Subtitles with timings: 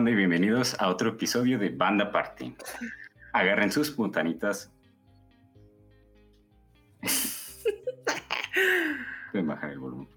[0.00, 2.54] banda y bienvenidos a otro episodio de Banda Party.
[3.34, 4.72] Agarren sus puntanitas.
[9.30, 10.08] Pueden bajar el volumen.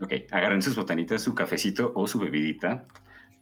[0.00, 2.84] Ok, agarren sus botanitas, su cafecito o su bebidita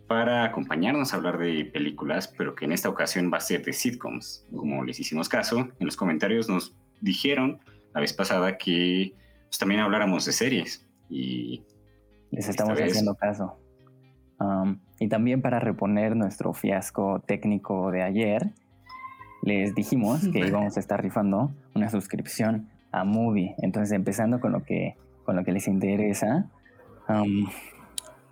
[0.07, 3.73] para acompañarnos a hablar de películas, pero que en esta ocasión va a ser de
[3.73, 4.47] sitcoms.
[4.55, 7.59] Como les hicimos caso, en los comentarios nos dijeron
[7.95, 9.15] la vez pasada que
[9.49, 11.65] pues, también habláramos de series y
[12.33, 13.57] les estamos haciendo caso.
[14.41, 18.51] Um, y también para reponer nuestro fiasco técnico de ayer,
[19.43, 23.55] les dijimos que íbamos a estar rifando una suscripción a Movie.
[23.59, 26.47] Entonces, empezando con lo que, con lo que les interesa,
[27.09, 27.47] um,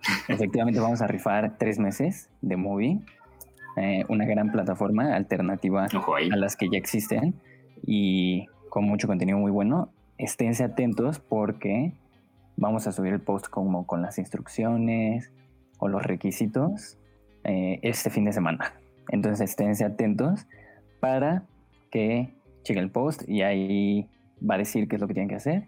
[0.27, 2.99] efectivamente vamos a rifar tres meses de Movie,
[3.77, 7.35] eh, una gran plataforma alternativa a las que ya existen
[7.85, 9.89] y con mucho contenido muy bueno.
[10.17, 11.93] Esténse atentos porque
[12.61, 15.31] vamos a subir el post como con las instrucciones
[15.79, 16.97] o los requisitos
[17.43, 18.73] eh, este fin de semana.
[19.09, 20.45] Entonces esténse atentos
[20.99, 21.43] para
[21.89, 22.29] que
[22.63, 24.07] llegue el post y ahí
[24.47, 25.67] va a decir qué es lo que tienen que hacer.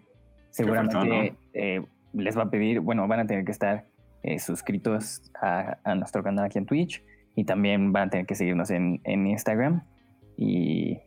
[0.50, 3.86] Seguramente eh, les va a pedir, bueno, van a tener que estar
[4.22, 7.02] eh, suscritos a, nuestro canal aquí en Twitch
[7.34, 9.82] y también van a tener que seguirnos en, Instagram
[10.36, 11.00] y,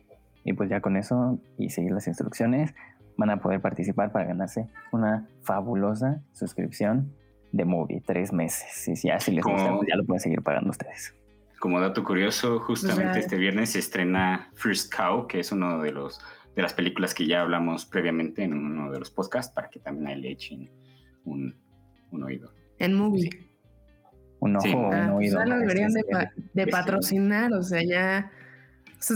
[0.44, 2.74] y, pues ya con eso y seguir las instrucciones
[3.18, 7.12] van a poder participar para ganarse una fabulosa suscripción
[7.52, 8.88] de Movie, tres meses.
[8.88, 11.14] Y si así les gusta, pues ya lo pueden seguir pagando ustedes.
[11.58, 16.20] Como dato curioso, justamente este viernes se estrena First Cow, que es uno de los
[16.54, 20.08] de las películas que ya hablamos previamente en uno de los podcasts, para que también
[20.08, 20.70] ahí le echen
[21.24, 21.54] un,
[22.10, 22.52] oído.
[22.78, 23.30] En Movie.
[24.40, 25.38] Un ojo, un ah, pues oído.
[25.38, 28.32] Ya lo deberían de, patrocinar, o sea, ya.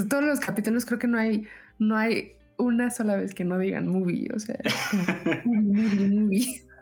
[0.09, 1.47] todos los capítulos creo que no hay,
[1.79, 4.59] no hay una sola vez que no digan movie, o sea,
[5.45, 6.63] movie, movie.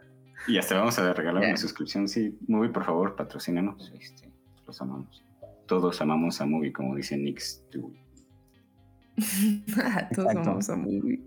[0.48, 2.08] Y hasta vamos a regalar una suscripción.
[2.08, 3.92] Sí, movie, por favor, patrocínanos.
[4.00, 4.32] Este,
[4.66, 5.22] los amamos.
[5.66, 7.62] Todos amamos a movie, como dice Nix.
[10.14, 11.20] Todos amamos a movie.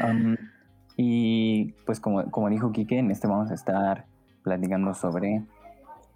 [0.00, 0.36] Um,
[0.96, 4.06] y pues como, como dijo Kike, en este vamos a estar
[4.42, 5.44] platicando sobre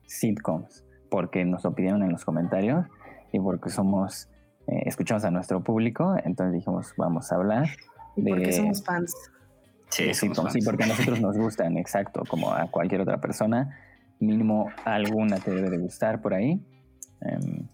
[0.07, 2.87] sitcoms, porque nos lo pidieron en los comentarios
[3.33, 4.29] y porque somos
[4.71, 7.69] eh, escuchamos a nuestro público, entonces dijimos, vamos a hablar.
[8.15, 9.15] de, porque somos fans.
[9.89, 10.31] Sí, sí,
[10.65, 13.77] porque a nosotros nos gustan, exacto, como a cualquier otra persona.
[14.21, 16.61] Mínimo alguna te debe de gustar por ahí.
[17.23, 17.67] Em,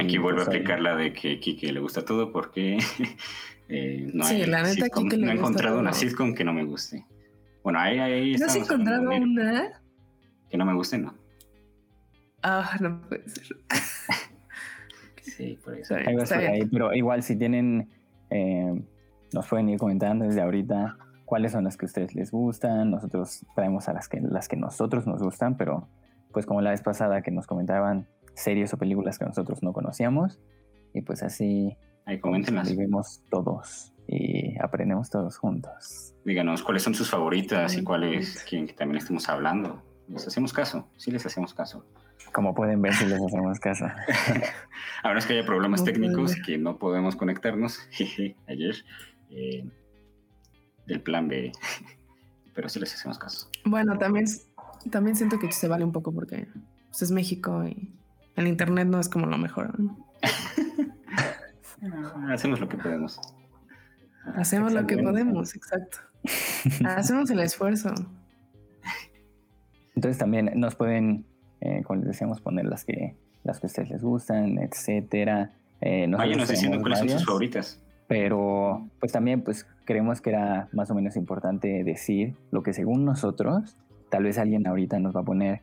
[0.00, 2.78] Aquí vuelvo a pues, aplicar la de que Kike le gusta todo porque
[3.68, 7.04] eh, no, hay la neta, no he encontrado una sitcom que no me guste.
[7.62, 9.82] Bueno, ahí, ahí ¿No has encontrado una?
[10.48, 11.14] Que no me guste, no.
[12.42, 13.58] Ah, no puede ser.
[15.36, 15.94] Sí, por eso.
[16.72, 17.88] pero igual si tienen,
[18.30, 18.82] eh,
[19.32, 22.90] nos pueden ir comentando desde ahorita cuáles son las que a ustedes les gustan.
[22.90, 25.88] Nosotros traemos a las que, las que nosotros nos gustan, pero
[26.32, 30.40] pues como la vez pasada que nos comentaban series o películas que nosotros no conocíamos.
[30.94, 31.76] Y pues así
[32.08, 32.18] Ahí
[32.70, 36.14] vivimos todos y aprendemos todos juntos.
[36.24, 39.82] Díganos cuáles son sus favoritas y cuáles quieren que también estemos hablando.
[40.08, 41.84] Les hacemos caso, sí les hacemos caso.
[42.32, 43.86] Como pueden ver si les hacemos caso.
[45.02, 47.80] Ahora es que haya problemas técnicos que no podemos conectarnos.
[48.46, 48.76] Ayer.
[49.30, 49.64] Eh,
[50.86, 51.52] del plan B.
[52.54, 53.48] Pero sí les hacemos caso.
[53.64, 54.26] Bueno, también,
[54.90, 56.48] también siento que se vale un poco porque
[56.88, 57.94] pues, es México y
[58.34, 59.76] el internet no es como lo mejor.
[62.30, 63.20] hacemos lo que podemos.
[64.34, 65.98] Hacemos lo que podemos, exacto.
[66.84, 67.94] Hacemos el esfuerzo.
[69.94, 71.26] Entonces también nos pueden
[71.60, 73.14] eh, como les decíamos, poner las que,
[73.44, 75.50] las que a ustedes les gustan, etcétera.
[75.80, 77.80] Eh, Váyanos diciendo cuáles son sus favoritas.
[78.06, 83.04] Pero pues también pues creemos que era más o menos importante decir lo que según
[83.04, 83.76] nosotros,
[84.08, 85.60] tal vez alguien ahorita nos va a poner,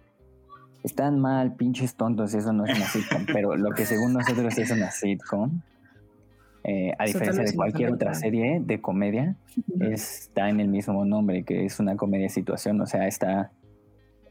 [0.84, 4.70] están mal, pinches tontos, eso no es una sitcom, pero lo que según nosotros es
[4.70, 5.62] una sitcom,
[6.64, 9.36] eh, a diferencia de cualquier otra serie de comedia,
[9.80, 13.52] está en el mismo nombre, que es una comedia situación, o sea, está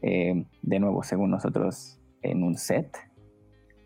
[0.07, 2.95] eh, de nuevo, según nosotros, en un set,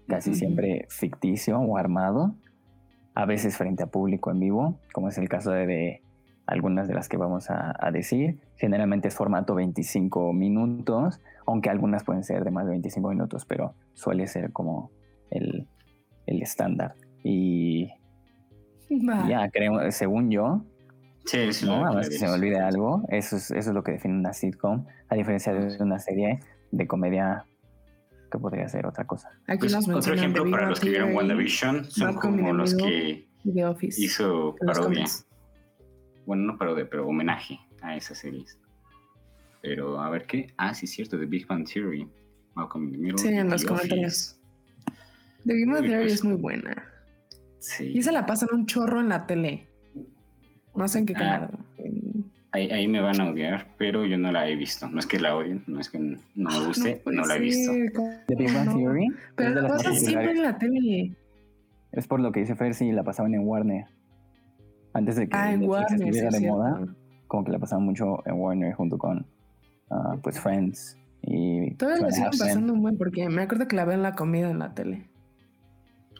[0.05, 2.35] casi siempre ficticio o armado,
[3.15, 6.01] a veces frente a público en vivo, como es el caso de,
[6.45, 8.37] algunas de las que vamos a, decir.
[8.57, 13.75] Generalmente es formato 25 minutos, aunque algunas pueden ser de más de 25 minutos, pero
[13.93, 14.91] suele ser como
[15.29, 15.69] el,
[16.25, 16.95] estándar.
[17.23, 17.87] Y
[18.89, 20.65] ya, creo, según yo,
[21.25, 21.65] Sí, sí.
[21.65, 21.85] ¿no?
[21.85, 23.03] A se me olvide algo.
[23.09, 26.39] Eso es, eso es lo que define una sitcom, a diferencia de una serie
[26.71, 27.45] de comedia
[28.31, 29.31] que podría ser otra cosa.
[29.47, 33.27] Aquí pues, otro ejemplo para los que vieron WandaVision son como los que
[33.97, 35.05] hizo parodia.
[36.25, 38.59] Bueno, no parodia, pero homenaje a esas series.
[39.61, 40.53] Pero a ver qué.
[40.57, 42.07] Ah, sí, es cierto, The Big Bang Theory.
[43.17, 44.39] sí, en los comentarios.
[45.45, 46.85] The Big Bang Theory pues es muy buena.
[47.59, 47.91] Sí.
[47.93, 49.67] Y se la pasan un chorro en la tele.
[50.75, 51.49] No sé en qué ah, canal.
[52.51, 54.89] Ahí, me van a odiar, pero yo no la he visto.
[54.89, 57.71] No es que la odien, no es que no me guste, no, la he visto.
[58.27, 59.07] The Big Bang Theory.
[59.35, 61.13] Pero la pasan siempre en la tele.
[61.91, 63.85] Es por lo que dice Fer, sí, la pasaban en Warner.
[64.93, 66.87] Antes de que ah, estuviera de moda,
[67.27, 69.27] como que la pasaban mucho en Warner junto con
[69.89, 73.95] uh, pues Friends y Todavía lo siguen pasando muy porque me acuerdo que la veo
[73.95, 75.09] en la comida en la tele.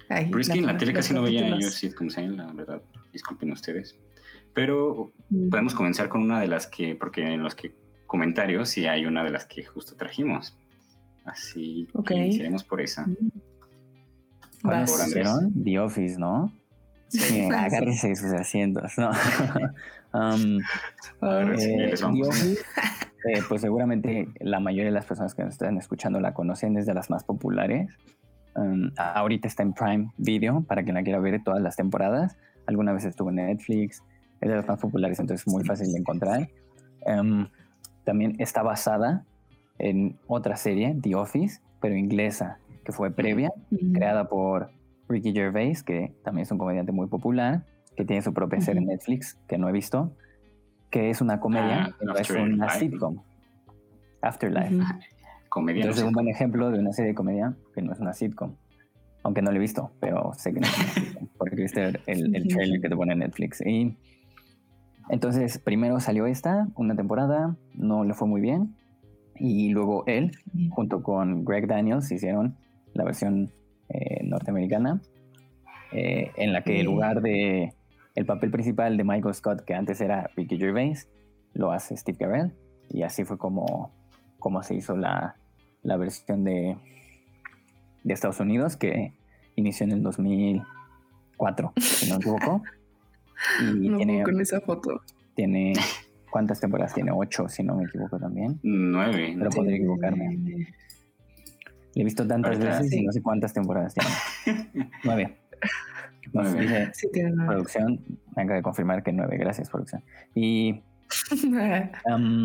[0.07, 2.27] Pero es que en la tele casi no veían ellos sitcoms, ¿eh?
[2.27, 2.81] la verdad.
[3.13, 3.97] Disculpen ustedes.
[4.53, 5.49] Pero mm.
[5.49, 7.73] podemos comenzar con una de las que, porque en los que
[8.07, 10.57] comentarios sí hay una de las que justo trajimos.
[11.25, 13.05] Así que iniciaremos por esa.
[13.05, 13.31] Mm.
[14.63, 14.85] ¿Cuál
[15.63, 16.51] The Office, ¿no?
[17.07, 19.09] Sí, agárrese sus asientos, ¿no?
[20.13, 20.59] um,
[21.21, 22.61] eh, The Office,
[23.25, 26.85] eh, pues seguramente la mayoría de las personas que nos están escuchando la conocen, es
[26.85, 27.89] de las más populares.
[28.55, 32.37] Um, ahorita está en Prime Video para quien la quiera ver todas las temporadas.
[32.65, 34.03] Alguna vez estuvo en Netflix,
[34.41, 36.49] es de las más populares, entonces es muy fácil de encontrar.
[37.05, 37.47] Um,
[38.03, 39.25] también está basada
[39.77, 43.51] en otra serie, The Office, pero inglesa, que fue previa,
[43.93, 44.71] creada por
[45.07, 47.65] Ricky Gervais, que también es un comediante muy popular,
[47.95, 50.15] que tiene su propia serie en Netflix, que no he visto,
[50.89, 53.21] que es una comedia, ah, no es una sitcom.
[54.21, 54.83] Afterlife.
[55.49, 55.81] Comedia.
[55.81, 58.55] Entonces es un buen ejemplo de una serie de comedia que no es una sitcom.
[59.23, 62.35] Aunque no la he visto, pero sé que no es una sitcom, porque viste el,
[62.35, 63.61] el trailer que te pone en Netflix.
[63.61, 63.97] Y
[65.09, 68.75] entonces, primero salió esta, una temporada, no le fue muy bien.
[69.35, 70.31] Y luego él,
[70.71, 72.57] junto con Greg Daniels, hicieron
[72.93, 73.51] la versión
[73.89, 75.01] eh, norteamericana,
[75.91, 77.73] eh, en la que en lugar de
[78.15, 81.09] el papel principal de Michael Scott, que antes era Ricky Gervais,
[81.53, 82.53] lo hace Steve Carell.
[82.89, 83.91] Y así fue como,
[84.39, 85.35] como se hizo la,
[85.81, 86.77] la versión de,
[88.03, 89.13] de Estados Unidos, que
[89.55, 92.61] inició en el 2004, si no me equivoco.
[93.61, 95.01] Y tiene, con esa foto.
[95.35, 95.73] Tiene.
[96.29, 97.11] ¿Cuántas temporadas tiene?
[97.11, 98.59] Ocho, si no me equivoco también.
[98.61, 99.35] Nueve.
[99.37, 100.37] Pero podría equivocarme.
[101.95, 104.89] Le he visto tantas veces y no sé cuántas temporadas tiene.
[105.03, 105.37] nueve.
[106.33, 106.91] nueve.
[106.93, 107.53] sí, tiene nueve.
[107.53, 107.99] Producción,
[108.35, 109.37] me acaba de confirmar que nueve.
[109.37, 110.03] Gracias, producción.
[110.35, 110.83] Y.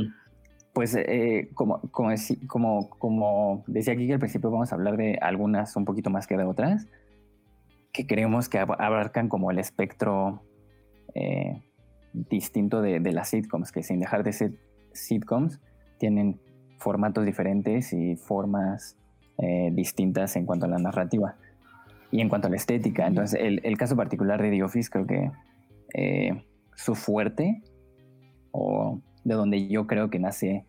[0.73, 2.15] pues, eh, como, como,
[2.47, 6.27] como, como decía aquí que al principio vamos a hablar de algunas un poquito más
[6.27, 6.87] que de otras,
[7.93, 10.43] que creemos que abarcan como el espectro
[11.15, 11.63] eh,
[12.13, 14.53] distinto de, las sitcoms, que sin dejar de ser
[14.93, 15.61] sitcoms,
[15.99, 16.41] tienen
[16.79, 18.97] formatos diferentes y formas
[19.39, 21.37] eh, distintas en cuanto a la narrativa
[22.11, 23.07] y en cuanto a la estética.
[23.07, 25.31] Entonces, el, caso particular de The Office, creo que
[25.95, 26.45] eh,
[26.77, 27.63] su fuerte,
[28.53, 30.67] o de donde yo creo que nace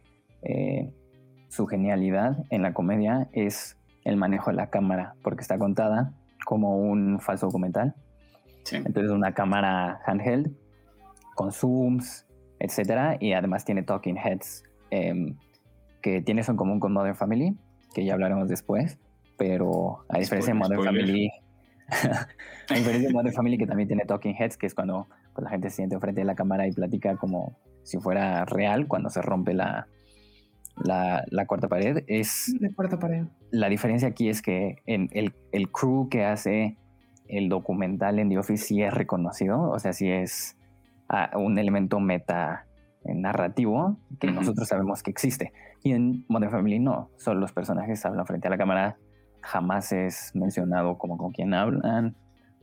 [1.50, 6.13] su genialidad en la comedia, es el manejo de la cámara, porque está contada
[6.45, 7.95] como un falso documental
[8.72, 10.52] entonces una cámara handheld
[11.36, 12.26] con zooms,
[12.60, 15.36] etcétera, y además tiene talking heads em,
[16.02, 17.56] que tiene eso en común con Modern Family,
[17.94, 18.98] que ya hablaremos después,
[19.38, 21.30] pero a diferencia de Modern Family,
[22.70, 25.50] a diferencia de Modern Family que también tiene talking heads, que es cuando pues, la
[25.50, 29.22] gente se siente enfrente de la cámara y platica como si fuera real cuando se
[29.22, 29.88] rompe la,
[30.78, 32.04] la, cuarta pared.
[32.07, 33.26] Es la cuarta pared.
[33.52, 36.78] La diferencia aquí es que en el, el crew que hace
[37.28, 40.58] el documental en The Office sí es reconocido, o sea, sí es
[41.10, 42.66] ah, un elemento meta
[43.04, 45.54] eh, narrativo que nosotros sabemos que existe.
[45.84, 48.98] Y en Modern Family no, solo los personajes hablan frente a la cámara,
[49.42, 52.16] jamás es mencionado como con quién hablan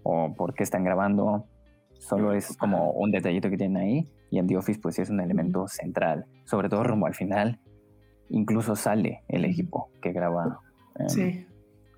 [0.02, 1.46] o por qué están grabando,
[2.00, 5.10] solo es como un detallito que tienen ahí y en The Office pues sí es
[5.10, 7.60] un elemento central, sobre todo rumbo al final,
[8.28, 10.58] incluso sale el equipo que graba
[10.96, 11.46] em,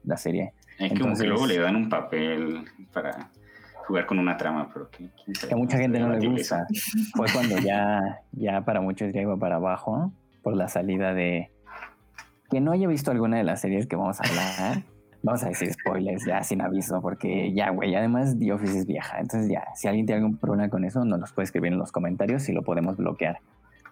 [0.02, 0.52] la serie.
[0.78, 3.30] Es como que luego le dan un papel para
[3.86, 5.10] jugar con una trama, pero que,
[5.50, 6.66] a mucha gente no le gusta.
[7.14, 10.12] Fue cuando ya, ya para muchos ya iba para abajo
[10.42, 11.50] por la salida de...
[12.50, 14.82] Que no haya visto alguna de las series que vamos a hablar,
[15.22, 19.18] vamos a decir spoilers ya sin aviso, porque ya, güey, además The Office es vieja.
[19.18, 21.90] Entonces ya, si alguien tiene algún problema con eso, nos los puede escribir en los
[21.90, 23.38] comentarios y lo podemos bloquear.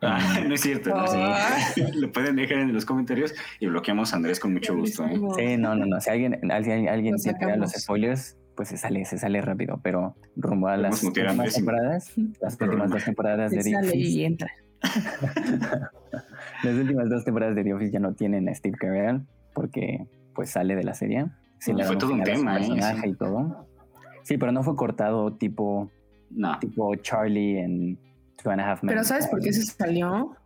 [0.02, 1.04] Ah, no es cierto, no,
[1.94, 5.04] Lo pueden dejar en los comentarios y bloqueamos a Andrés con mucho gusto.
[5.06, 5.21] ¿eh?
[5.37, 6.00] Sí, no, no, no.
[6.00, 9.78] Si alguien, alguien, alguien se los spoilers, pues se sale, se sale rápido.
[9.82, 14.37] Pero rumbo a las últimas temporadas, las últimas dos temporadas de The Office.
[16.64, 19.23] las últimas dos temporadas de The Office ya no tienen a Steve Carell
[19.54, 20.04] porque
[20.35, 21.26] pues sale de la serie.
[21.61, 22.59] Sí, fue todo un tema, ¿eh?
[22.59, 23.68] personaje y todo.
[24.25, 25.90] Sí, pero no fue cortado tipo,
[26.61, 27.99] tipo Charlie en
[28.82, 30.37] pero ¿sabes por qué se salió?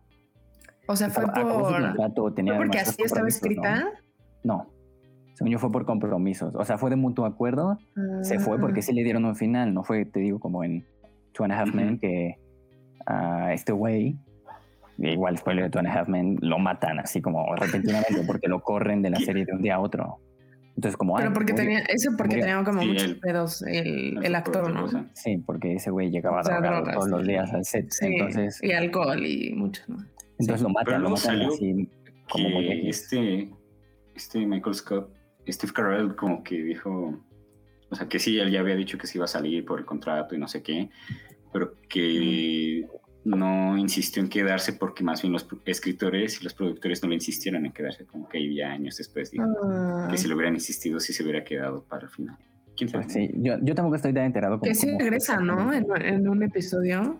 [0.87, 2.33] O sea, fue por.
[2.33, 3.85] tenía ¿Fue porque así estaba escrita?
[4.43, 4.67] No.
[5.33, 6.55] Según yo fue por compromisos.
[6.55, 7.77] O sea, fue de mutuo acuerdo.
[8.21, 8.83] Se fue porque ah.
[8.83, 9.73] sí le dieron un final.
[9.73, 10.85] No fue, te digo, como en
[11.33, 12.39] Two and a Half Men, que
[13.05, 14.17] a este güey,
[14.97, 18.61] igual spoiler de Two and a Half Men, lo matan así como repentinamente porque lo
[18.61, 20.19] corren de la serie de un día a otro.
[20.77, 21.15] Entonces, como.
[21.15, 21.79] Pero porque tenía.
[21.89, 25.09] Eso porque tenía como muchos pedos el, el actor, ¿no?
[25.13, 27.89] Sí, porque ese güey llegaba drogado todos los días al set.
[28.01, 28.59] entonces.
[28.61, 29.97] Y alcohol y mucho, ¿no?
[30.37, 31.89] Entonces lo matan, lo matan así
[32.29, 33.49] como muy este,
[34.15, 35.09] este Michael Scott,
[35.47, 37.23] Steve Carell, como que dijo.
[37.89, 39.85] O sea, que sí, él ya había dicho que se iba a salir por el
[39.85, 40.91] contrato y no sé qué,
[41.53, 42.85] pero que
[43.27, 47.65] no insistió en quedarse porque más bien los escritores y los productores no le insistieron
[47.65, 49.45] en quedarse, como que ya años después dijo
[50.09, 52.37] que si lo hubieran insistido sí se hubiera quedado para el final.
[52.77, 53.09] ¿Quién sabe?
[53.09, 54.59] Sí, yo, yo tampoco estoy tan enterado.
[54.59, 55.73] Como, que sí regresa, ¿no?
[55.73, 57.17] En, un episodio.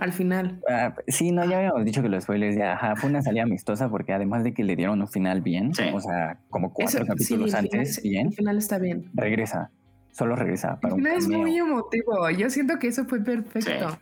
[0.00, 0.60] Al final.
[0.68, 3.88] Ah, sí, no, ya habíamos dicho que los spoilers ya, ajá, fue una salida amistosa
[3.88, 8.02] porque además de que le dieron un final bien, o sea, como cuatro capítulos antes,
[8.02, 8.26] bien.
[8.26, 9.10] El final está bien.
[9.14, 9.70] Regresa,
[10.12, 10.78] solo regresa.
[10.78, 12.28] Para el final es muy emotivo.
[12.28, 13.98] Yo siento que eso fue perfecto.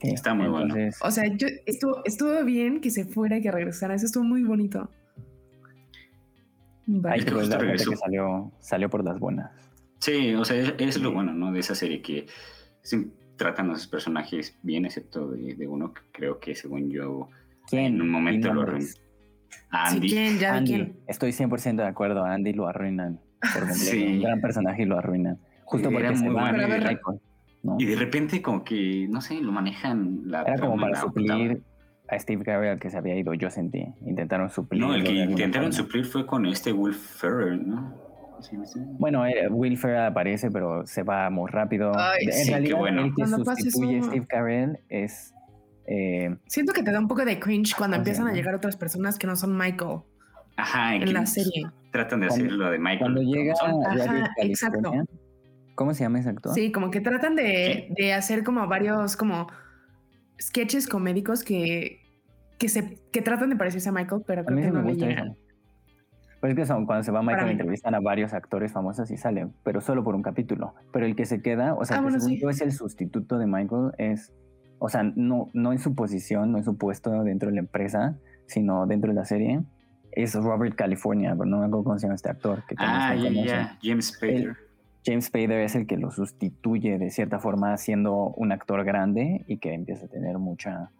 [0.00, 0.74] Está muy bueno.
[1.02, 3.94] O sea, yo, estuvo, estuvo bien que se fuera y que regresara.
[3.94, 4.90] Eso estuvo muy bonito.
[7.04, 9.50] Hay que que salió, salió por las buenas.
[9.98, 11.52] Sí, o sea, es, lo bueno, ¿no?
[11.52, 12.26] De esa serie que
[13.36, 17.28] tratan a sus personajes bien, excepto de, uno que creo que, según yo,
[17.70, 18.88] en un momento lo arruinan.
[19.70, 20.08] Andy.
[20.08, 20.38] ¿quién?
[20.38, 20.94] ¿Ya Andy.
[21.06, 22.24] Estoy 100% de acuerdo.
[22.24, 23.20] Andy lo arruinan.
[23.52, 24.04] Por sí.
[24.04, 25.38] Un gran personaje y lo arruinan.
[25.64, 26.52] Justo porque se va
[27.78, 31.62] y de repente como que, no sé, lo manejan la Era como para suplir
[32.08, 33.86] a Steve Carell que se había ido, yo sentí.
[34.00, 34.82] Intentaron suplir.
[34.82, 38.10] No, el que intentaron suplir fue con este Will Ferrell, ¿no?
[38.98, 41.92] Bueno, eh, Will Ferrell aparece, pero se va muy rápido.
[42.20, 43.04] en realidad, bueno.
[43.04, 45.34] el que sustituye a Steve Carell es...
[45.86, 49.18] Eh, Siento que te da un poco de cringe cuando empiezan a llegar otras personas
[49.18, 50.00] que no son Michael.
[50.56, 51.66] Ajá, en la serie.
[51.92, 52.98] Tratan de hacer lo de Michael.
[53.00, 54.92] Cuando llega Ajá, exacto.
[55.80, 56.52] ¿Cómo se llama ese actor?
[56.52, 59.46] Sí, como que tratan de, de hacer como varios como
[60.38, 62.02] sketches comédicos que,
[62.58, 65.38] que, se, que tratan de parecerse a Michael, pero creo que no le llegan.
[66.38, 69.16] Pues es que son, cuando se va a Michael entrevistan a varios actores famosos y
[69.16, 70.74] salen, pero solo por un capítulo.
[70.92, 73.92] Pero el que se queda, o sea, ah, que según es el sustituto de Michael,
[73.96, 74.34] es,
[74.80, 78.18] o sea, no, no en su posición, no en su puesto dentro de la empresa,
[78.44, 79.62] sino dentro de la serie,
[80.12, 82.64] es Robert California, pero no me acuerdo cómo se llama este actor.
[82.66, 84.69] Que ah, ya, ya, James Spader.
[85.04, 89.58] James Spader es el que lo sustituye de cierta forma siendo un actor grande y
[89.58, 90.90] que empieza a tener mucha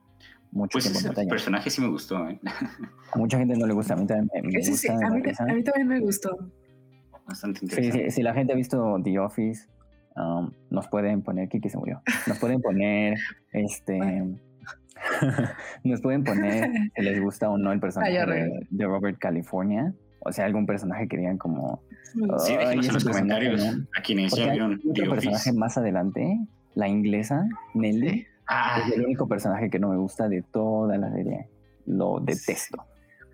[0.53, 2.29] mucho pues ese personaje sí me gustó.
[2.29, 2.41] ¿eh?
[3.13, 4.93] A mucha gente no le gusta, a mí también me, gusta.
[4.93, 5.11] a,
[5.55, 6.37] mí, también me gustó.
[7.27, 8.11] Bastante interesante.
[8.11, 9.69] si la gente ha visto The Office,
[10.17, 13.19] um, nos pueden poner, Kiki se murió, nos pueden poner,
[13.53, 13.99] este,
[15.85, 20.45] nos pueden poner si les gusta o no el personaje de Robert California o sea,
[20.45, 21.83] algún personaje que digan como...
[22.39, 23.63] Sí, déjenos en los comentarios
[23.97, 26.39] a quienes ya vieron otro personaje más adelante,
[26.75, 28.83] la inglesa, Nelly, ah.
[28.85, 31.49] es el único personaje que no me gusta de toda la serie.
[31.87, 32.85] Lo detesto.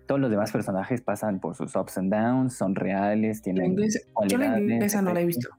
[0.07, 3.75] Todos los demás personajes pasan por sus ups and downs, son reales, tienen
[4.27, 5.49] Yo la inglesa no la he visto.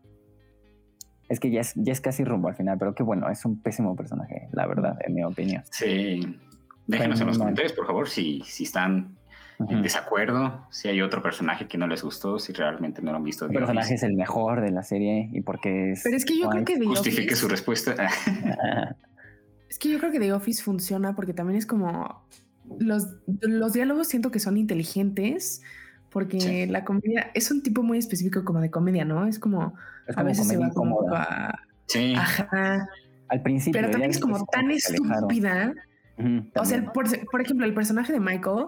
[1.28, 3.60] Es que ya es, ya es casi rumbo al final, pero que bueno, es un
[3.60, 5.62] pésimo personaje, la verdad, en mi opinión.
[5.70, 6.38] Sí.
[6.86, 9.17] Déjenos en los comentarios, por favor, si, si están
[9.66, 13.24] en desacuerdo, si hay otro personaje que no les gustó, si realmente no lo han
[13.24, 13.46] visto.
[13.46, 16.02] El personaje es el mejor de la serie y porque es...
[16.04, 17.94] Pero es que yo creo que The Justifique su respuesta.
[19.68, 22.24] es que yo creo que The Office funciona porque también es como...
[22.78, 25.62] Los, los diálogos siento que son inteligentes
[26.10, 29.26] porque la comedia es un tipo muy específico como de comedia, ¿no?
[29.26, 29.74] Es como...
[30.14, 31.58] a veces se va como a...
[31.86, 32.14] Sí.
[32.16, 32.88] Ajá.
[33.28, 33.80] Al principio.
[33.80, 35.74] Pero también es como tan estúpida.
[36.54, 38.66] o sea, por, por, ejemplo, el personaje de Michael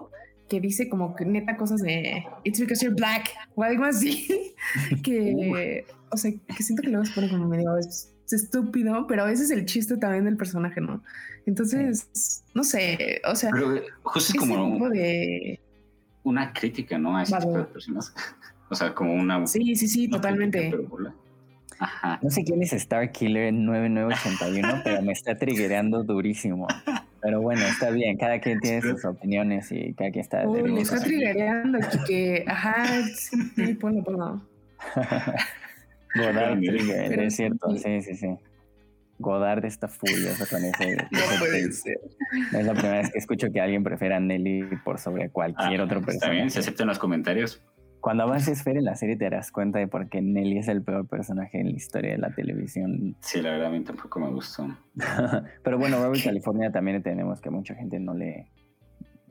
[0.51, 4.53] que dice como que neta cosas de It's because you're black o algo así,
[5.03, 9.43] que, o sea, que siento que luego se pone como medio es, estúpido, pero ese
[9.43, 11.03] es el chiste también del personaje, ¿no?
[11.45, 15.59] Entonces, no sé, o sea, pero justo es como de...
[16.23, 17.17] una crítica, ¿no?
[17.17, 18.13] A ese tipo de personas.
[18.69, 19.45] O sea, como una...
[19.47, 20.73] Sí, sí, sí, totalmente.
[21.77, 22.19] Ajá.
[22.21, 26.67] No sé quién es Star Killer 9981, pero me está triggerando durísimo.
[27.21, 30.47] Pero bueno, está bien, cada quien tiene sus opiniones y cada quien está...
[30.47, 32.85] Uy, me está triggereando, que, ajá,
[33.15, 34.41] sí, ponlo, ponlo.
[36.15, 38.37] Godard trigger, es cierto, sí, sí, sí.
[39.19, 40.97] Godard está furioso con ese.
[41.11, 41.99] No puede ser.
[42.51, 45.81] No es la primera vez que escucho que alguien prefiera a Nelly por sobre cualquier
[45.81, 46.15] ah, otro personaje.
[46.15, 47.61] Está bien, se aceptan los comentarios.
[48.01, 50.81] Cuando avances Fer en la serie te darás cuenta de por qué Nelly es el
[50.81, 53.15] peor personaje en la historia de la televisión.
[53.21, 54.67] Sí, la verdad a mí tampoco me gustó.
[55.63, 58.51] Pero bueno, Robert California también tenemos que mucha gente no le...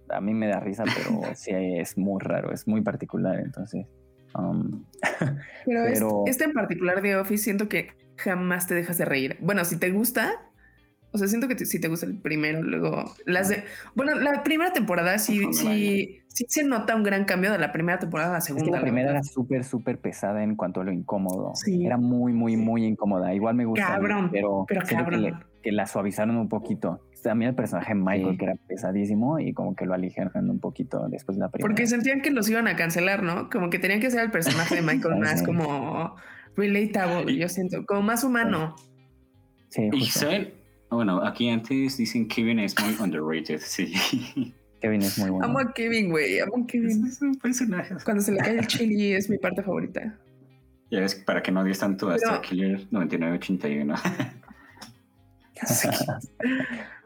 [0.08, 3.86] a mí me da risa, pero sí es muy raro, es muy particular, entonces.
[4.36, 4.84] Um,
[5.66, 9.36] pero, Este, en particular de Office siento que jamás te dejas de reír.
[9.40, 10.30] Bueno, si te gusta,
[11.12, 13.64] o sea, siento que si te gusta el primero, luego las de.
[13.94, 17.98] Bueno, la primera temporada sí, sí, sí se nota un gran cambio de la primera
[17.98, 18.70] temporada a la segunda.
[18.70, 21.52] la primera era súper, súper pesada en cuanto a lo incómodo.
[21.54, 21.84] Sí.
[21.84, 23.34] Era muy, muy, muy incómoda.
[23.34, 23.86] Igual me gusta.
[23.86, 24.30] Cabrón.
[24.30, 25.44] Pero, pero cabrón.
[25.62, 27.00] Que, la suavizaron un poquito.
[27.22, 31.36] También el personaje Michael, que era pesadísimo, y como que lo aligeran un poquito después
[31.36, 31.68] de la primera.
[31.68, 33.50] Porque sentían que los iban a cancelar, ¿no?
[33.50, 36.16] Como que tenían que ser el personaje de Michael más como
[36.56, 38.74] relatable, yo siento, como más humano.
[39.68, 40.06] Sí, y
[40.90, 43.92] bueno, aquí antes dicen Kevin es muy underrated, sí.
[44.80, 45.44] Kevin es muy bueno.
[45.44, 46.40] Amo a Kevin, güey.
[46.40, 47.06] Amo a Kevin.
[47.06, 47.94] Es un personaje.
[48.04, 50.18] Cuando se le cae el chili es mi parte favorita.
[50.90, 53.94] Ya ves, para que no odies tanto hasta Killer 9981.
[55.66, 55.88] sí.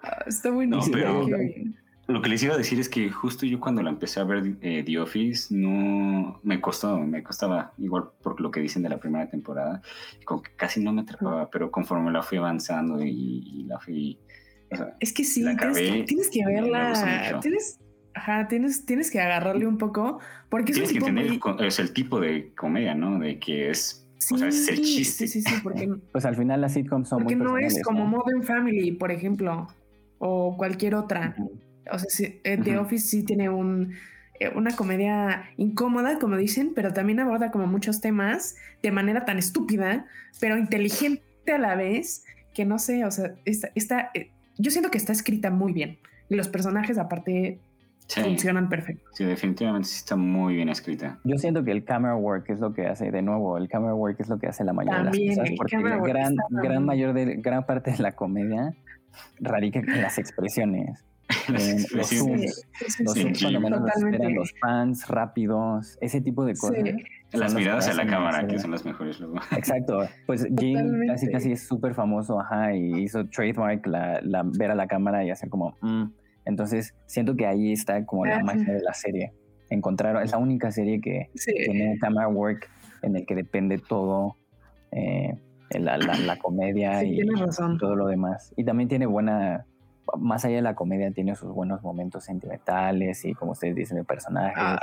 [0.07, 0.99] Ah, está buenísimo.
[0.99, 1.27] No, pero,
[2.07, 4.57] lo que les iba a decir es que justo yo cuando la empecé a ver
[4.61, 8.99] eh, The Office no me costó, me costaba igual por lo que dicen de la
[8.99, 9.81] primera temporada,
[10.25, 14.19] como que casi no me atrapaba, pero conforme la fui avanzando y, la fui...
[15.01, 15.45] es que sí,
[16.07, 17.81] tienes, que, verla, tienes,
[18.13, 20.21] ajá, tienes, tienes que agarrarle un poco,
[20.51, 23.19] porque tienes es que entender es el tipo de comedia, ¿no?
[23.19, 25.27] De que es o sea, es el chiste.
[25.27, 28.43] Sí, sí, sí, porque, pues al final las sitcoms son porque no es como Modern
[28.43, 29.69] Family, por ejemplo,
[30.19, 31.37] o cualquier otra.
[31.93, 33.95] O sea, eh, The Office sí tiene un,
[34.41, 39.39] eh, una comedia incómoda, como dicen, pero también aborda como muchos temas de manera tan
[39.39, 40.07] estúpida,
[40.41, 41.23] pero inteligente
[41.53, 45.51] a la vez, que no sé, o sea, está, eh, yo siento que está escrita
[45.51, 45.99] muy bien.
[46.29, 47.61] Y los personajes aparte
[48.09, 49.05] funcionan perfecto.
[49.13, 51.19] Sí, definitivamente sí está muy bien escrita.
[51.25, 54.19] Yo siento que el camera work es lo que hace, de nuevo, el camera work
[54.21, 57.65] es lo que hace la mayoría de las cosas, porque gran, gran, mayor de, gran
[57.67, 58.75] parte de la comedia
[59.39, 61.05] radica en las expresiones.
[61.95, 62.67] los zooms,
[63.01, 66.85] los zooms cuando menos esperan, los fans rápidos, ese tipo de cosas.
[67.33, 69.37] Las miradas a la cámara, que son las mejores luego.
[69.57, 70.07] Exacto.
[70.27, 74.75] Pues Jim casi casi es súper famoso, ajá, y hizo trademark la, la, ver a
[74.75, 76.05] la cámara y hacer como, mm".
[76.45, 79.33] entonces siento que ahí está como la magia de la serie.
[79.71, 82.69] Encontrar, es la única serie que tiene camera work
[83.03, 84.37] en el que depende todo,
[84.93, 85.37] eh,
[85.71, 87.19] la, la, la, comedia y
[87.81, 88.53] todo lo demás.
[88.57, 89.67] Y también tiene buena
[90.19, 94.05] más allá de la comedia, tiene sus buenos momentos sentimentales y, como ustedes dicen, de
[94.05, 94.57] personajes.
[94.57, 94.81] Ah,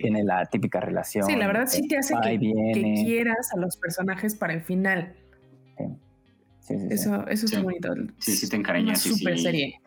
[0.00, 1.26] tiene la típica relación.
[1.26, 2.38] Sí, la verdad sí te hace que,
[3.04, 5.14] quieras a los personajes para el final.
[5.76, 5.84] Sí.
[6.60, 7.94] Sí, eso, eso es bonito.
[8.18, 9.04] Sí, sí, te encariñas.
[9.04, 9.80] Una super serie.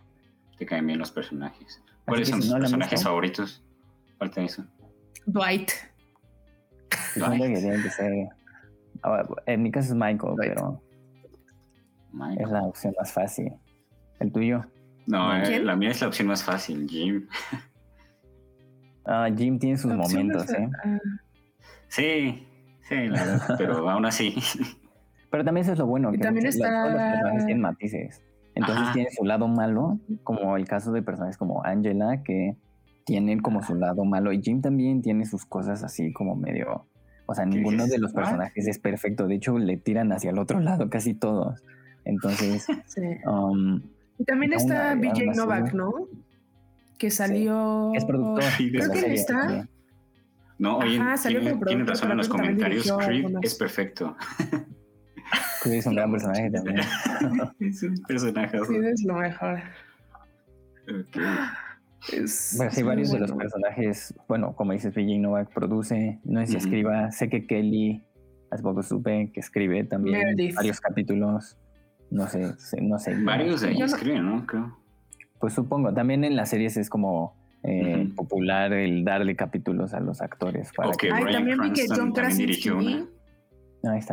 [0.60, 1.82] Te caen bien los personajes.
[2.06, 3.64] ¿Cuáles son tus personajes favoritos?
[4.20, 4.64] Falta eso.
[5.26, 5.72] Dwight.
[7.16, 7.44] Dwight.
[7.44, 8.30] Que ser,
[9.46, 10.82] en mi caso es Michael, pero
[12.40, 13.54] es la opción más fácil.
[14.20, 14.66] ¿El tuyo?
[15.08, 17.28] No, eh, la mía es la opción más fácil, Jim.
[19.10, 20.70] Ah, Jim tiene sus momentos, ¿eh?
[20.84, 20.98] Ah.
[21.88, 22.46] Sí,
[22.82, 22.96] sí,
[23.58, 24.36] pero aún así.
[25.32, 26.68] Pero también eso es lo bueno, que también está...
[26.68, 28.22] todos los personajes tienen matices.
[28.56, 32.56] Entonces tiene su lado malo, como el caso de personajes como Angela, que
[33.06, 34.34] tienen como su lado malo.
[34.34, 36.88] Y Jim también tiene sus cosas así como medio...
[37.26, 39.28] O sea, ninguno de los personajes es perfecto.
[39.28, 41.62] De hecho, le tiran hacia el otro lado casi todos.
[42.06, 43.02] Entonces, sí.
[43.26, 43.82] Um,
[44.18, 46.08] y también está BJ Novak, ¿no?
[46.98, 47.92] Que salió.
[47.94, 48.44] Es productor.
[48.58, 49.68] Creo que está.
[50.60, 52.92] No, oye, tienen, razón en los comentarios.
[52.92, 54.16] Creed es perfecto.
[55.62, 56.80] Creed es un gran personaje también.
[57.60, 58.60] es un personaje.
[58.60, 59.60] Creed es lo mejor.
[60.84, 61.24] Okay.
[62.12, 66.52] Es, bueno, sí, varios de los personajes, bueno, como dices, BJ Novak produce, no es
[66.52, 68.02] si escriba, sé que Kelly,
[68.50, 71.58] hace poco supe que escribe también varios capítulos.
[72.10, 73.16] No sé, no sé.
[73.24, 74.46] Varios de ellos escriben, ¿no?
[74.46, 74.78] Creo.
[75.40, 75.94] Pues supongo.
[75.94, 80.72] También en las series es como eh, popular el darle capítulos a los actores.
[80.76, 81.10] Para que...
[81.10, 83.08] también vi que John Krasinski.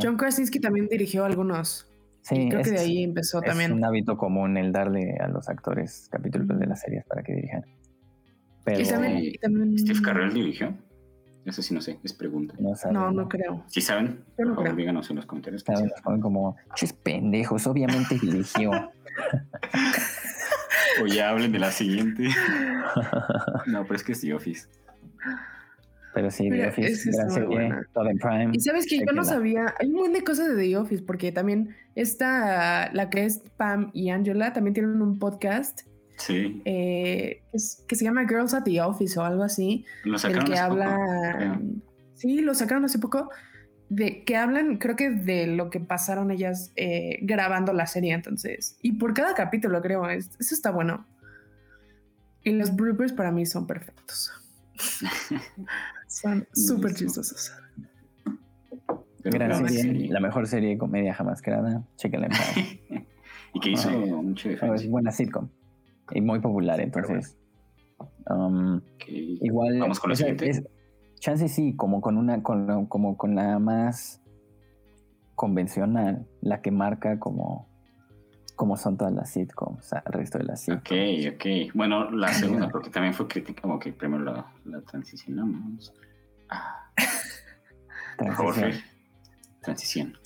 [0.02, 1.88] John Krasinski también dirigió algunos.
[2.22, 3.72] Sí, creo que de ahí empezó también.
[3.72, 7.34] Es un hábito común el darle a los actores capítulos de las series para que
[7.34, 7.64] dirijan.
[8.64, 8.82] Pero...
[8.82, 10.74] Steve Carrell dirigió.
[11.44, 12.54] Eso sí no sé, es pregunta.
[12.90, 13.64] No, no, creo.
[13.66, 15.62] Si saben, por favor, díganos en los comentarios.
[15.62, 18.70] Saben, nos ponen como, chis pendejos, obviamente dirigió.
[21.02, 22.24] o ya hablen de la siguiente.
[23.66, 24.68] no, pero es que es The Office.
[26.14, 28.50] Pero sí, The Office, gran serie, todo en Prime.
[28.52, 31.32] Y sabes que yo no sabía, hay un montón de cosas de The Office, porque
[31.32, 35.82] también esta, la que es Pam y Angela, también tienen un podcast
[36.16, 36.62] Sí.
[36.64, 37.42] Eh,
[37.86, 39.84] que, se llama Girls at the Office o algo así.
[40.04, 41.60] Lo sacaron que hace habla,
[42.14, 43.30] Sí, lo sacaron hace poco.
[43.88, 48.76] De, que hablan, creo que de lo que pasaron ellas eh, grabando la serie, entonces.
[48.80, 50.08] Y por cada capítulo, creo.
[50.08, 51.06] eso está bueno.
[52.42, 54.32] Y los bloopers para mí son perfectos.
[56.08, 57.52] son súper chistosos.
[59.24, 61.82] Gran serie, la mejor serie de comedia jamás creada.
[61.96, 62.28] Chequenla
[62.90, 63.06] en
[63.54, 65.48] Y que hizo mucho Es buena sitcom.
[66.12, 67.36] Y muy popular, entonces.
[68.28, 69.78] Um, igual.
[69.78, 70.64] Vamos con la siguiente.
[71.18, 74.20] chance sí, como con una, con, como con la más
[75.34, 77.68] convencional, la que marca como
[78.56, 80.82] como son todas las sitcoms, el resto de las sitcoms.
[80.86, 81.74] Ok, ok.
[81.74, 85.92] Bueno, la segunda, porque también fue crítica, como que primero la, la transicionamos.
[86.50, 86.90] Ah.
[88.18, 88.72] Transición.
[89.60, 90.18] Transición.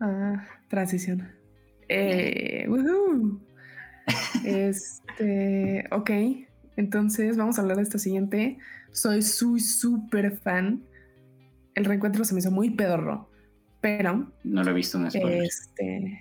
[0.00, 1.32] Ah, transición.
[1.88, 2.66] Eh,
[4.44, 6.10] este, ok.
[6.76, 8.58] Entonces vamos a hablar de esta siguiente.
[8.92, 10.82] Soy su súper fan.
[11.74, 13.28] El reencuentro se me hizo muy pedorro.
[13.80, 14.32] Pero.
[14.44, 15.44] No lo he visto en español.
[15.44, 16.20] Este.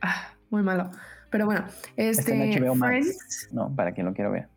[0.00, 0.90] Ah, muy malo.
[1.30, 1.64] Pero bueno,
[1.96, 2.60] este.
[2.60, 3.48] HBO Max.
[3.52, 4.48] No, para quien lo quiera ver.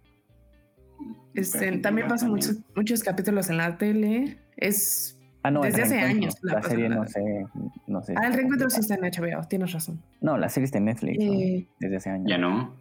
[1.33, 4.37] Este, también pasan muchos, muchos capítulos en la tele.
[4.57, 5.17] Es.
[5.43, 6.35] Ah, no, desde hace años.
[6.41, 7.45] La, serie no sé,
[7.87, 8.13] no sé.
[8.17, 10.01] Ah, el reencuentro sí está en HBO, tienes razón.
[10.21, 12.29] No, la serie está en Netflix eh, desde hace años.
[12.29, 12.75] Ya no.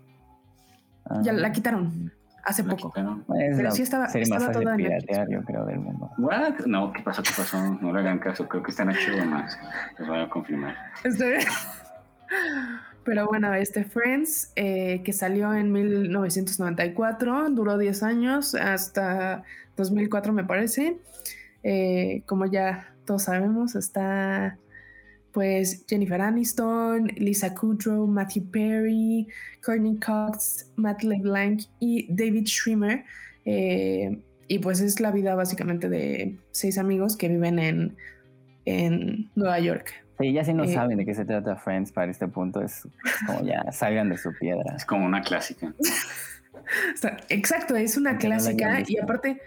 [1.22, 2.12] Ya la quitaron
[2.44, 2.92] hace poco.
[2.92, 6.10] Pero sí estaba, serie estaba más toda en yo creo, del mundo.
[6.18, 6.66] What?
[6.66, 7.22] No, ¿qué pasó?
[7.22, 7.58] ¿Qué pasó?
[7.80, 9.58] No le hagan caso, creo que está en HBO Max.
[9.98, 10.76] Los voy a confirmar.
[11.04, 11.38] Este...
[13.04, 19.42] Pero bueno, este Friends, eh, que salió en 1994, duró 10 años, hasta
[19.76, 20.98] 2004 me parece.
[21.62, 24.58] Eh, como ya todos sabemos, está
[25.32, 29.26] pues Jennifer Aniston, Lisa Kudrow, Matthew Perry,
[29.64, 33.04] Courtney Cox, Matt LeBlanc y David Schwimmer.
[33.44, 37.96] Eh, y pues es la vida básicamente de seis amigos que viven en,
[38.66, 39.92] en Nueva York.
[40.20, 42.86] Sí, ya si no eh, saben de qué se trata Friends para este punto, es
[43.26, 44.74] como ya salgan de su piedra.
[44.76, 45.72] Es como una clásica.
[47.28, 49.40] Exacto, es una clásica y aparte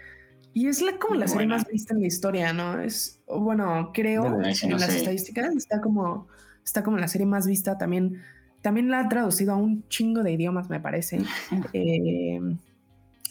[0.56, 2.80] y es la, como la serie más vista en la historia, ¿no?
[2.80, 6.28] Es, bueno, creo en las estadísticas está como,
[6.64, 7.76] está como la serie más vista.
[7.76, 8.22] También,
[8.62, 11.20] también la ha traducido a un chingo de idiomas, me parece.
[11.74, 12.40] Eh,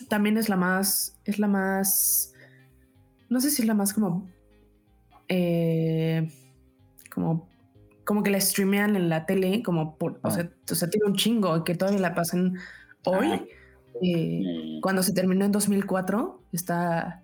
[0.08, 2.32] también es la más, es la más,
[3.28, 4.30] no sé si es la más como,
[5.28, 6.30] eh,
[7.10, 7.50] como,
[8.04, 11.16] como que la streamean en la tele, como por, o, sea, o sea, tiene un
[11.16, 12.60] chingo que todavía la pasan
[13.04, 13.48] hoy.
[14.02, 17.22] Eh, cuando se terminó en 2004, está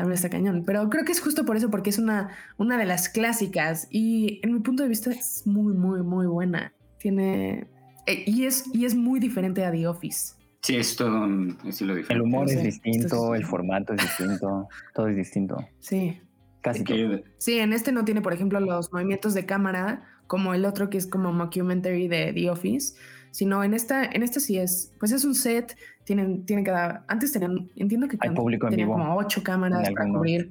[0.00, 0.64] también está cañón.
[0.66, 4.40] Pero creo que es justo por eso, porque es una, una de las clásicas y
[4.42, 6.72] en mi punto de vista es muy, muy, muy buena.
[6.98, 7.66] Tiene...
[8.06, 10.34] Eh, y, es, y es muy diferente a The Office.
[10.62, 12.14] Sí, es todo un estilo diferente.
[12.14, 15.56] El humor es distinto, el formato es distinto, todo es distinto.
[15.80, 16.20] Sí.
[16.60, 17.22] Casi todo.
[17.38, 20.98] Sí, en este no tiene, por ejemplo, los movimientos de cámara como el otro que
[20.98, 22.94] es como mockumentary de The Office,
[23.30, 25.76] sino en esta, en esta sí es, pues es un set,
[26.10, 29.04] tienen, tienen cada, antes tenían, entiendo que hay público tenían en vivo.
[29.04, 30.50] como ocho cámaras para cubrir,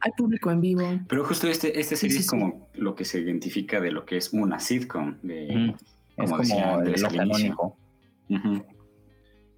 [0.00, 0.82] hay público en vivo.
[1.08, 4.34] Pero justo este, esta serie es como lo que se identifica de lo que es
[4.34, 5.74] una sitcom, de,
[6.14, 7.78] como es como el canónico.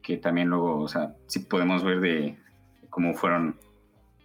[0.03, 2.39] Que también luego, o sea, sí podemos ver de
[2.91, 3.59] cómo fueron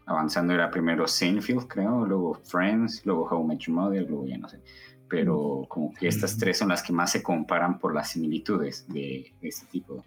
[0.06, 4.38] avanzando, era primero Seinfeld, creo, luego Friends, luego How I Met Your Mother, luego ya
[4.38, 4.60] no sé.
[5.08, 9.34] Pero como que estas tres son las que más se comparan por las similitudes de,
[9.42, 10.06] este tipo.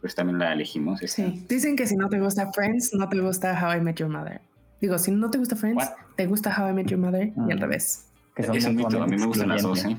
[0.00, 1.00] Pues también la elegimos.
[1.00, 4.08] Sí, dicen que si no te gusta Friends, no te gusta How I Met Your
[4.08, 4.40] Mother.
[4.80, 7.58] Digo, si no te gusta Friends, te gusta How I Met Your Mother y al
[7.58, 7.60] ah.
[7.60, 8.06] revés.
[8.34, 9.96] Que es un mito, a mí me gustan las dos, ¿eh?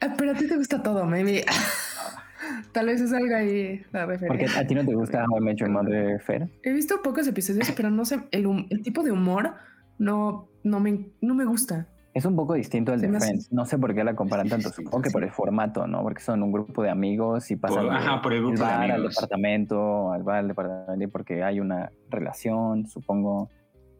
[0.00, 1.44] Ah, pero a ti te gusta todo, maybe.
[2.72, 4.28] Tal vez es algo ahí la referencia.
[4.28, 6.48] Porque a ti no te gusta How I Met Your Mother, Fer.
[6.62, 9.54] He visto pocos episodios, pero no sé, el, el tipo de humor
[9.98, 11.88] no, no, me, no me gusta.
[12.14, 13.52] Es un poco distinto al de Friends.
[13.52, 14.70] No sé por qué la comparan tanto.
[14.70, 16.02] Supongo que por el formato, ¿no?
[16.02, 17.86] Porque son un grupo de amigos y pasan
[18.22, 23.50] por, el grupo bar, al departamento, al bar, al departamento, porque hay una relación, supongo.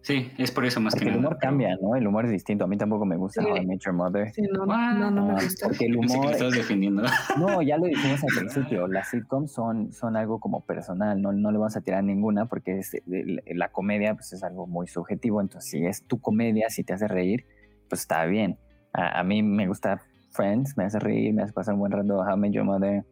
[0.01, 1.95] Sí, es por eso más porque que el humor cambia, ¿no?
[1.95, 2.65] El humor es distinto.
[2.65, 3.49] A mí tampoco me gusta sí.
[3.49, 4.33] How Mother.
[4.33, 5.67] Sí, no, no, no, me gusta.
[5.67, 6.33] Porque el humor...
[6.33, 7.03] estás defendiendo.
[7.39, 8.87] No, ya lo dijimos al principio.
[8.87, 11.21] Las sitcoms son, son algo como personal.
[11.21, 14.87] No, no le vamos a tirar ninguna porque es, la comedia pues, es algo muy
[14.87, 15.41] subjetivo.
[15.41, 17.45] Entonces, si es tu comedia, si te hace reír,
[17.89, 18.59] pues está bien.
[18.93, 22.21] A, mí me gusta Friends, me hace reír, me hace pasar un buen rato.
[22.21, 23.05] How Your Mother.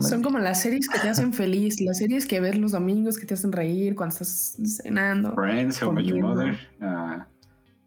[0.00, 3.26] Son como las series que te hacen feliz, las series que ves los domingos que
[3.26, 5.32] te hacen reír cuando estás cenando.
[5.34, 7.22] Friends, How Your Mother, uh,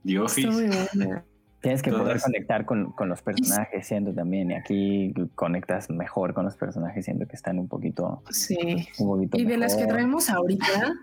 [0.04, 1.24] The Office.
[1.62, 6.46] Tienes que poder conectar con, con, los personajes, siendo también, y aquí conectas mejor con
[6.46, 8.24] los personajes, siendo que están un poquito.
[8.32, 8.88] Sí.
[9.34, 10.94] y de las que traemos ahorita,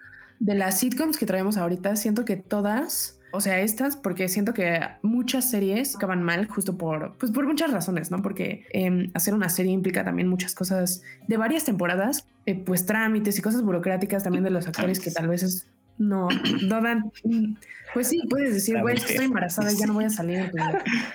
[0.40, 4.80] de las sitcoms que traemos ahorita, siento que todas o sea, estas, porque siento que
[5.02, 8.22] muchas series acaban mal justo por, pues por muchas razones, ¿no?
[8.22, 13.38] Porque em, hacer una serie implica también muchas cosas de varias temporadas, eh, pues trámites
[13.38, 15.66] y cosas burocráticas también de los actores que tal vez
[15.98, 16.28] no,
[16.62, 17.10] no dan.
[17.92, 20.50] Pues sí, puedes decir, güey, estoy embarazada y ya no voy a salir.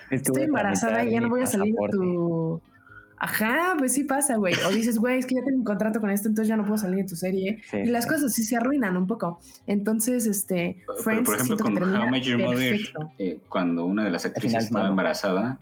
[0.10, 2.62] Estoy embarazada y ya no voy a salir de tu
[3.18, 4.54] Ajá, pues sí pasa, güey.
[4.68, 6.78] O dices, güey, es que ya tengo un contrato con esto, entonces ya no puedo
[6.78, 7.62] salir de tu serie.
[7.72, 9.40] y las cosas sí se arruinan un poco.
[9.68, 12.80] Entonces, este, Friends, por ejemplo, con How Your Mother,
[13.18, 15.58] eh, cuando una de las actrices estaba embarazada,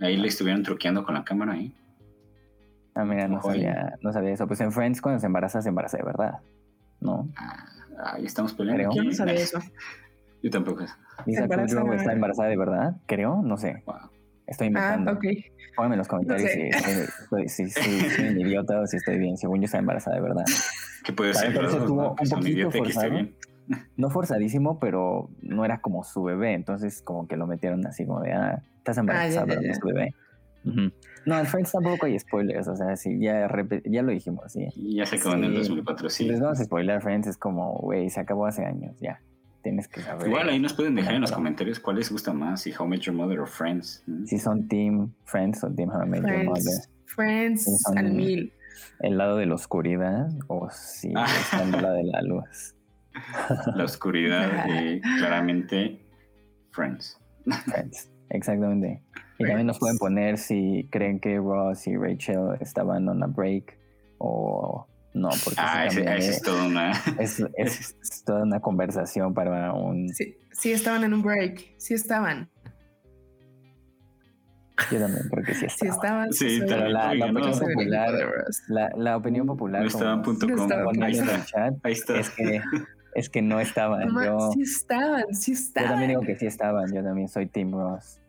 [0.00, 1.74] ahí le estuvieron truqueando con la cámara ahí.
[2.94, 4.46] Ah, mira, no sabía, no sabía eso.
[4.48, 6.40] Pues en Friends, cuando se embaraza, se embaraza de verdad,
[7.00, 7.28] ¿no?
[7.36, 7.64] Ah,
[8.14, 8.90] ahí estamos peleando.
[8.92, 9.60] Yo no sabía eso.
[10.42, 10.84] Yo tampoco.
[11.26, 13.82] Lisa Kudrow está embarazada de verdad, creo, no sé.
[14.46, 15.10] Estoy ah, inventando.
[15.10, 15.24] Ah, ok.
[15.76, 19.36] Pónganme en los comentarios si, estoy, si, soy un idiota o si estoy bien.
[19.36, 20.44] Según yo, está embarazada de verdad.
[21.04, 21.52] Que puede ser.
[21.52, 23.18] Pero estuvo un poquito forzado.
[23.98, 26.54] No forzadísimo, pero no era como su bebé.
[26.54, 30.14] Entonces, como que lo metieron así como de, ah, estás ah, embarazada de su bebé.
[31.26, 33.46] No, en Friends tampoco hay spoilers, o sea, sí, ya,
[33.84, 34.68] ya lo dijimos, sí.
[34.74, 36.24] ya se acabó en el 2004, sí.
[36.26, 39.20] Les vamos a spoiler Friends, es como, güey, se acabó hace años, ya
[39.68, 40.26] tienes que saber.
[40.26, 42.88] Igual ahí nos pueden dejar en los comentarios cuál les gusta más, si How I
[42.88, 44.02] Met Your Mother o Friends.
[44.24, 46.80] Si son Team Friends o Team How I Met Your Mother.
[47.04, 48.52] Friends al mil.
[49.00, 51.26] El lado de la oscuridad o si ah.
[51.26, 52.74] están del lado de la luz.
[53.74, 56.00] La oscuridad, y claramente
[56.70, 57.18] Friends.
[57.64, 59.02] Friends, exactamente.
[59.38, 63.76] Y también nos pueden poner si creen que Ross y Rachel estaban on a break
[64.18, 64.86] o
[65.18, 66.92] no, porque ah, es toda una...
[67.18, 70.08] Es, toda una conversación para un...
[70.10, 72.50] Sí, sí estaban en un break, sí estaban.
[74.90, 75.78] Yo también creo que sí estaban.
[75.80, 76.32] Sí estaban.
[76.32, 78.12] Sí, pero la, la, opinión popular,
[78.68, 81.02] la, la, opinión popular, no estaban punto com.
[81.02, 81.44] Ahí está.
[81.44, 82.18] Chat, ahí está.
[82.18, 82.62] Es que,
[83.14, 84.08] es que no estaban.
[84.24, 85.88] yo, sí estaban, sí estaban.
[85.88, 86.92] Yo también digo que sí estaban.
[86.92, 88.20] Yo también soy Tim Ross.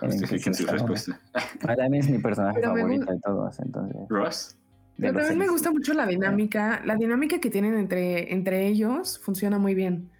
[0.00, 1.20] Justifiquen su respuesta.
[1.60, 3.96] También es mi personaje favorito de todos, entonces.
[4.08, 4.56] ¿Ross?
[5.02, 9.58] Pero también me gusta mucho la dinámica, la dinámica que tienen entre, entre ellos funciona
[9.58, 10.10] muy bien.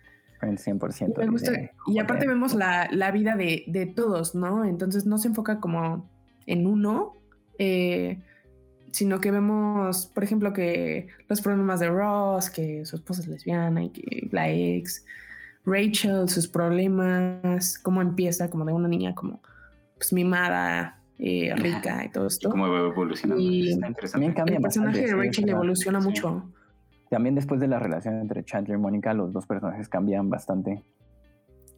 [0.40, 1.18] 100%.
[1.18, 1.52] Me gusta,
[1.86, 4.64] y aparte vemos la, vida de, todos, ¿no?
[4.64, 6.10] Entonces no se enfoca como
[6.46, 7.14] en uno,
[7.58, 8.20] eh,
[8.90, 13.84] sino que vemos, por ejemplo, que los problemas de Ross, que su esposa es lesbiana
[13.84, 15.04] y que la ex,
[15.64, 19.40] Rachel, sus problemas, cómo empieza como de una niña como
[19.96, 22.50] pues mimada, eh, rica y todo esto.
[22.50, 23.40] cómo va evolucionando.
[23.40, 23.78] Y
[24.11, 26.50] también cambia el personaje de Rachel evoluciona mucho.
[27.11, 30.82] También después de la relación entre Chandler y Mónica, los dos personajes cambian bastante.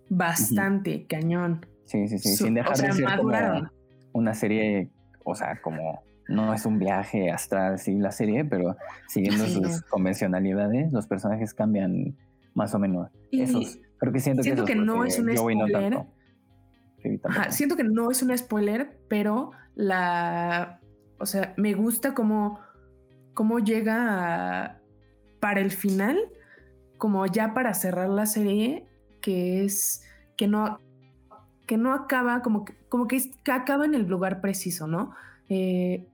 [0.08, 1.66] Bastante, cañón.
[1.84, 2.36] Sí, sí, sí.
[2.36, 3.68] Sin dejar de ser como
[4.12, 4.88] una serie,
[5.24, 8.76] o sea, como no es un viaje hasta sí la serie, pero
[9.08, 12.16] siguiendo sus convencionalidades, los personajes cambian
[12.54, 13.10] más o menos.
[13.30, 16.06] esos, creo que siento, siento que, no es un spoiler
[17.50, 20.80] siento que no es un spoiler, pero la.
[21.18, 22.60] O sea, me gusta cómo,
[23.34, 24.80] cómo llega
[25.40, 26.18] para el final,
[26.98, 28.86] como ya para cerrar la serie,
[29.20, 30.02] que es
[30.36, 30.80] que no,
[31.66, 35.14] que no acaba, como que, como que, acaba en el lugar preciso, ¿no?
[35.48, 36.06] Eh,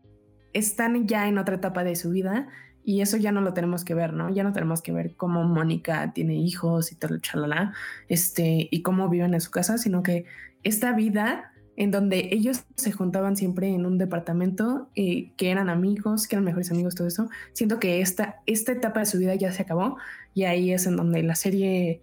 [0.53, 2.48] están ya en otra etapa de su vida
[2.85, 4.31] y eso ya no lo tenemos que ver, ¿no?
[4.31, 7.72] Ya no tenemos que ver cómo Mónica tiene hijos y tal, chalala,
[8.09, 10.24] este, y cómo viven en su casa, sino que
[10.62, 16.29] esta vida en donde ellos se juntaban siempre en un departamento, y que eran amigos,
[16.29, 17.31] que eran mejores amigos, todo eso.
[17.55, 19.96] Siento que esta, esta etapa de su vida ya se acabó
[20.35, 22.03] y ahí es en donde la serie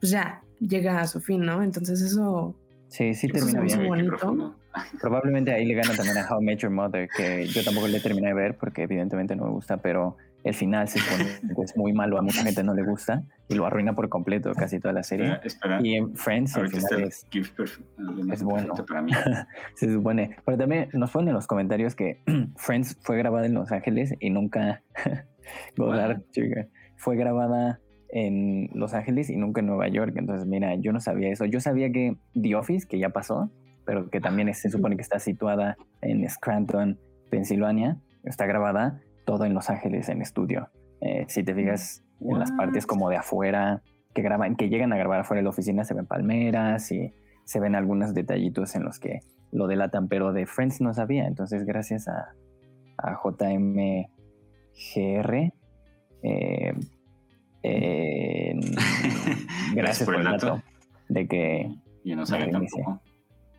[0.00, 1.62] pues ya llega a su fin, ¿no?
[1.62, 2.56] Entonces eso...
[2.88, 3.86] Sí, sí termina bien.
[3.86, 4.56] Bonito.
[5.00, 8.00] Probablemente ahí le gana también a How I Met Your Mother, que yo tampoco le
[8.00, 11.92] terminé de ver porque evidentemente no me gusta, pero el final se que es muy
[11.94, 15.02] malo, a mucha gente no le gusta y lo arruina por completo casi toda la
[15.02, 15.38] serie.
[15.82, 17.26] Y en Friends el final es,
[18.30, 18.74] es bueno.
[18.86, 19.12] Para mí.
[19.74, 20.36] se supone.
[20.44, 22.22] Pero también nos ponen en los comentarios que
[22.56, 24.82] Friends fue grabada en Los Ángeles y nunca
[26.96, 27.80] fue grabada
[28.10, 30.12] en Los Ángeles y nunca en Nueva York.
[30.16, 31.46] Entonces, mira, yo no sabía eso.
[31.46, 33.50] Yo sabía que The Office, que ya pasó,
[33.86, 36.98] pero que también se supone que está situada en Scranton,
[37.30, 40.68] Pensilvania, está grabada todo en Los Ángeles en estudio.
[41.00, 43.82] Eh, si te fijas en las partes como de afuera,
[44.14, 47.12] que graban, que llegan a grabar afuera de la oficina, se ven palmeras y
[47.44, 49.20] se ven algunos detallitos en los que
[49.52, 51.26] lo delatan, pero de Friends no sabía.
[51.26, 52.34] Entonces, gracias a,
[52.98, 54.08] a JMGR,
[56.22, 56.72] eh,
[59.74, 60.62] gracias por el dato
[61.08, 63.00] de que yo no sabía tampoco.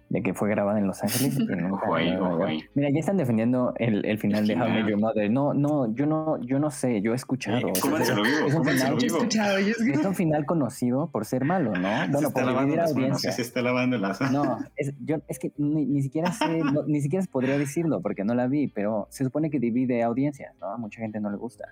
[0.10, 1.38] De que fue grabada en Los Ángeles.
[2.76, 5.32] Mira, ya están defendiendo el, el final de How I Your Mother.
[5.32, 7.70] No, no, yo no, yo no sé, yo he escuchado.
[7.74, 11.90] es, un final, es un final conocido por ser malo, ¿no?
[12.12, 13.32] Bueno, por dividir audiencia.
[13.32, 17.58] Se está lavando la No, es, yo, es que ni, siquiera sé, ni siquiera podría
[17.58, 20.68] decirlo porque no la vi, pero se supone que divide audiencia, ¿no?
[20.68, 21.66] A mucha gente no le gusta.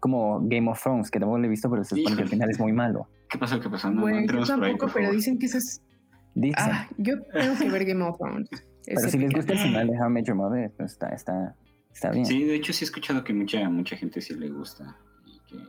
[0.00, 2.50] Como Game of Thrones, que tampoco lo he visto, pero se supone que el final
[2.50, 3.08] es muy malo.
[3.28, 3.60] ¿Qué pasó?
[3.60, 3.90] ¿Qué pasó?
[3.90, 5.82] No, yo tampoco, pero dicen que eso es
[6.56, 8.48] Ah, yo tengo que ver Game of Thrones.
[8.86, 11.54] Pero si les gusta el final de How I Met Mother, pues está, está,
[11.92, 12.24] está bien.
[12.24, 14.96] Sí, de hecho sí he escuchado que mucha, mucha gente sí le gusta
[15.26, 15.62] y que,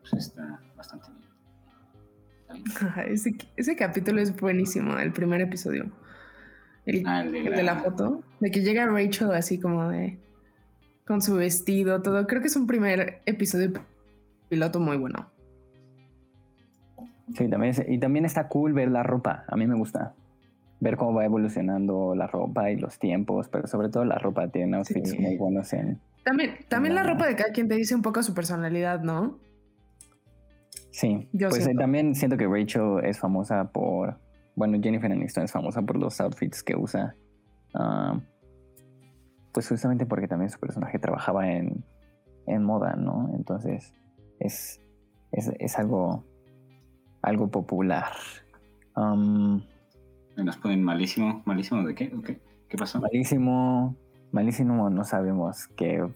[0.00, 2.64] pues está bastante bien.
[3.08, 5.90] ese, ese, capítulo es buenísimo, el primer episodio.
[6.84, 7.76] El, ah, de, de, la...
[7.76, 10.18] foto, de que llega Rachel así como de
[11.06, 12.26] con su vestido, todo.
[12.26, 13.72] Creo que es un primer episodio
[14.50, 15.30] piloto muy bueno.
[17.36, 19.44] Sí, también y también está cool ver la ropa.
[19.48, 20.14] A mí me gusta
[20.80, 24.76] ver cómo va evolucionando la ropa y los tiempos, pero sobre todo la ropa tiene
[24.76, 26.00] outfits muy buenos en.
[26.24, 27.02] También, también la...
[27.02, 29.38] ropa de cada quien te dice un poco su personalidad, ¿no?
[30.90, 34.18] Sí, pues también siento que Rachel es famosa por,
[34.56, 37.14] bueno, Jennifer Aniston es famosa por los outfits que usa,
[37.74, 38.18] ah,
[39.52, 41.84] pues justamente porque también su personaje trabajaba en,
[42.46, 43.30] en moda, ¿no?
[43.34, 43.94] Entonces
[44.40, 44.80] es,
[45.30, 46.24] es, es algo
[47.22, 48.12] algo popular.
[48.96, 49.62] Um,
[50.36, 52.12] Nos ponen malísimo, malísimo de qué?
[52.68, 53.00] ¿Qué pasó?
[53.00, 53.96] Malísimo,
[54.32, 56.06] malísimo, no sabemos qué.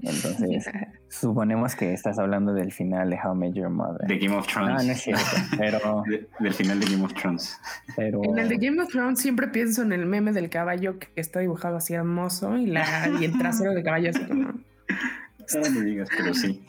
[0.00, 0.68] Entonces,
[1.08, 4.06] suponemos que estás hablando del final de How I Met Your Mother.
[4.06, 4.80] De Game of Thrones.
[4.80, 5.24] Ah, no es cierto,
[5.56, 6.02] pero...
[6.40, 7.58] del final de Game of Thrones.
[7.96, 8.22] Pero...
[8.24, 11.40] En el de Game of Thrones siempre pienso en el meme del caballo que está
[11.40, 14.48] dibujado así hermoso y, la, y el trasero del caballo así como...
[15.54, 16.64] No me digas, pero sí.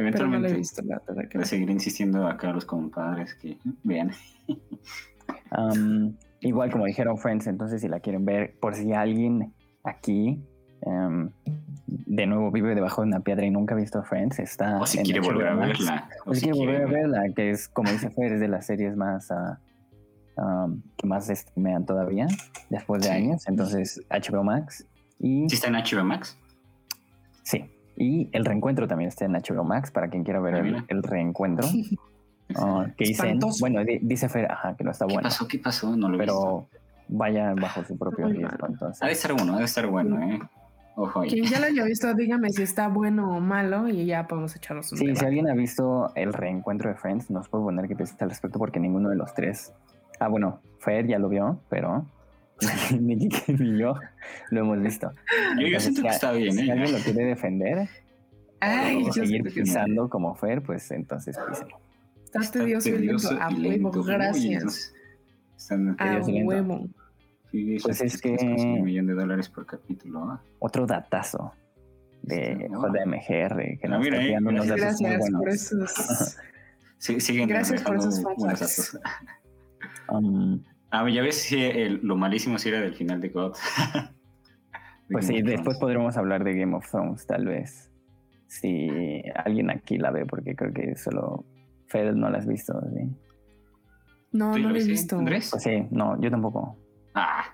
[0.00, 0.54] Eventualmente.
[0.54, 4.12] visto la seguir insistiendo acá a los compadres que vean.
[6.40, 9.52] igual como dijeron Friends, entonces si la quieren ver, por si alguien
[9.84, 10.42] aquí
[11.86, 14.80] de nuevo vive debajo de una piedra y nunca ha visto Friends, está.
[14.80, 16.08] O si quiere volver a verla.
[16.24, 18.96] O, si quiere volver a verla, que es como dice Fer, es de las series
[18.96, 19.30] más.
[19.30, 19.58] Ah,
[20.96, 22.26] que más estimean todavía
[22.70, 23.46] después de años.
[23.46, 24.86] Entonces, HBO Max.
[25.18, 25.46] Y...
[25.50, 26.38] ¿Sí está en HBO Max?
[27.42, 27.70] Sí.
[28.00, 31.68] Y el reencuentro también está en HBO Max para quien quiera ver el, reencuentro.
[32.56, 35.20] Ah, que dicen, bueno, dice Fer, ajá, que no está bueno.
[35.20, 35.46] ¿Qué pasó?
[35.46, 35.96] ¿Qué pasó?
[35.96, 36.66] No lo Pero
[37.06, 38.66] vaya bajo su propio riesgo.
[38.66, 39.00] Entonces.
[39.00, 40.40] Ha de estar bueno, ha de estar bueno, ¿eh?
[40.96, 44.56] Ojo Quien ya lo haya visto, dígame si está bueno o malo y ya podemos
[44.56, 47.94] echarnos un Sí, si alguien ha visto el reencuentro de Friends, nos puede poner que
[47.94, 49.72] piensa al respecto porque ninguno de los tres.
[50.18, 52.04] Ah, bueno, Fer ya lo vio, pero
[53.00, 53.94] ni ni yo
[54.50, 55.12] lo hemos visto.
[55.58, 56.72] Yo, siento que está bien, Si ¿eh?
[56.72, 57.88] alguien lo quiere defender,
[58.60, 61.78] Ay, o seguir pisando como Fer, pues entonces píselo.
[62.24, 63.28] Está tedioso y lento.
[63.40, 64.92] A huevo, gracias.
[65.98, 66.88] a huevo.
[67.82, 68.36] pues es que...
[68.40, 70.24] Un millón de dólares por capítulo.
[70.24, 70.42] ¿ah?
[70.58, 71.52] Otro datazo
[72.22, 75.40] de JMGR que ah, nos está dando unos datos Gracias muy buenos.
[75.40, 76.36] por esos...
[76.98, 78.98] sí, siguen Gracias por esos datos.
[80.08, 83.54] Um, Ah, ya ves si lo malísimo si era del final de God.
[85.10, 87.90] pues sí, después podremos hablar de Game of Thrones, tal vez.
[88.48, 91.44] Si alguien aquí la ve, porque creo que solo
[91.86, 93.08] Fed no la has visto, ¿sí?
[94.32, 95.22] No, no la he visto.
[95.24, 96.76] Pues sí, no, yo tampoco.
[97.14, 97.44] Ah.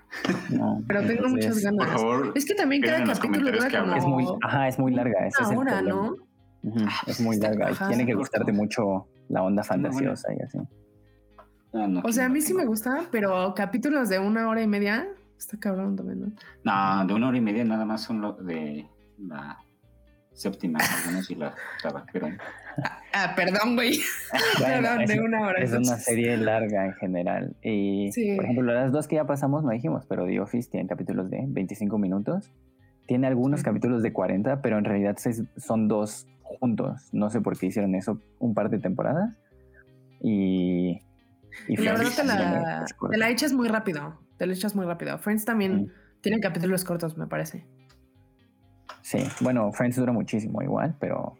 [0.49, 1.87] No, Pero tengo muchas ganas.
[1.87, 3.95] Por favor, es que también cada capítulo dura como...
[3.95, 5.27] Es muy, ajá, es muy larga.
[5.27, 6.15] Ese Ahora, ¿no?
[7.05, 7.71] es muy larga.
[7.87, 10.59] Tiene que gustarte mucho la onda fantasiosa y así.
[11.77, 15.07] Ah, o sea, a mí sí me gusta, pero capítulos de una hora y media
[15.37, 16.31] está cabrón también, ¿no?
[16.63, 18.87] No, de una hora y media nada más son los de
[19.19, 19.57] la
[20.33, 22.27] séptima, algunos y la octava, pero...
[23.13, 23.99] Ah, perdón, güey.
[24.59, 25.63] perdón, de una hora.
[25.63, 27.55] Es una serie larga en general.
[27.63, 31.29] Y, por ejemplo, las dos que ya pasamos no dijimos, pero The Office tiene capítulos
[31.29, 32.51] de 25 minutos.
[33.07, 35.17] Tiene algunos capítulos de 40, pero en realidad
[35.57, 37.09] son dos juntos.
[37.13, 39.33] No sé por qué hicieron eso un par de temporadas.
[40.21, 41.01] Y
[41.67, 44.19] y la verdad te la, te la, echas muy rápido.
[44.37, 45.17] Te la echas muy rápido.
[45.17, 45.91] Friends también
[46.21, 47.65] tiene capítulos cortos, me parece.
[49.01, 51.37] Sí, bueno, Friends dura muchísimo igual, pero.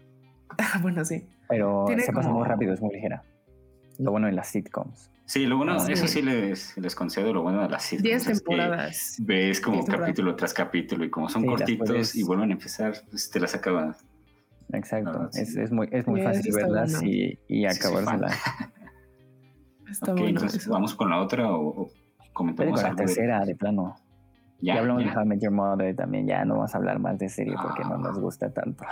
[0.82, 1.27] bueno, sí.
[1.49, 3.23] Pero se pasa muy rápido, es muy ligera.
[4.00, 5.10] Lo bueno de las sitcoms.
[5.25, 8.04] Sí, lo bueno, eso sí les, les concedo lo bueno de las sitcoms.
[8.04, 9.17] Diez temporadas.
[9.19, 13.39] ves como capítulo tras capítulo y como son cortitos y vuelven a empezar, pues te
[13.39, 14.06] las acabas.
[14.71, 18.37] Exacto, es, es, muy, es muy fácil verlas y, y acabárselas.
[19.90, 21.90] Está bueno entonces vamos con la otra o,
[22.33, 23.96] comentamos con la tercera de, plano.
[24.60, 27.19] Ya, hablamos de How I Met Your Mother también, ya no vamos a hablar más
[27.19, 28.83] de serie porque no nos gusta tanto.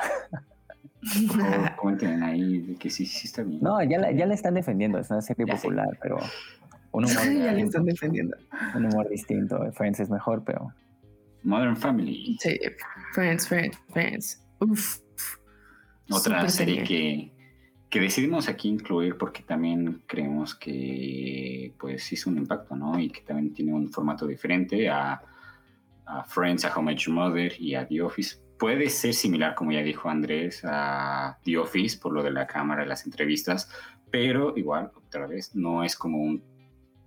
[1.78, 3.62] comenten ahí que sí, sí está bien.
[3.62, 6.18] No, ya la, ya la están defendiendo, es una serie popular, pero
[6.92, 8.38] Un humor, ya le están defendiendo.
[8.76, 9.72] Un humor distinto.
[9.74, 10.74] Friends es mejor, pero.
[11.44, 12.38] Modern Family.
[12.40, 12.60] Sí,
[13.14, 14.44] Friends, Friends, Friends.
[14.60, 15.00] Uf.
[16.10, 17.32] Otra serie que,
[17.96, 23.00] que decidimos aquí incluir porque también creemos que pues hizo un impacto, ¿no?
[23.00, 25.22] Y que también tiene un formato diferente a,
[26.06, 28.36] a Friends, a How Much Mother y a The Office.
[28.60, 32.84] Puede ser similar, como ya dijo Andrés, a The Office por lo de la cámara
[32.84, 33.70] y las entrevistas,
[34.12, 36.44] pero igual, otra vez, no es como un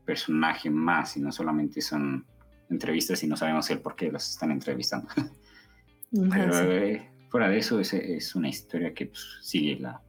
[0.07, 2.25] personaje más, sino solamente son
[2.71, 5.09] entrevistas y no sabemos el por qué las están entrevistando.
[6.31, 10.01] Pero eh, fuera de eso, es, es una historia que pues, sigue la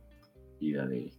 [0.60, 1.12] vida de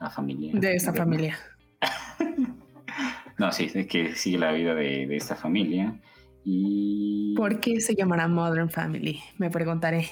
[0.00, 0.52] la familia.
[0.54, 1.36] De esta familia.
[3.38, 6.00] no, sí, es que sigue la vida de, de, esta familia.
[6.44, 7.34] Y...
[7.36, 9.20] ¿Por qué se llamará Modern Family?
[9.38, 10.06] Me preguntaré.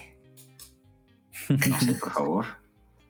[1.49, 2.47] No sé, por favor.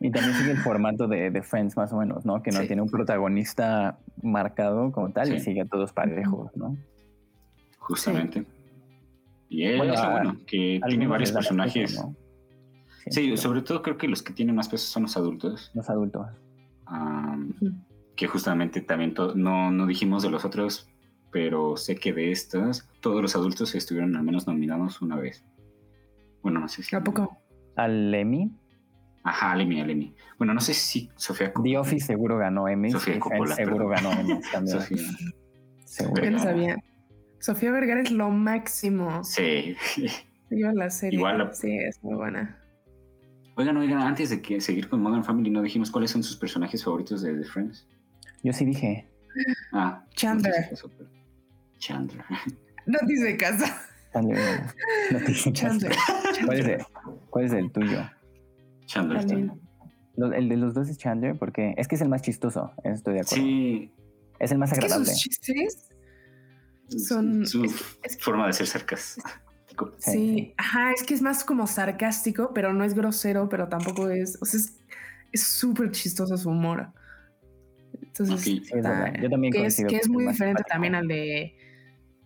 [0.00, 2.42] Y también sigue el formato de, de, Friends, más o menos, ¿no?
[2.42, 6.76] Que no tiene un protagonista marcado como tal y sigue a todos parejos, ¿no?
[7.78, 8.46] Justamente.
[9.50, 12.00] Y es bueno, bueno que tiene varios personajes.
[13.08, 15.70] Sí, sobre todo creo que los que tienen más peso son los adultos.
[15.74, 16.26] Los adultos.
[18.16, 20.88] Que justamente también no, no dijimos de los otros,
[21.30, 25.44] pero sé que de estas, todos los adultos estuvieron al menos nominados una vez.
[26.42, 26.96] Bueno, no sé si.
[26.96, 27.38] ¿A poco?
[27.76, 28.50] ¿Al Emmy?
[29.22, 30.14] Ajá, al Emmy, al Emmy.
[30.38, 31.72] Bueno, no sé si Sofía Coppola.
[31.72, 32.90] The Office seguro ganó Emmy.
[32.90, 33.54] Sofía Coppola.
[33.54, 34.80] Seguro ganó Emmy también.
[34.80, 35.02] Sofía.
[35.84, 36.24] Seguro.
[36.24, 36.76] Yo no sabía.
[37.38, 39.22] Sofía Vergara es lo máximo.
[39.24, 39.76] Sí.
[40.50, 41.18] Yo la serie.
[41.18, 42.59] Igual Sí, es muy buena.
[43.60, 46.82] Oigan, oigan, antes de que seguir con Modern Family, ¿no dijimos cuáles son sus personajes
[46.82, 47.86] favoritos de The Friends?
[48.42, 49.06] Yo sí dije.
[49.74, 50.02] Ah.
[50.14, 50.70] Chandler.
[51.78, 52.24] Chandler.
[52.86, 53.66] No te hice caso.
[54.14, 54.62] Chandler.
[55.12, 55.92] No te hice Chandler.
[56.46, 56.78] ¿Cuál, es el,
[57.28, 58.10] ¿Cuál es el tuyo?
[58.86, 59.26] Chandler.
[59.26, 59.60] También.
[60.16, 63.20] El de los dos es Chandler porque es que es el más chistoso, estoy de
[63.20, 63.44] acuerdo.
[63.44, 63.92] Sí.
[64.38, 65.02] Es el más agradable.
[65.02, 65.88] Es que sus chistes
[67.06, 67.46] son...
[67.46, 67.68] Su
[68.20, 69.28] forma de ser sarcástico.
[69.98, 74.38] Sí, ajá, es que es más como sarcástico, pero no es grosero, pero tampoco es,
[74.40, 74.60] o sea,
[75.32, 76.88] es súper chistoso su humor.
[78.02, 78.82] Entonces, yo
[79.30, 81.56] también que es, que es muy diferente también al de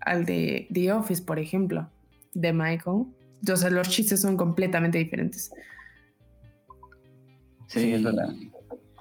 [0.00, 1.88] al de The Office, por ejemplo,
[2.34, 3.06] de Michael.
[3.50, 5.50] O sea, los chistes son completamente diferentes.
[7.68, 8.34] Sí, es verdad.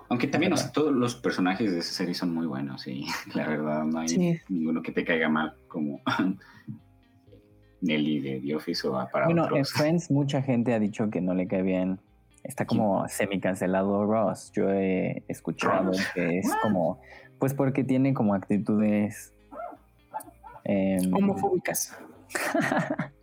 [0.10, 4.00] Aunque también todos los personajes de esa serie son muy buenos, y la verdad no
[4.00, 6.02] hay ninguno que te caiga mal como
[7.84, 11.34] Nelly de The Office o para Bueno, en Friends mucha gente ha dicho que no
[11.34, 12.00] le cae bien.
[12.44, 14.52] Está como semi cancelado Ross.
[14.54, 17.00] Yo he escuchado que es como,
[17.40, 19.34] pues porque tiene como actitudes
[20.66, 21.96] em, homofóbicas.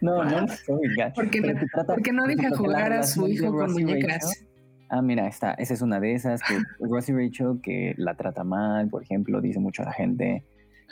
[0.00, 1.12] no, no homofóbicas.
[1.14, 1.54] Porque,
[1.86, 4.46] porque no deja jugar a su hijo con muñecas.
[4.88, 8.88] Ah, mira, está, esa es una de esas, que Rosie Rachel que la trata mal,
[8.88, 10.44] por ejemplo, dice mucho a la gente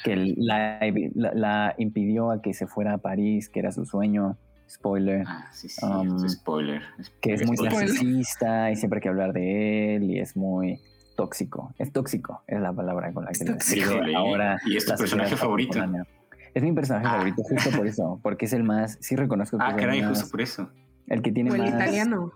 [0.02, 0.80] que la,
[1.14, 4.36] la, impidió a que se fuera a París, que era su sueño.
[4.68, 5.24] Spoiler.
[5.26, 6.82] Ah, sí, sí, um, spoiler.
[7.20, 10.80] Que es muy narcisista y siempre hay que hablar de él y es muy
[11.14, 11.74] tóxico.
[11.78, 14.58] Es tóxico, es la palabra con la que le ahora.
[14.64, 15.78] Y es tu personaje favorito.
[16.54, 17.12] Es mi personaje ah.
[17.12, 20.30] favorito, justo por eso, porque es el más, sí reconozco que ah, es caray, justo
[20.30, 20.70] por eso.
[21.06, 22.32] El que tiene o el italiano.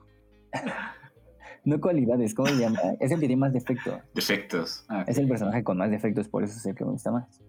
[1.67, 2.79] No cualidades, ¿cómo se llama?
[3.01, 4.01] Es el que tiene más defectos.
[4.15, 4.85] Defectos.
[4.89, 7.43] Ah, es el personaje con más defectos, por eso es el que me gusta más.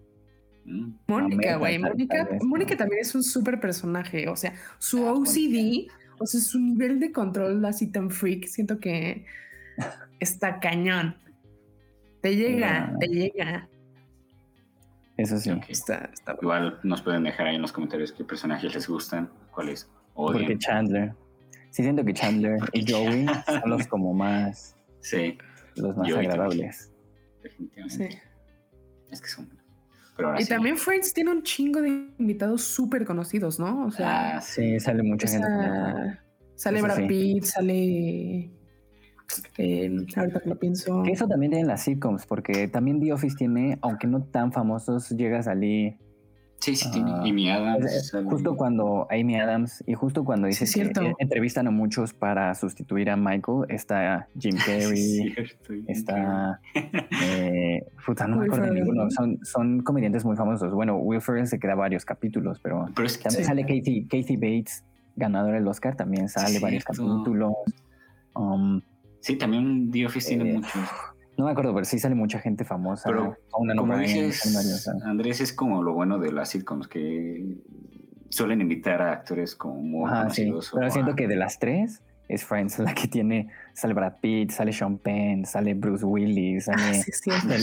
[1.06, 1.78] Mónica, güey.
[1.78, 4.28] Mónica, Mónica también es un súper personaje.
[4.28, 8.78] O sea, su ah, OCD, o sea, su nivel de control así tan freak, siento
[8.78, 9.24] que
[10.20, 11.16] está cañón.
[12.20, 13.68] Te llega, te llega.
[15.16, 15.50] Eso sí.
[15.68, 16.10] Está,
[16.40, 20.44] Igual nos pueden dejar ahí en los comentarios qué personajes les gustan, cuáles odian.
[20.44, 21.14] Porque Chandler.
[21.70, 24.76] Sí, siento que Chandler y Joey son los como más.
[25.00, 25.38] Sí.
[25.76, 26.92] Los más agradables.
[27.42, 28.10] Definitivamente.
[28.10, 28.18] Sí.
[29.10, 29.48] Es que son.
[30.38, 31.88] Y también Friends tiene un chingo de
[32.18, 33.86] invitados súper conocidos, ¿no?
[33.86, 34.38] O sea.
[34.38, 35.46] Ah, sí, sale mucha gente.
[36.54, 38.50] Sale Brad Pitt, sale.
[39.58, 41.04] Eh, ahorita que lo pienso.
[41.04, 45.40] eso también tiene las sitcoms, porque también The Office tiene, aunque no tan famosos, llega
[45.40, 45.98] a salir
[46.60, 47.10] Sí, sí, tiene.
[47.10, 48.12] Ah, Amy Adams.
[48.28, 53.16] justo cuando Amy Adams, y justo cuando dice que entrevistan a muchos para sustituir a
[53.16, 55.34] Michael, está Jim Carrey,
[55.86, 56.60] está.
[57.22, 59.08] Eh, puta, no me acuerdo de ninguno.
[59.10, 60.72] Son, son comediantes muy famosos.
[60.72, 62.86] Bueno, Will Ferrell se queda varios capítulos, pero,
[63.22, 64.84] también sale Casey, Bates,
[65.14, 67.54] ganador del Oscar, también sale varios capítulos.
[68.34, 68.80] Um,
[69.20, 70.88] sí, también The Office tiene eh, muchos.
[71.38, 73.08] No me acuerdo, pero sí sale mucha gente famosa.
[73.08, 74.60] Pero como dices,
[75.04, 77.58] Andrés, es como lo bueno de las sitcoms, que
[78.28, 80.52] suelen invitar a actores como muy Ajá, sí.
[80.74, 84.72] Pero siento que de las tres, es Friends, la que tiene, sale Brad Pitt, sale
[84.72, 87.56] Sean Penn, sale Bruce Willis, ah, sale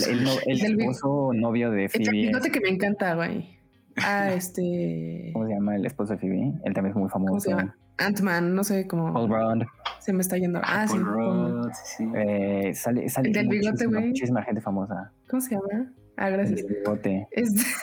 [0.45, 2.29] el, esposo novio de Phoebe.
[2.29, 3.59] El que me encanta, güey.
[3.97, 5.31] Ah, este.
[5.33, 6.53] ¿Cómo se llama el esposo de Phoebe?
[6.63, 7.57] Él también es muy famoso.
[7.97, 9.13] Ant-Man, no sé cómo.
[9.13, 9.67] Paul Rudd.
[9.99, 10.59] Se me está yendo.
[10.63, 11.03] Ah, Paul sí.
[11.03, 12.07] Rudd, sí.
[12.15, 14.07] Eh, sale, sale el del bigote, güey.
[14.07, 15.11] Muchísima gente famosa.
[15.29, 15.91] ¿Cómo se llama?
[16.17, 16.59] Ah, gracias.
[16.59, 17.27] El del bigote.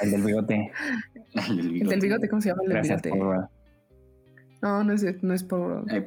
[0.02, 0.72] El del bigote.
[1.34, 2.28] el del bigote.
[2.28, 2.62] ¿cómo se llama?
[2.62, 3.20] El del gracias, bigote.
[3.20, 3.44] Paul Rudd.
[4.62, 5.84] No, no es, no es por.
[5.92, 6.04] Eh,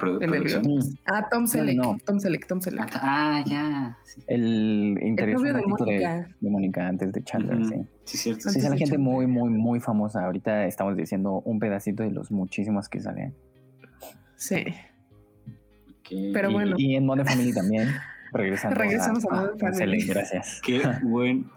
[1.07, 2.05] ah, Tom Selleck.
[2.05, 2.89] Tom Selleck, Tom Selleck.
[2.93, 3.97] Ah, ya.
[4.27, 6.29] El interior de Mónica.
[6.39, 7.75] De, Mónica antes de Chandler, sí.
[8.05, 8.49] Sí, cierto.
[8.49, 10.23] Sí, es la gente muy, muy, muy famosa.
[10.23, 13.35] Ahorita estamos diciendo un pedacito de los muchísimos que salen.
[14.45, 14.63] Sí.
[16.33, 16.75] Pero bueno.
[16.77, 17.89] Y, en Modern Family también.
[18.33, 20.05] Regresando Regresamos a, a Modern Family.
[20.05, 20.61] Gracias.
[20.63, 21.49] Qué buen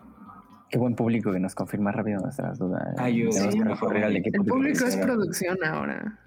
[0.70, 2.94] Qué buen público que nos confirma rápido nuestras dudas.
[2.98, 6.18] Ay, sí, el público es producción ahora.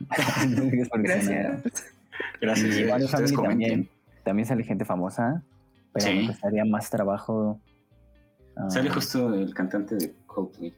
[0.93, 1.93] Gracias.
[2.41, 2.77] Gracias.
[2.77, 3.89] Y Family también,
[4.23, 5.43] también sale gente famosa,
[5.93, 6.29] pero sí.
[6.51, 7.59] me más trabajo.
[8.55, 10.73] Uh, sale justo el cantante de Coldplay.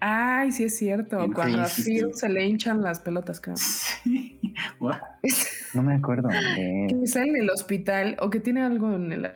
[0.00, 1.18] Ay, sí es cierto.
[1.34, 3.56] Cuando a Phil se le hinchan las pelotas, creo.
[3.56, 4.40] Sí.
[5.74, 6.28] no me acuerdo.
[6.28, 6.86] De...
[6.88, 9.26] Que sale en el hospital o que tiene algo en el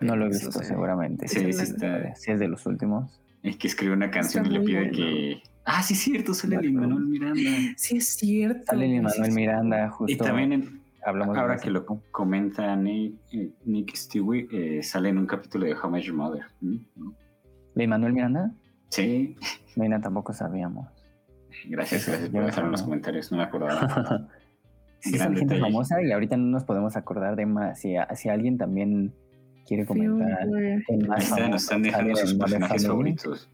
[0.00, 1.28] no lo he visto, seguramente.
[1.28, 2.14] Sí, sí, está.
[2.14, 3.20] Sí, es de los últimos.
[3.42, 5.42] Es que escribe una canción y le pide que.
[5.64, 7.50] Ah, sí, es cierto, sale Lin Manuel Miranda.
[7.76, 8.64] Sí, es cierto.
[8.66, 10.12] Sale Lin Manuel Miranda, justo.
[10.12, 15.26] Y también, hablamos ahora que lo comenta Nick, eh, Nick Stewie, eh, sale en un
[15.26, 16.44] capítulo de How Much Your Mother.
[16.60, 16.76] ¿Mm?
[17.74, 18.52] ¿Lin Manuel Miranda?
[18.90, 19.36] Sí.
[19.76, 20.88] Mira, tampoco sabíamos.
[21.66, 24.28] Gracias, gracias por dejar en los comentarios, no me acordaba.
[25.00, 27.80] sí, son gente famosa y ahorita no nos podemos acordar de más.
[27.80, 29.14] Si, si alguien también
[29.66, 30.46] quiere comentar.
[30.86, 33.50] Sí, nos están dejando sus personajes favoritos.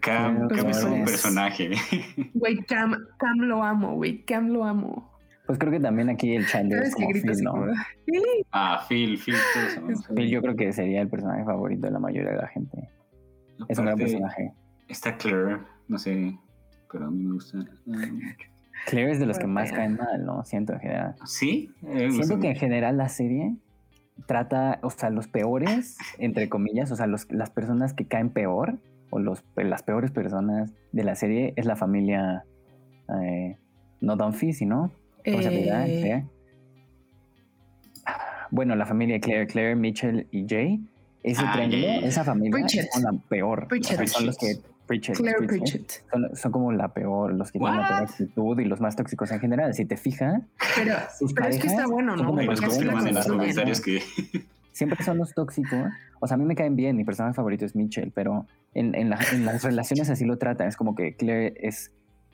[0.00, 1.70] Cam, Cam es un personaje.
[2.34, 4.24] Güey, Cam, Cam lo amo, güey.
[4.24, 5.10] Cam lo amo.
[5.46, 7.66] Pues creo que también aquí el Chandler es como Phil, ¿no?
[8.52, 9.34] Ah, Phil, Phil.
[10.14, 12.88] Phil yo creo que sería el personaje favorito de la mayoría de la gente.
[13.68, 14.52] Es un gran personaje.
[14.88, 15.58] Está Claire,
[15.88, 16.36] no sé,
[16.90, 17.58] pero a mí me gusta.
[18.86, 20.44] Claire es de los que más caen mal, ¿no?
[20.44, 21.14] Siento en general.
[21.26, 21.70] ¿Sí?
[22.10, 23.54] Siento que en general la serie
[24.26, 28.78] trata, o sea, los peores, entre comillas, o sea, los, las personas que caen peor,
[29.10, 32.44] o los, las peores personas de la serie es la familia,
[33.22, 33.56] eh,
[34.00, 34.92] no Dunphy, sino,
[35.24, 35.86] ¿cómo se llama?
[35.86, 36.24] Eh.
[38.50, 40.80] Bueno, la familia Claire, Claire, Mitchell y Jay,
[41.22, 43.68] ese ah, triángulo, esa familia es la peor.
[44.06, 44.58] son los que
[44.98, 46.02] Claire Pritchett.
[46.34, 49.38] Son, como la peor, los que tienen la peor actitud y los más tóxicos en
[49.38, 49.72] general.
[49.74, 50.42] Si te fijas,
[50.76, 50.96] pero,
[51.34, 52.36] pero es que está bueno, ¿no?
[54.72, 55.90] Siempre son los tóxicos.
[56.20, 56.96] O sea, a mí me caen bien.
[56.96, 60.68] Mi personaje favorito es Mitchell, pero en, en, las relaciones así lo tratan.
[60.68, 61.92] Es como que Claire es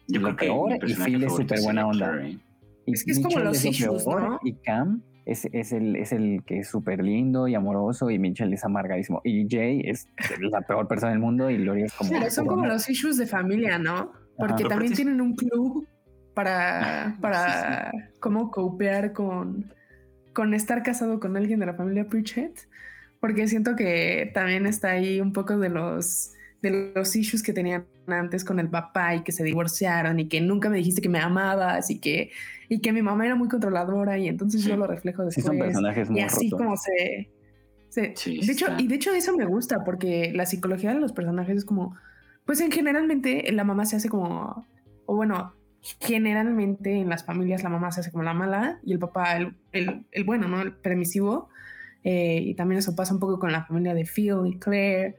[0.08, 2.24] lo peor y Phil es súper buena onda.
[2.24, 2.38] ¿eh?
[2.86, 4.38] es que es como los issues, ¿no?
[4.44, 8.52] Y Cam es, es, el, es el que es súper lindo y amoroso y Mitchell
[8.52, 9.20] es amargadísimo.
[9.24, 10.08] Y Jay es
[10.40, 12.10] la peor persona del mundo y Gloria es como...
[12.10, 14.12] Pero son como los issues de familia, ¿no?
[14.38, 15.86] Porque también tienen un club
[16.32, 19.74] para, para cómo copear con,
[20.32, 22.68] con estar casado con alguien de la familia Pritchett.
[23.18, 26.35] Porque siento que también está ahí un poco de los
[26.70, 30.40] de los issues que tenían antes con el papá y que se divorciaron y que
[30.40, 32.30] nunca me dijiste que me amabas y que,
[32.68, 35.44] y que mi mamá era muy controladora y entonces yo lo reflejo después.
[35.44, 37.30] Sí, son personajes muy y así como se...
[37.94, 41.64] de hecho, y de hecho eso me gusta porque la psicología de los personajes es
[41.64, 41.96] como,
[42.44, 44.66] pues en generalmente la mamá se hace como,
[45.06, 45.54] o bueno,
[46.00, 49.54] generalmente en las familias la mamá se hace como la mala y el papá el,
[49.72, 50.60] el, bueno, ¿no?
[50.60, 51.48] El permisivo.
[52.02, 55.16] Eh, y también eso pasa un poco con la familia de Phil y Claire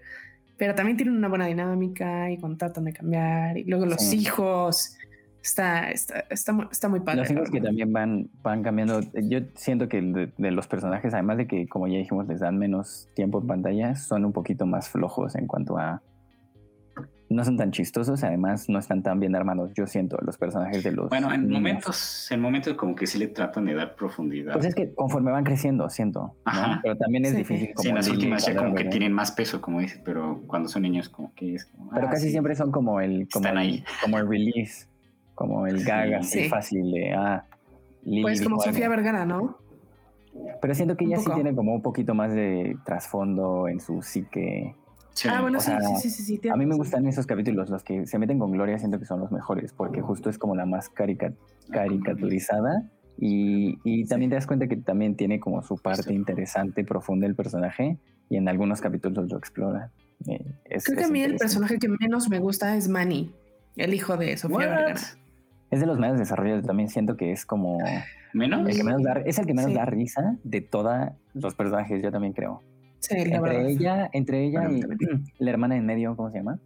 [0.58, 3.58] pero también tienen una buena dinámica y cuando tratan de cambiar.
[3.58, 4.96] Y luego los hijos.
[5.42, 7.22] Está, está, está, está, muy padre.
[7.22, 9.00] Los hijos que también van, van cambiando.
[9.14, 12.58] Yo siento que de, de, los personajes, además de que, como ya dijimos, les dan
[12.58, 16.02] menos tiempo en pantalla, son un poquito más flojos en cuanto a
[17.30, 20.92] no son tan chistosos, además no están tan bien armados, yo siento, los personajes de
[20.92, 21.10] los...
[21.10, 24.54] Bueno, en momentos, en momentos como que sí le tratan de dar profundidad.
[24.54, 26.36] Pues es que conforme van creciendo, siento,
[26.82, 27.74] pero también es difícil.
[27.74, 30.70] Como sí, en las últimas ya como que tienen más peso, como dices, pero cuando
[30.70, 31.70] son niños como que es...
[31.94, 33.28] pero ah, casi siempre son como el...
[33.32, 33.84] Como están el, ahí.
[34.02, 34.88] Como el release,
[35.36, 37.14] como el gag así fácil de...
[37.14, 37.46] Ah,
[38.22, 39.58] pues como Sofía Vergara, ¿no?
[40.62, 44.76] Pero siento que ella sí tiene como un poquito más de trasfondo en su psique
[45.26, 48.20] Ah, bueno, sí, sí, sí, sí, A mí me gustan esos capítulos, los que se
[48.20, 52.84] meten con Gloria, siento que son los mejores, porque justo es como la más caricaturizada.
[53.20, 57.34] Y, y, también te das cuenta que también tiene como su parte interesante, profunda el
[57.36, 57.98] personaje,
[58.30, 59.92] y en algunos capítulos lo explora.
[60.28, 60.46] Eh,
[60.84, 63.34] Creo que a mí el personaje que menos me gusta es Manny,
[63.76, 64.96] el hijo de Sofía Vergara.
[65.70, 67.80] Es de los más desarrollados, también siento que es como...
[68.34, 68.68] ¿Menos?
[68.70, 68.78] es
[69.40, 72.62] el que menos da risa de todos los personajes, yo también creo.
[73.00, 74.82] Sí, entre ella, entre ella y
[75.40, 76.60] la hermana en medio, ¿cómo se llama?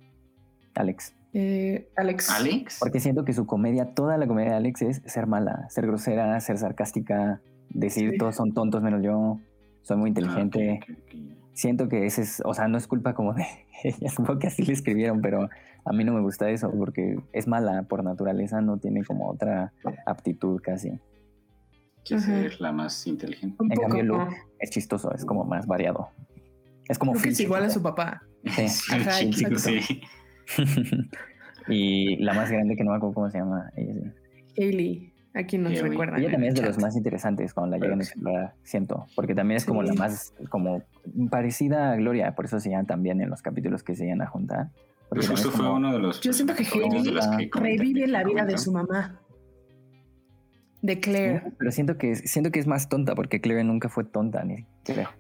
[0.76, 1.14] Alex.
[1.34, 2.30] Eh, Alex.
[2.30, 2.78] Alex.
[2.80, 6.40] Porque siento que su comedia, toda la comedia de Alex es ser mala, ser grosera,
[6.40, 9.40] ser sarcástica, decir todos son tontos menos yo,
[9.82, 10.80] soy muy ah, inteligente.
[11.54, 13.46] Siento que ese es, o sea, no es culpa como de
[13.84, 15.50] ella, supongo que así le escribieron, pero
[15.86, 19.74] a mí no me gusta eso porque es mala por naturaleza, no tiene como otra
[20.06, 21.00] aptitud casi.
[22.04, 23.58] Que ser la más inteligente.
[23.60, 26.10] en cambio, Luke es chistoso, es como más variado.
[26.88, 28.24] Es como es igual a su papá.
[28.46, 28.68] Sí.
[29.58, 30.02] sí.
[31.68, 33.72] y la más grande que no me acuerdo cómo se llama.
[33.76, 34.62] Ella sí.
[34.62, 35.14] Hailey.
[35.34, 36.18] Aquí nos recuerda.
[36.18, 39.58] Ella también es de los más interesantes cuando la llegan a explorar, siento, porque también
[39.58, 40.84] es como la más, como
[41.30, 44.28] parecida a Gloria, por eso se llaman también en los capítulos que se llegan a
[44.28, 44.72] juntar.
[45.10, 46.20] Pues justo fue uno de los.
[46.20, 49.22] Yo siento que Hailey revive la vida de su mamá.
[50.82, 51.44] De Claire.
[51.60, 54.66] pero siento que, siento que es más tonta porque Claire nunca fue tonta, ni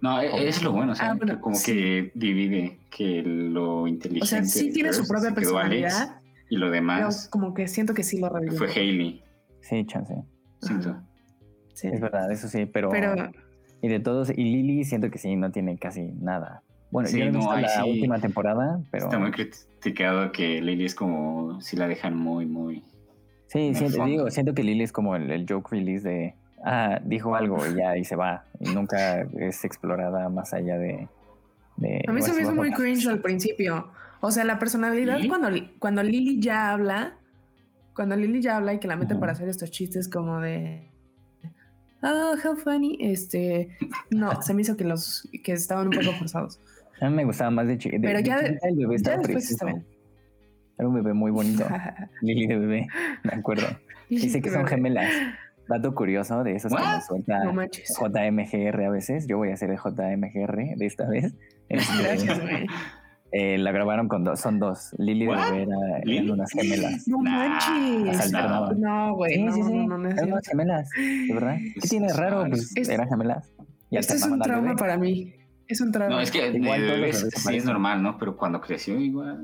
[0.01, 4.24] No, e-, es lo bueno, o sea, ah, como que divide que lo inteligente.
[4.24, 6.20] O sea, sí tiene su propia personalidad.
[6.49, 7.28] y lo demás.
[7.30, 8.57] como que siento que sí lo revive.
[8.57, 9.24] Fue Hailey.
[9.62, 10.16] Sí, chance.
[10.62, 10.99] Siento.
[11.74, 11.88] Sí.
[11.88, 12.91] Es verdad, eso sí, pero,
[13.82, 16.64] Y de todos, y Lily siento que sí, no tiene casi nada.
[16.91, 19.05] Bueno, yo no, visto la última temporada, pero...
[19.05, 22.84] Está muy criticado que Lily es como, si la dejan muy, muy
[23.52, 27.58] Sí, siento, digo, siento que Lily es como el, joke release de, ah, dijo algo
[27.68, 28.45] y ya y se va.
[28.62, 31.10] Y nunca es explorada más allá de...
[32.08, 33.91] a mí se me hizo muy cringe al principio.
[34.22, 35.49] O sea, la personalidad cuando,
[35.80, 37.18] cuando Lily ya habla,
[37.93, 40.89] cuando Lily ya habla y que la meten para hacer estos chistes como de...
[42.04, 42.97] Oh, how funny.
[43.02, 43.78] Este,
[44.12, 46.62] no, se me hizo que los que estaban un poco forzados.
[47.02, 49.86] A mí me gustaba más de, de Pero ya, el bebé ya después está bien.
[50.82, 51.64] Era un bebé muy bonito.
[52.22, 52.88] Lili de bebé,
[53.22, 53.68] me acuerdo.
[54.10, 55.12] Dice que son gemelas.
[55.70, 59.28] Dato curioso de esos que nos suelta JMGR a veces.
[59.28, 61.36] Yo voy a hacer el JMGR de esta vez.
[61.70, 62.66] Este, Gracias, güey.
[63.32, 64.94] Eh, la grabaron con dos, son dos.
[64.98, 67.08] Lili de bebé era, eran unas gemelas.
[67.08, 68.32] No manches.
[68.78, 69.36] No, güey.
[69.36, 69.74] Sí, sí, sí.
[69.78, 71.58] eran unas gemelas, ¿de verdad?
[71.76, 72.46] ¿Qué tiene raro?
[72.50, 73.54] Pues eran gemelas.
[73.92, 75.32] Este es un trauma para mí.
[75.72, 76.15] Es un trauma.
[76.15, 78.17] No, es que igual sí es normal, ¿no?
[78.17, 79.39] Pero cuando creció igual.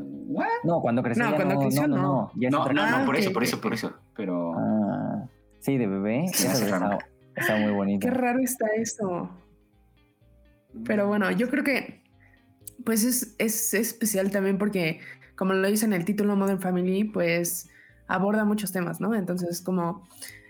[0.66, 1.96] No, cuando creció no, cuando creció no.
[1.96, 3.94] No, no, no, no, por eso, por eso, por eso.
[4.14, 4.54] Pero.
[4.58, 5.26] Ah,
[5.60, 6.26] sí, de bebé.
[6.26, 7.00] está,
[7.34, 8.06] está, muy bonito.
[8.06, 9.30] Qué raro está eso.
[10.84, 12.04] Pero bueno, yo creo que
[12.84, 15.00] pues es, es especial también porque,
[15.38, 17.70] como lo dice en el título Modern Family, pues
[18.08, 19.16] aborda muchos temas, ¿no?
[19.16, 20.06] Entonces, como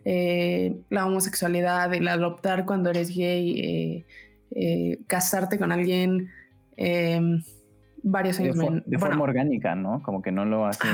[0.05, 4.05] eh, la homosexualidad, el adoptar cuando eres gay, eh,
[4.51, 6.29] eh, casarte con alguien
[6.75, 7.41] em,
[8.03, 8.57] varios años.
[8.85, 10.01] De, forma orgánica, ¿no?
[10.01, 10.87] Como que no lo hace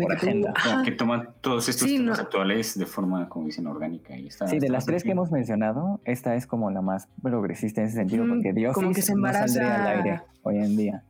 [0.00, 0.54] por agenda.
[0.62, 4.16] Como que toman todos estos temas actuales de forma, como dicen, orgánica.
[4.16, 7.88] Y sí, de las tres que hemos mencionado, esta es como la más progresista en
[7.88, 11.04] ese sentido, mm, porque Dios como que se embaraza no al aire hoy en día.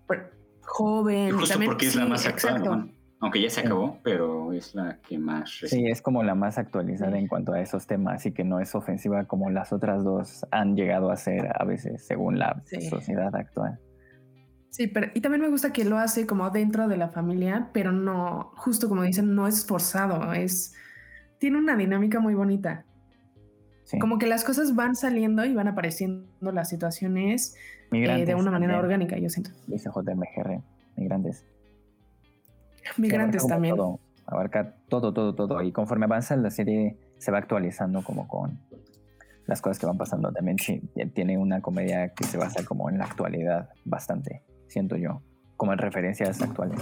[0.63, 1.33] Joven.
[1.33, 2.91] Justo porque es la más actual.
[3.21, 5.51] Aunque ya se acabó, pero es la que más...
[5.67, 8.75] Sí, es como la más actualizada en cuanto a esos temas y que no es
[8.75, 13.79] ofensiva como las otras dos han llegado a ser a veces según la sociedad actual.
[14.69, 17.91] Sí, pero y también me gusta que lo hace como dentro de la familia, pero
[17.93, 20.75] no, justo como dicen, no es forzado, es...
[21.39, 22.85] Tiene una dinámica muy bonita.
[24.01, 27.55] Como que las cosas van saliendo y van apareciendo las situaciones
[27.93, 29.51] eh, de una manera orgánica, yo siento.
[29.67, 30.61] Dice JMGR,
[30.97, 31.45] migrantes.
[32.97, 33.77] Migrantes también.
[34.27, 35.63] abarca todo, todo, todo.
[35.63, 38.61] Y conforme avanza la serie se va actualizando como con
[39.47, 40.33] las cosas que van pasando.
[40.33, 40.57] También
[41.15, 45.23] tiene una comedia que se basa como en la actualidad bastante, siento yo,
[45.57, 46.81] como en referencias actuales.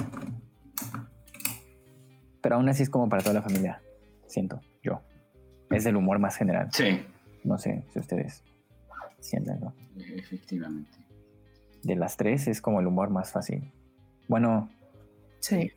[2.40, 3.80] Pero aún así es como para toda la familia,
[4.26, 5.00] siento yo.
[5.70, 6.68] Es del humor más general.
[6.72, 7.00] Sí.
[7.42, 8.42] No sé si ustedes
[9.18, 9.74] sienten, ¿no?
[9.96, 10.98] Efectivamente.
[11.82, 13.72] De las tres es como el humor más fácil.
[14.28, 14.70] Bueno.
[15.40, 15.72] Sí.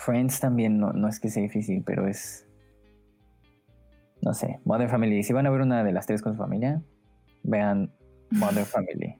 [0.00, 2.46] Friends también no, no es que sea difícil, pero es.
[4.22, 5.22] No sé, Modern Family.
[5.22, 6.82] Si van a ver una de las tres con su familia,
[7.42, 7.92] vean
[8.30, 9.16] Modern Family.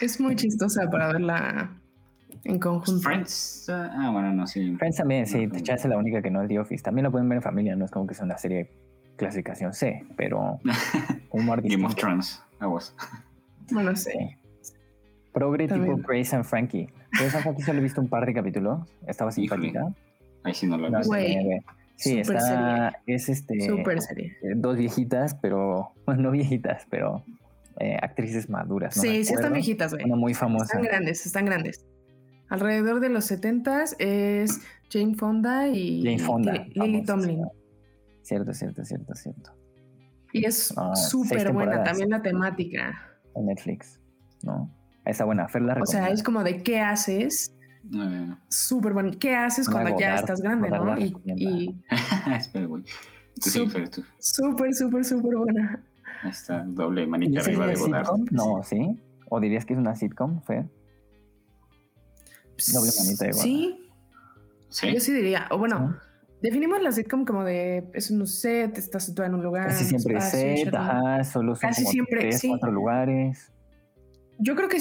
[0.00, 1.70] es muy chistosa para verla
[2.44, 3.00] en conjunto.
[3.00, 3.66] Friends.
[3.68, 4.76] Uh, ah, bueno, no, sí.
[4.76, 5.48] Friends también, sí.
[5.48, 6.82] Te es la única que no es The Office.
[6.82, 8.70] También la pueden ver en familia, no es como que sea una serie
[9.16, 10.60] clasificación C, pero
[11.30, 11.62] humor.
[11.62, 12.94] Game of Thrones, aguas.
[13.70, 14.12] Bueno, sí.
[15.32, 16.88] Progre tipo Grace and Frankie.
[17.18, 18.88] Grace and Frankie solo he visto un par de capítulos.
[19.06, 19.92] Estaba simpática.
[20.42, 21.72] Ahí sí no lo he visto.
[21.96, 23.60] Sí, está, es este.
[23.60, 24.36] Super serie.
[24.42, 25.92] Eh, dos viejitas, pero.
[26.06, 27.24] Bueno, no viejitas, pero
[27.80, 28.94] eh, actrices maduras.
[28.94, 30.04] sí, sí están viejitas, güey.
[30.04, 30.64] Una muy famosa.
[30.64, 31.84] Están grandes, están grandes.
[32.48, 37.44] Alrededor de los 70 es Jane Fonda y Jane Fonda, Lily Tomlin.
[38.22, 39.50] Cierto, cierto, cierto, cierto.
[40.32, 42.94] Y es ah, súper buena también la temática.
[43.34, 44.00] En Netflix,
[44.42, 44.70] ¿no?
[45.06, 47.54] Está buena, Fer la O sea, es como de qué haces.
[47.94, 48.34] Eh.
[48.48, 49.12] Súper bueno.
[49.18, 50.98] ¿Qué haces cuando ya estás grande, no?
[50.98, 51.82] Y, y...
[52.36, 52.84] Espera, güey.
[53.40, 53.88] Súper,
[54.74, 55.82] súper, súper buena.
[56.24, 58.08] Está doble manita arriba de Godard.
[58.30, 58.98] No, ¿sí?
[59.28, 60.66] ¿O dirías que es una sitcom, Fer?
[62.72, 63.44] Doble manita de Godard.
[63.44, 63.90] Sí.
[64.68, 64.92] ¿Sí?
[64.92, 65.46] Yo sí diría.
[65.50, 65.96] O bueno,
[66.42, 69.68] Definimos la sitcom como de es un set, estás situado en un lugar.
[69.68, 72.48] Casi siempre set, ajá, solo son Casi como siempre, tres, sí.
[72.48, 73.52] cuatro lugares.
[74.38, 74.78] Yo creo que,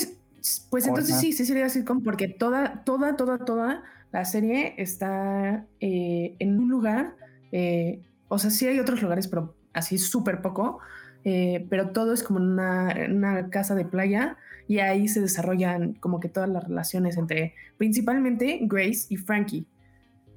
[0.70, 6.36] pues entonces sí, sí sería sitcom porque toda, toda, toda, toda la serie está eh,
[6.40, 7.16] en un lugar.
[7.52, 10.80] Eh, o sea, sí hay otros lugares, pero así súper poco.
[11.24, 14.38] Eh, pero todo es como una, una casa de playa
[14.68, 19.66] y ahí se desarrollan como que todas las relaciones entre principalmente Grace y Frankie.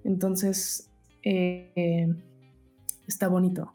[0.04, 0.90] Entonces,
[1.22, 2.08] eh,
[3.06, 3.72] está bonito.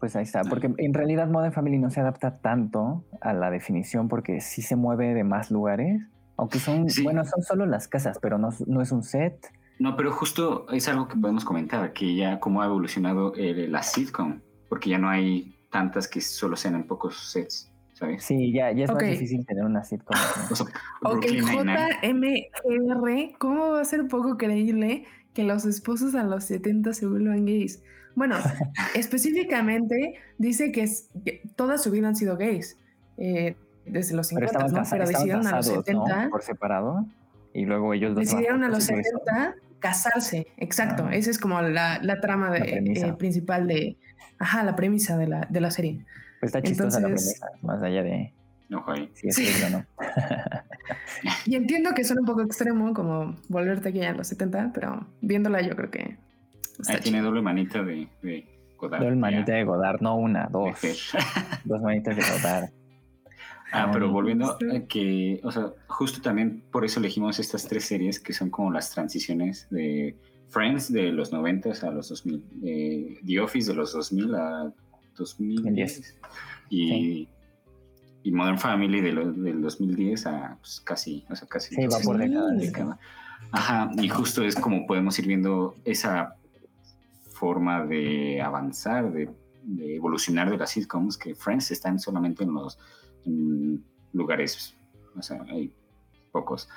[0.00, 4.08] Pues ahí está, porque en realidad Modern Family no se adapta tanto a la definición
[4.08, 6.02] porque sí se mueve de más lugares,
[6.36, 9.52] aunque son, bueno, son solo las casas, pero no, no, es un set.
[9.80, 14.40] No, pero justo es algo que podemos comentar, que ya cómo ha evolucionado la sitcom,
[14.68, 17.72] porque ya no hay tantas que solo sean en pocos sets.
[17.94, 18.22] ¿sabes?
[18.22, 20.16] Sí, ya, ya es más difícil tener una sitcom.
[21.02, 25.04] ok, JMR, ¿cómo va a ser poco creíble
[25.38, 27.80] que los esposos a los 70 se vuelvan gays.
[28.14, 28.36] Bueno,
[28.94, 31.08] específicamente dice que, es,
[31.56, 32.76] toda su vida han sido gays.
[33.16, 34.82] Eh, desde los 50, pero, ¿no?
[34.90, 36.28] pero decidieron a los 70.
[36.30, 37.06] Por separado.
[37.54, 40.46] Y luego ellos Decidieron a los 70 casarse.
[40.58, 41.06] Exacto.
[41.08, 41.14] Ah.
[41.14, 43.96] Esa es como la, la trama de, eh, principal de.
[44.38, 46.04] Ajá, la premisa de la, de la serie.
[46.40, 48.32] Pues está chistosa la premisa, más allá de
[48.68, 48.84] no,
[49.14, 49.84] Sí, es no.
[51.46, 55.62] y entiendo que suena un poco extremo, como volverte aquí a los 70, pero viéndola
[55.62, 56.18] yo creo que.
[56.86, 59.02] Ahí tiene doble manita de, de Godard.
[59.02, 60.78] Doble manita de Godard, no una, dos.
[61.64, 62.70] dos manitas de Godard.
[63.72, 64.58] Ah, pero volviendo a
[64.88, 68.90] que, o sea, justo también por eso elegimos estas tres series que son como las
[68.90, 70.16] transiciones de
[70.48, 74.72] Friends de los 90 a los 2000, eh, The Office de los 2000 a
[75.16, 76.18] 2010
[76.70, 77.28] y
[78.22, 81.74] y Modern Family de del 2010 a pues, casi, o sea, casi.
[81.74, 82.98] Sí, va por década.
[83.52, 86.34] Ajá, y justo es como podemos ir viendo esa
[87.38, 89.30] forma de avanzar, de,
[89.78, 92.78] evolucionar de las sitcoms, que Friends están solamente en los
[94.12, 94.76] lugares,
[95.16, 95.72] o sea, hay
[96.32, 96.68] pocos.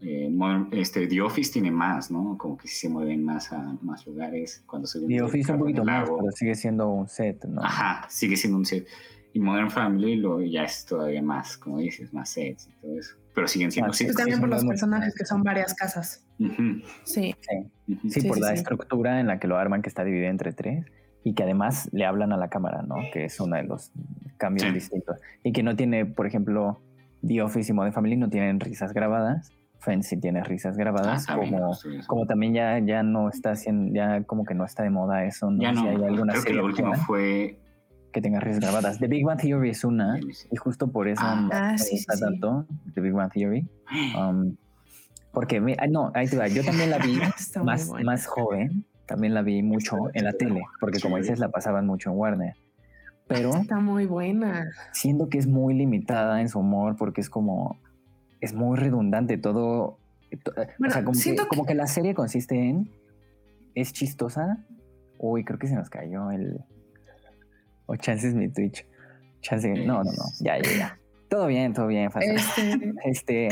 [0.00, 0.28] Eh,
[0.72, 2.36] este, The Office tiene más, ¿no?
[2.36, 4.64] Como que se mueven más a más lugares.
[4.66, 7.62] Cuando se The Office un poquito más, pero sigue siendo un set, ¿no?
[7.62, 8.88] Ajá, sigue siendo un set.
[9.34, 13.16] Y Modern Family lo, ya es todavía más, como dices, más sets y todo eso.
[13.34, 16.26] Pero siguen siendo ah, sí, también por los personajes que son varias casas.
[17.04, 17.34] Sí.
[18.08, 20.84] Sí, por la estructura en la que lo arman, que está dividida entre tres.
[21.24, 22.96] Y que además le hablan a la cámara, ¿no?
[23.12, 23.92] Que es uno de los
[24.36, 25.18] cambios distintos.
[25.44, 26.82] Y que no tiene, por ejemplo,
[27.26, 29.50] The Office y Modern Family no tienen risas grabadas.
[29.78, 31.76] Friends sí tiene risas grabadas, ah, como,
[32.06, 35.50] como también ya, ya no está haciendo, ya como que no está de moda eso,
[35.50, 35.60] ¿no?
[35.60, 37.58] Ya no, hay alguna creo que lo último fue
[38.12, 38.98] que tenga grabadas.
[38.98, 42.66] The Big Bang Theory es una, y justo por eso ah, me sí, gusta tanto
[42.94, 43.66] The Big Bang Theory.
[44.16, 44.56] Um,
[45.32, 47.18] porque, ah, no, ahí te va, yo también la vi
[47.64, 51.86] más, más joven, también la vi mucho en la tele, porque como dices, la pasaban
[51.86, 52.54] mucho en Warner.
[53.26, 54.70] Pero está muy buena.
[54.92, 57.80] Siendo que es muy limitada en su humor, porque es como,
[58.40, 59.98] es muy redundante todo.
[60.30, 62.90] o sea, como que, como que la serie consiste en,
[63.74, 64.58] es chistosa.
[65.18, 66.62] Uy, creo que se nos cayó el,
[67.92, 68.86] o chances mi Twitch.
[69.42, 70.24] Chance, no, no, no.
[70.40, 70.98] Ya, ya, ya.
[71.28, 72.10] Todo bien, todo bien.
[72.20, 72.94] Este...
[73.04, 73.48] este...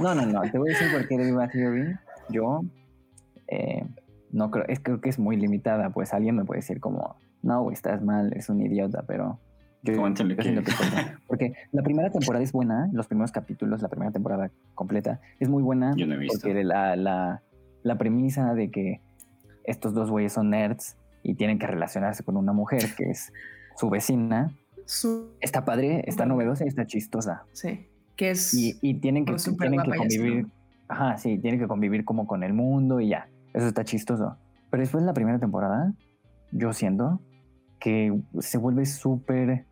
[0.00, 0.42] No, no, no.
[0.42, 1.94] Te voy a decir por qué de Big Theory.
[2.30, 2.62] Yo
[3.46, 3.84] eh,
[4.32, 5.90] no creo, es, creo que es muy limitada.
[5.90, 9.38] Pues alguien me puede decir como, no, estás mal, es un idiota, pero
[9.82, 10.66] yo, yo que...
[11.28, 15.62] porque la primera temporada es buena, los primeros capítulos, la primera temporada completa es muy
[15.62, 15.94] buena.
[15.96, 16.40] Yo no he visto.
[16.40, 17.42] Porque la, la,
[17.84, 19.00] la premisa de que
[19.64, 23.32] estos dos güeyes son nerds y tienen que relacionarse con una mujer que es
[23.78, 24.50] su vecina.
[25.40, 27.44] Está padre, está novedosa y está chistosa.
[27.52, 27.88] Sí.
[28.16, 28.54] Que es.
[28.54, 30.46] Y, tienen que, tienen que convivir.
[30.88, 33.28] Ajá, sí, tienen que convivir como con el mundo y ya.
[33.52, 34.36] Eso está chistoso.
[34.70, 35.92] Pero después de la primera temporada,
[36.50, 37.20] yo siento
[37.78, 39.66] que se vuelve súper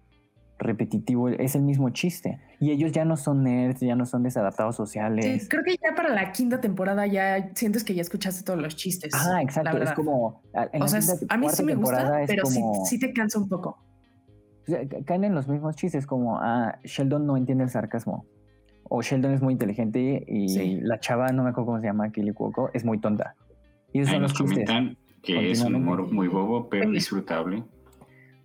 [0.59, 2.41] repetitivo, es el mismo chiste.
[2.61, 5.43] Y ellos ya no son nerds, ya no son desadaptados sociales.
[5.43, 8.77] Sí, creo que ya para la quinta temporada ya sientes que ya escuchaste todos los
[8.77, 9.13] chistes.
[9.15, 10.43] Ah, exacto, es como...
[10.81, 13.87] o sea, a mí sí me gusta, pero sí, sí, te cansa un poco
[15.05, 18.27] caen en los mismos chistes como, ah, Sheldon no entiende el sarcasmo.
[18.89, 22.33] O Sheldon es muy inteligente y la chava, no me acuerdo cómo se llama, Kili
[22.33, 23.35] Cuoco, es muy tonta.
[23.93, 24.69] Y esos son los chistes.
[25.23, 27.64] que es un humor muy bobo, pero disfrutable.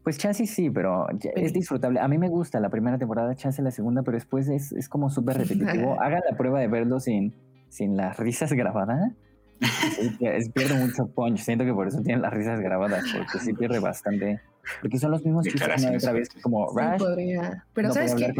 [0.03, 1.05] Pues Chance sí, pero
[1.35, 1.99] es disfrutable.
[1.99, 5.09] A mí me gusta la primera temporada, Chance la segunda, pero después es, es como
[5.09, 5.95] súper repetitivo.
[6.01, 7.33] Hagan la prueba de verlo sin,
[7.69, 9.13] sin las risas grabadas.
[10.55, 11.39] pierde mucho punch.
[11.39, 14.39] Siento que por eso tienen las risas grabadas, porque sí pierde bastante.
[14.81, 16.97] Porque son los mismos chistes una otra vez, como Rush.
[16.97, 17.65] podría.
[17.73, 18.33] Pero sabes que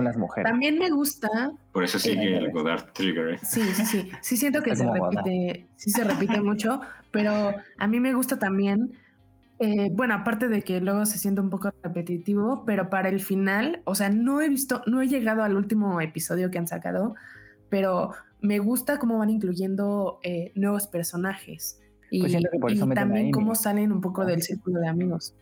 [0.43, 1.29] también me gusta.
[1.71, 3.39] Por eso sigue el Godard Trigger.
[3.39, 4.11] Sí, sí, sí.
[4.21, 8.93] Sí siento que se repite, sí se repite mucho, pero a mí me gusta también.
[9.59, 13.81] Eh, bueno, aparte de que luego se siente un poco repetitivo, pero para el final,
[13.83, 17.13] o sea, no he visto, no he llegado al último episodio que han sacado,
[17.69, 18.11] pero
[18.41, 22.21] me gusta cómo van incluyendo eh, nuevos personajes y,
[22.59, 25.33] pues también cómo salen un poco del círculo de amigos.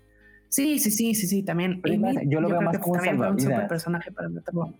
[0.49, 1.81] Sí, sí, sí, sí, sí, también.
[2.25, 4.73] yo lo veo más como un super personaje para meterlo.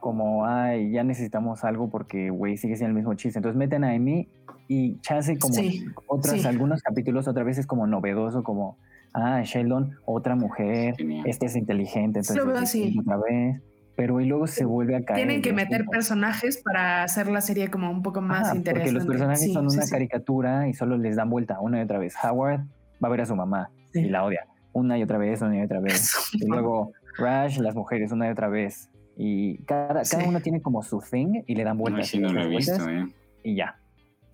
[0.00, 3.40] Como, ay, ya necesitamos algo porque, güey, sigue siendo el mismo chiste.
[3.40, 4.28] Entonces meten a Amy
[4.68, 5.58] y chance como
[6.06, 8.78] otros, algunos capítulos otra vez es como novedoso, como,
[9.14, 13.60] ah, Sheldon, otra mujer, este es inteligente, entonces otra vez
[13.96, 15.16] pero y luego se vuelve a caer.
[15.16, 18.92] Tienen que meter personajes para hacer la serie como un poco más interesante.
[18.92, 22.14] Porque los personajes son una caricatura y solo les dan vuelta una y otra vez.
[22.22, 22.60] Howard
[23.02, 24.46] va a ver a su mamá y la odia
[24.76, 26.12] una y otra vez, una y otra vez.
[26.34, 28.90] y luego Rush, las mujeres, una y otra vez.
[29.16, 32.14] Y cada, cada uno tiene como su thing y le dan vueltas.
[32.14, 33.06] No, no lo he visto, eh.
[33.42, 33.78] Y ya.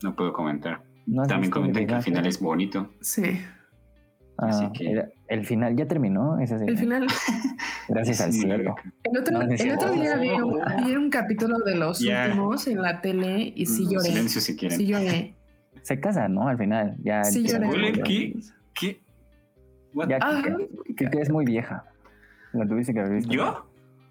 [0.03, 0.82] No puedo comentar.
[1.28, 2.90] También comentan que el final es bonito.
[3.01, 3.40] Sí.
[4.38, 5.05] Así ah, que...
[5.28, 6.38] el, final ya terminó.
[6.40, 7.07] Ese el final.
[7.88, 8.74] Gracias al cielo.
[9.05, 10.16] El otro, el otro día
[10.84, 14.09] vi un, capítulo de los últimos en la tele y sí lloré.
[14.09, 14.78] Silencio si quieren.
[14.78, 15.36] Sí lloré.
[15.82, 16.49] Se casan, ¿no?
[16.49, 16.97] Al final.
[17.05, 17.93] Ya sí lloré.
[18.03, 18.34] ¿Qué?
[18.74, 19.03] ¿Qué?
[20.09, 20.18] Ya,
[20.97, 21.84] que, que, es muy vieja.
[22.53, 23.32] La tuviste que haber visto.
[23.32, 23.66] ¿Yo?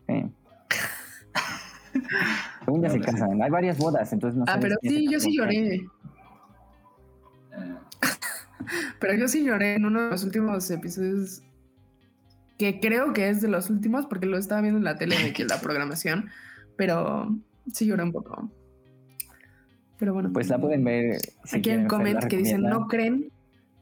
[0.08, 0.32] Sí.
[2.66, 3.42] Según ya se casan.
[3.42, 4.52] Hay varias bodas, entonces no sé.
[4.52, 5.82] Ah, pero sí, yo sí lloré.
[9.00, 11.42] pero yo sí lloré en uno de los últimos episodios
[12.58, 15.34] que creo que es de los últimos porque lo estaba viendo en la tele de
[15.34, 16.30] que la programación,
[16.78, 17.36] pero
[17.74, 18.52] sí lloré un poco.
[19.98, 20.32] Pero bueno.
[20.32, 21.18] Pues la pueden ver.
[21.52, 23.32] aquí hay un comment que dicen, no creen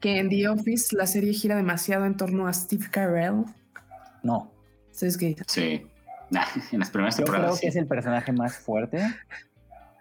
[0.00, 3.44] que en The Office la serie gira demasiado en torno a Steve Carell.
[4.22, 4.50] No.
[4.90, 5.36] ¿Sabes qué?
[5.46, 5.86] Sí.
[6.72, 7.46] en las primeras temporadas.
[7.46, 9.02] Yo creo que es el personaje más fuerte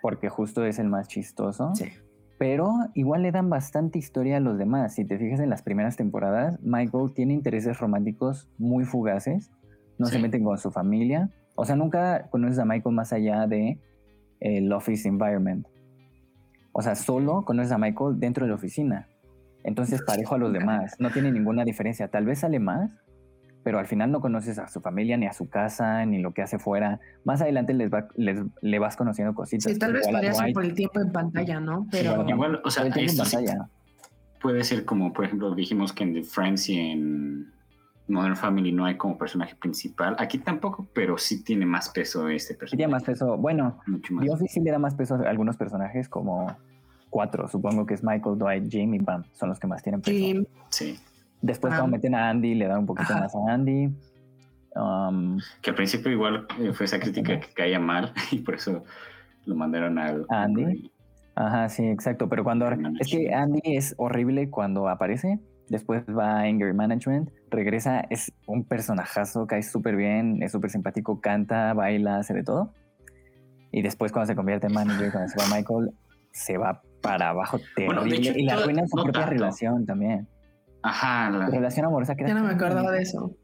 [0.02, 1.74] porque justo es el más chistoso.
[1.76, 1.86] Sí.
[2.38, 4.95] Pero igual le dan bastante historia a los demás.
[4.95, 9.52] Si te fijas en las primeras temporadas, Michael tiene intereses románticos muy fugaces.
[9.97, 11.30] No se meten con su familia.
[11.56, 13.78] O sea, nunca conoces a Michael más allá de
[14.39, 15.68] el office environment.
[16.72, 19.09] O sea, solo conoces a Michael dentro de la oficina.
[19.64, 22.07] Entonces parejo a los demás, no tiene ninguna diferencia.
[22.07, 22.97] Tal vez sale más,
[23.64, 26.41] pero al final no conoces a su familia, ni a su casa, ni lo que
[26.41, 26.99] hace fuera.
[27.26, 29.72] Más adelante les, va, les le vas conociendo cositas.
[29.72, 31.88] Sí, tal vez podría ser por el tiempo en pantalla, ¿no?
[31.91, 33.24] Pero igual, o sea, esto
[34.41, 37.51] puede ser como, por ejemplo, dijimos que en The Friends y en
[38.07, 40.16] Modern Family no hay como personaje principal.
[40.18, 42.78] Aquí tampoco, pero sí tiene más peso este personaje.
[42.78, 43.38] tiene más peso.
[43.38, 43.80] Bueno,
[44.22, 46.57] Dios sí le da más peso a algunos personajes como
[47.10, 50.47] cuatro, supongo que es Michael, Dwight, Jim y Pam, son los que más tienen peso.
[50.70, 50.99] Sí.
[51.41, 53.89] Después cuando meten a Andy, le dan un poquito más a Andy.
[54.76, 58.84] Um, que al principio igual eh, fue esa crítica que caía mal y por eso
[59.45, 60.26] lo mandaron al...
[60.30, 60.91] Andy.
[61.36, 62.28] Ajá, sí, exacto.
[62.28, 62.70] Pero cuando...
[62.99, 65.39] Es que Andy es horrible cuando aparece.
[65.70, 67.30] Después va a Anger Management.
[67.49, 72.74] Regresa, es un personajazo, cae súper bien, es súper simpático, canta, baila, hace de todo.
[73.72, 75.91] Y después cuando se convierte en manager, cuando se va Michael,
[76.32, 80.28] se va para abajo terrible y la arruina su propia relación también.
[80.82, 81.30] Ajá.
[81.30, 81.48] La...
[81.48, 83.36] relación amorosa que Ya no me acordaba de eso.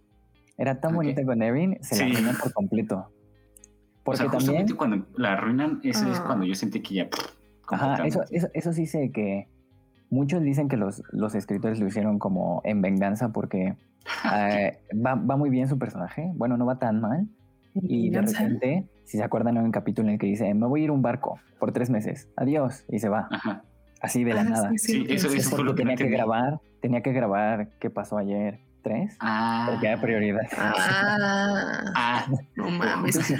[0.57, 3.11] Era tan bonita con Erin, se la arruinan por completo.
[4.03, 6.23] Porque o sea, también cuando la arruinan, eso es ah.
[6.25, 7.09] cuando yo sentí que ya.
[7.67, 9.47] Ajá, eso, eso, eso sí sé que
[10.09, 13.75] muchos dicen que los, los escritores lo hicieron como en venganza porque
[14.35, 16.31] eh, va, va, muy bien su personaje.
[16.35, 17.27] Bueno, no va tan mal.
[17.73, 20.81] Y de repente si se acuerdan, hay un capítulo en el que dice, me voy
[20.81, 23.29] a ir a un barco por tres meses, adiós, y se va.
[24.01, 24.71] Así de la ah, nada.
[24.77, 29.15] Sí, eso, fue lo que tenía que grabar, tenía que grabar qué pasó ayer, tres,
[29.19, 29.67] ah.
[29.69, 30.41] porque hay prioridad.
[30.57, 32.25] Ah, ah.
[32.55, 33.15] no mames.
[33.15, 33.33] Eso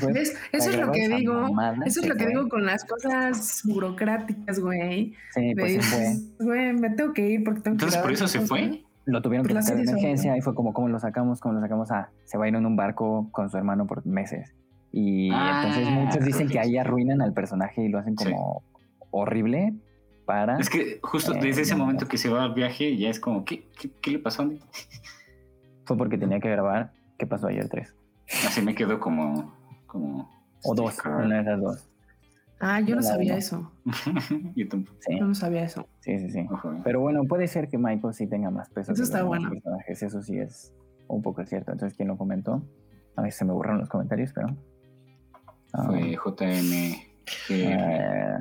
[0.53, 1.47] es lo que digo,
[1.85, 5.13] eso es lo que digo con las cosas burocráticas, güey.
[5.33, 6.45] Sí, pues se fue.
[6.45, 8.83] Güey, me tengo que ir porque tengo que Entonces, por eso se fue.
[9.05, 11.39] Lo tuvieron que hacer de emergencia y fue como, ¿cómo lo sacamos?
[11.39, 11.91] ¿Cómo lo sacamos?
[11.91, 14.55] Ah, se va a ir en un barco con su hermano por meses.
[14.97, 18.63] Y entonces muchos ah, dicen que ahí arruinan al personaje y lo hacen como
[19.11, 19.73] horrible
[20.25, 20.57] para...
[20.57, 23.43] Es que justo eh, desde ese momento que se va al viaje ya es como,
[23.43, 23.67] ¿qué,
[24.01, 24.61] qué, le pasó a mí?
[25.83, 27.93] Fue porque tenía que grabar ¿Qué pasó ayer 3?
[28.47, 29.53] Así me quedó como...
[29.85, 30.29] como
[30.63, 31.89] o dos, una de esas dos.
[32.61, 33.69] Ah, yo no, sabía eso.
[34.55, 34.97] yo tampoco.
[35.09, 35.89] Yo no sabía eso.
[35.99, 36.47] Sí, sí, sí.
[36.85, 38.93] Pero bueno, puede ser que Michael sí tenga más peso.
[38.93, 39.49] Eso está bueno.
[39.49, 40.03] Personajes.
[40.03, 40.73] Eso sí es
[41.07, 41.73] un poco cierto.
[41.73, 42.63] Entonces, ¿quién lo comentó?
[43.17, 44.55] A veces se me borran los comentarios, pero...
[45.85, 46.21] Fue ah.
[46.23, 46.95] JM.
[47.49, 48.37] Eh,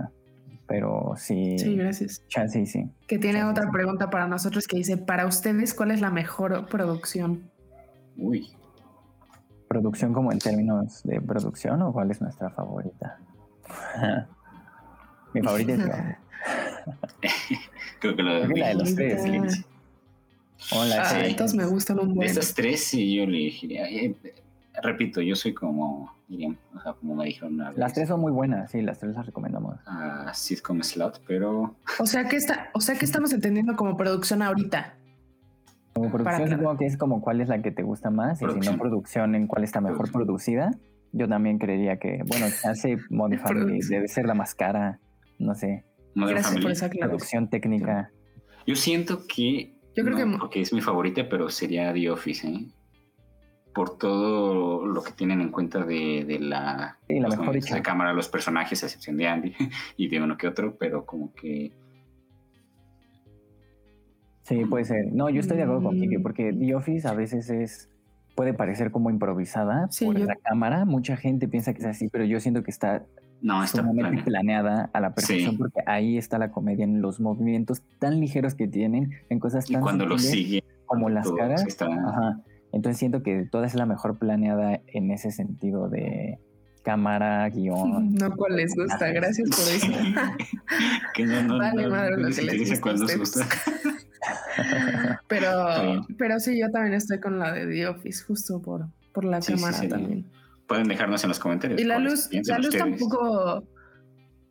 [0.67, 1.59] pero sí.
[1.59, 2.23] Sí, gracias.
[2.49, 2.91] Sí, sí.
[3.07, 7.51] Que tiene otra pregunta para nosotros que dice, para ustedes, ¿cuál es la mejor producción?
[8.17, 8.51] Uy.
[9.69, 13.19] ¿Producción como en términos de producción o cuál es nuestra favorita?
[15.35, 16.19] Mi favorita es la...
[17.99, 19.65] Creo que la de, los tres.
[20.73, 22.27] Hola, ah, me gustan un buen.
[22.27, 23.87] De estas tres, sí, yo le diría.
[24.85, 26.15] Repito, yo soy como,
[26.75, 29.25] o sea, como me dijeron una Las tres son muy buenas, sí, las tres las
[29.25, 29.77] recomendamos.
[29.87, 31.75] Ah, sitcom slot, pero...
[31.99, 34.95] O sea, que está, o sea, que estamos entendiendo como producción ahorita.
[35.95, 38.61] Como producción supongo que es como cuál es la que te gusta más y si
[38.71, 40.71] no producción en cuál está mejor producida.
[41.13, 45.01] Yo también creería que, bueno, hace Modern Family debe ser la más cara,
[45.39, 45.87] no sé.
[46.15, 48.11] Gracias por esa Producción técnica.
[48.67, 50.27] Yo siento que yo creo que...
[50.39, 52.67] Porque es mi favorita, pero sería The Office, ¿eh?
[53.75, 58.29] Por todo lo que tienen en cuenta de, la, sí, la mejor de cámara, los
[58.29, 59.55] personajes, a excepción de Andy
[59.97, 61.73] y de uno que otro, pero como que...
[64.43, 65.13] Sí, puede ser.
[65.13, 67.89] No, yo estoy de acuerdo con Kike, porque The Office a veces es
[68.35, 70.85] puede parecer como improvisada por la cámara.
[70.85, 73.05] Mucha gente piensa que es así, pero yo siento que está
[73.41, 73.85] no, está
[74.25, 74.91] planeada.
[74.93, 79.13] a la perfección porque ahí está la comedia en los movimientos tan ligeros que tienen,
[79.29, 81.65] en cosas tan y cuando lo sigue como las caras.
[82.75, 86.39] Entonces siento que toda es la mejor planeada en ese sentido de
[86.83, 88.15] cámara, guion.
[88.21, 89.11] No, ¿cuál les gusta?
[89.11, 89.87] Gracias por eso.
[91.15, 93.47] que no, no, vale, madre, lo que les gusta.
[95.29, 99.41] pero, pero sí, yo también estoy con la de The Office, justo por, por la
[99.41, 100.27] cámara también
[100.67, 101.81] pueden dejarnos en los comentarios.
[101.81, 103.65] Y la luz, la luz tampoco,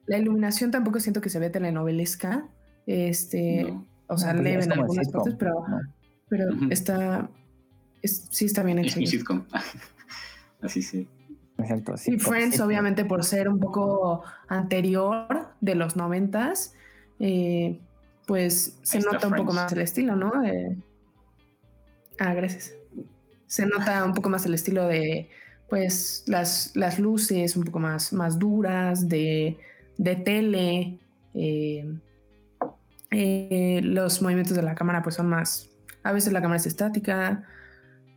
[0.06, 2.48] la iluminación tampoco siento que se ve telenovelesca.
[2.86, 3.74] Este,
[4.08, 5.66] o sea, leve en algunas partes, pero,
[6.30, 7.30] pero está,
[8.04, 9.00] sí está bien hecho.
[9.00, 9.46] Es sitcom.
[10.62, 11.08] Así sí.
[11.58, 12.14] Exacto, sí.
[12.14, 16.74] Y Friends, obviamente, por ser un poco anterior de los noventas,
[17.20, 17.80] eh,
[18.26, 20.32] pues se nota un poco más el estilo, ¿no?
[22.20, 22.74] ah, gracias.
[23.48, 25.30] Se nota un poco más el estilo de
[25.70, 29.58] pues las, las luces un poco más, más duras de,
[30.24, 31.00] tele,
[31.34, 31.98] eh,
[33.12, 35.70] eh, los movimientos de la cámara pues son más,
[36.04, 37.44] a veces la cámara es estática,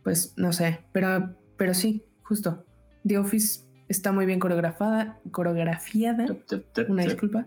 [0.07, 2.63] pues no sé, pero, pero sí, justo.
[3.05, 6.27] The Office está muy bien coreografada, coreografiada,
[6.87, 7.45] una disculpa.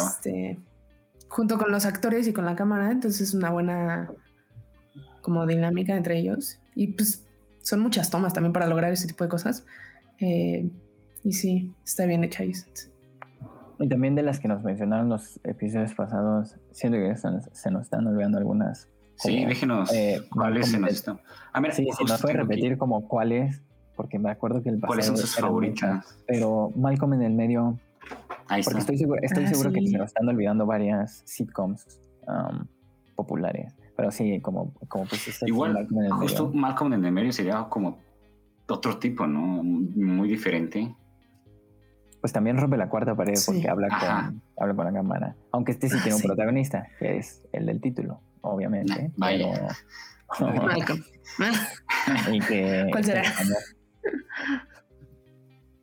[0.00, 0.60] Este,
[1.26, 4.12] junto con los actores y con la cámara, entonces es una buena
[5.22, 6.60] como dinámica entre ellos.
[6.76, 7.26] Y pues
[7.60, 9.66] son muchas tomas también para lograr ese tipo de cosas.
[10.20, 10.70] Eh,
[11.24, 12.52] y sí, está bien hecha ahí.
[13.80, 18.06] Y también de las que nos mencionaron los episodios pasados, siento que se nos están
[18.06, 18.88] olvidando algunas.
[19.18, 21.20] Sí, déjenos eh, cuáles se nos están.
[21.52, 23.62] Ah, mira, sí, si nos puede repetir como cuáles,
[23.96, 24.88] porque me acuerdo que el pasado.
[24.88, 26.18] ¿Cuáles son sus favoritas?
[26.26, 27.78] pero Malcolm en el medio.
[28.46, 32.66] Ahí porque estoy seguro, estoy ah, seguro que se nos están olvidando varias sitcoms um,
[33.14, 33.74] populares.
[33.96, 37.98] Pero sí, como, como pues Igual, Malcolm justo Malcolm en el medio sería como
[38.68, 39.62] otro tipo, ¿no?
[39.62, 40.94] Muy diferente.
[42.20, 45.36] Pues también rompe la cuarta pared porque habla con, habla con la cámara.
[45.52, 49.12] Aunque este sí tiene un protagonista, que es el del título, obviamente.
[49.16, 49.76] vaya.
[50.40, 51.02] Malcolm.
[52.92, 53.22] ¿Cuál será?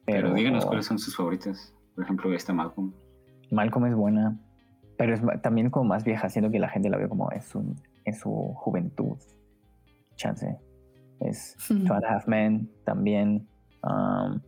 [0.05, 1.73] Pero, díganos cuáles son sus favoritas.
[1.95, 2.93] Por ejemplo, esta Malcolm.
[3.51, 4.37] Malcolm es buena,
[4.97, 7.75] pero es también como más vieja, siendo que la gente la ve como es un
[8.05, 9.17] en su juventud.
[10.15, 10.57] Chance.
[11.19, 13.47] Es Two and Half Men también.
[13.83, 14.41] Um,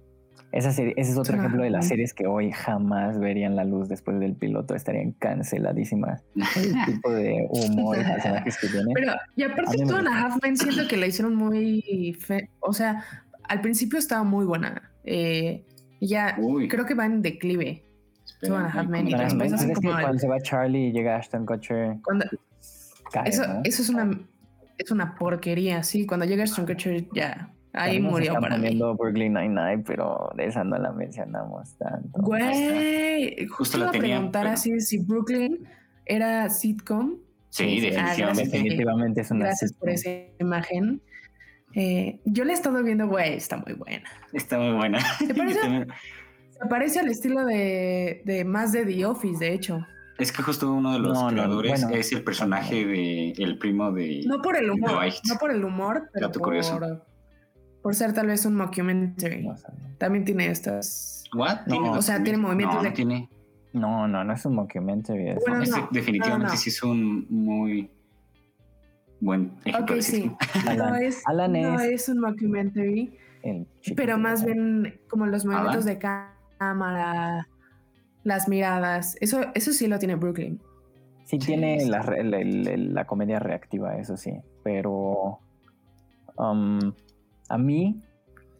[0.51, 3.89] esa serie, ese es otro ejemplo de las series que hoy jamás verían la luz
[3.89, 6.23] después del piloto, estarían canceladísimas.
[6.35, 8.91] El tipo de humor y personajes que tiene.
[8.93, 12.17] Pero, y aparte, Two and a Half Men siento que la hicieron muy.
[12.61, 13.03] O sea,
[13.43, 14.91] al principio estaba muy buena.
[15.03, 15.65] Eh,
[15.99, 16.37] ya
[16.69, 17.83] creo que va en declive.
[18.41, 19.07] Two and a Half Men.
[19.07, 21.97] Y después cuando se va Charlie y llega Ashton Kutcher.
[22.03, 22.25] Cuando,
[23.25, 24.17] eso, eso es una
[24.77, 26.05] es una porquería, sí.
[26.05, 28.77] Cuando llega Kutcher ya ahí murió para mí.
[28.77, 32.21] Brooklyn Nine-Nine, pero de esa no la mencionamos tanto.
[32.21, 35.67] Güey, justo la preguntar así si Brooklyn
[36.05, 37.17] era sitcom.
[37.49, 39.21] Sí, ah, definitivamente.
[39.21, 40.09] es una Gracias por esa
[40.39, 41.01] imagen.
[41.73, 44.09] Eh, yo la he estado viendo, güey, está muy buena.
[44.33, 44.99] Está muy buena.
[45.17, 45.87] Se parece,
[46.51, 49.85] se parece al estilo de, de más de The Office, de hecho.
[50.17, 54.23] Es que justo uno de los creadores es el personaje de el primo de.
[54.25, 56.55] No por el humor, no por el humor, pero por,
[57.87, 59.47] por, ser tal vez un mockumentary.
[59.97, 61.23] También tiene estas.
[61.33, 61.59] ¿What?
[61.69, 63.29] o sea, tiene movimientos no, Tiene...
[63.73, 65.35] No, no, no es un mockumentary.
[65.91, 67.89] definitivamente sí es un muy.
[69.19, 69.95] buen ejemplo.
[69.95, 70.31] Ok, sí.
[70.77, 73.17] no, es, no es, un documentary,
[73.95, 77.47] pero más bien como los movimientos de cámara,
[78.23, 79.15] las miradas.
[79.21, 80.59] Eso, eso sí lo tiene Brooklyn.
[81.27, 84.31] Sí, tiene la, la, comedia reactiva, eso sí.
[84.63, 85.39] Pero
[86.37, 86.79] um,
[87.49, 88.01] a mí,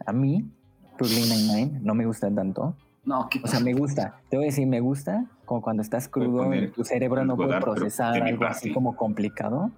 [0.06, 0.50] a mí,
[0.98, 2.76] Brooklyn Nine-Nine no me gusta tanto.
[3.06, 4.20] No, O sea, me gusta.
[4.30, 7.60] Te voy a decir, me gusta como cuando estás crudo y tu cerebro no puede
[7.62, 9.72] procesar algo así como complicado.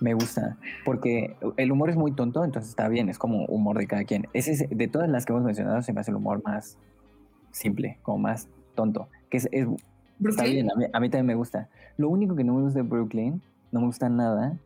[0.00, 0.56] Me gusta.
[0.84, 3.08] Porque el humor es muy tonto, entonces está bien.
[3.08, 4.26] Es como humor de cada quien.
[4.32, 6.78] Ese es, de todas las que hemos mencionado, se me hace el humor más
[7.52, 9.08] simple, como más tonto.
[9.30, 9.48] Que es,
[10.24, 11.68] está bien, a mí, a mí, también me gusta.
[11.96, 14.58] Lo único que no me gusta de Brooklyn, no me gusta nada,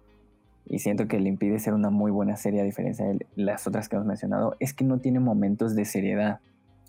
[0.66, 3.88] y siento que le impide ser una muy buena serie a diferencia de las otras
[3.88, 6.40] que hemos mencionado, es que no tiene momentos de seriedad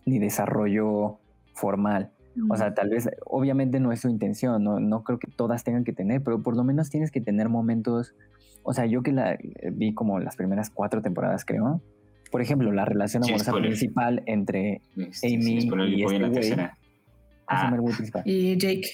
[0.05, 1.19] ni desarrollo
[1.53, 2.11] formal.
[2.49, 5.83] O sea, tal vez, obviamente no es su intención, no, no creo que todas tengan
[5.83, 8.15] que tener, pero por lo menos tienes que tener momentos,
[8.63, 9.37] o sea, yo que la
[9.71, 11.81] vi como las primeras cuatro temporadas, creo.
[12.31, 16.55] Por ejemplo, la relación amorosa principal entre Amy y este güey.
[17.47, 17.71] Ah.
[18.25, 18.89] Y Jake.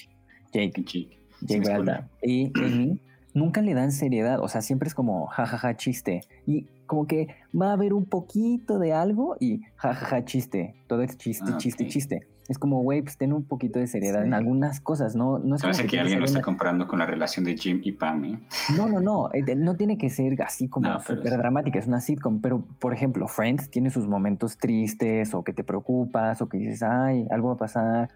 [0.52, 0.82] Jake.
[0.82, 1.18] Jake.
[1.40, 3.00] Jake Y Amy
[3.34, 6.22] nunca le dan seriedad, o sea, siempre es como jajaja chiste.
[6.46, 7.28] Y como que
[7.58, 10.74] va a haber un poquito de algo y jajaja chiste.
[10.88, 12.26] Todo es chiste, ah, chiste, chiste.
[12.48, 15.38] Es como, güey, pues ten un poquito de seriedad en algunas cosas, ¿no?
[15.38, 18.24] no es como que, alguien lo está comparando con la relación de Jim y Pam,
[18.24, 18.40] ¿eh?
[18.76, 19.30] No, no, no.
[19.32, 22.40] Eh, no tiene que ser así como súper dramática, es una sitcom.
[22.40, 26.82] Pero, por ejemplo, Friends tiene sus momentos tristes o que te preocupas o que dices,
[26.82, 28.08] ay, algo va a pasar.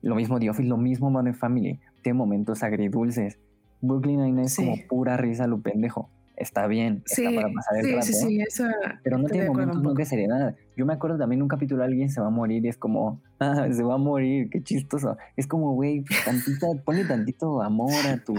[0.00, 1.78] Lo mismo The Office, lo mismo Modern Family.
[2.00, 3.38] Tiene momentos agridulces.
[3.82, 6.08] Brooklyn Nine-Nine es como pura risa lo pendejo.
[6.34, 8.06] Está bien, está para pasar el rato.
[8.06, 8.64] Sí, sí, eso,
[9.04, 10.56] pero no tiene momentos nunca de seriedad.
[10.76, 13.20] Yo me acuerdo también en un capítulo alguien se va a morir y es como,
[13.40, 15.18] ah, se va a morir, qué chistoso.
[15.36, 18.34] Es como, güey, pues, tantito, ponle tantito amor a tu.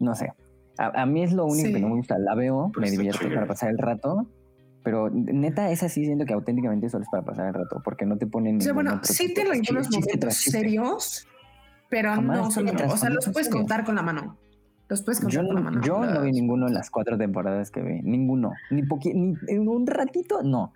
[0.00, 0.32] No sé.
[0.76, 2.18] A, mí es lo único que no me gusta.
[2.18, 4.26] La veo, me divierto para pasar el rato,
[4.82, 8.18] pero neta, es así, siento que auténticamente solo es para pasar el rato, porque no
[8.18, 8.56] te ponen.
[8.56, 11.28] O sea, bueno, sí tiene algunos momentos serios,
[11.94, 14.36] pero no son O sea, los puedes contar con la mano.
[14.88, 15.80] Los puedes contar yo, con la mano.
[15.80, 18.02] Yo no vi ninguno en las cuatro temporadas que vi.
[18.02, 18.52] Ninguno.
[18.72, 20.72] Ni, ni en un ratito, no.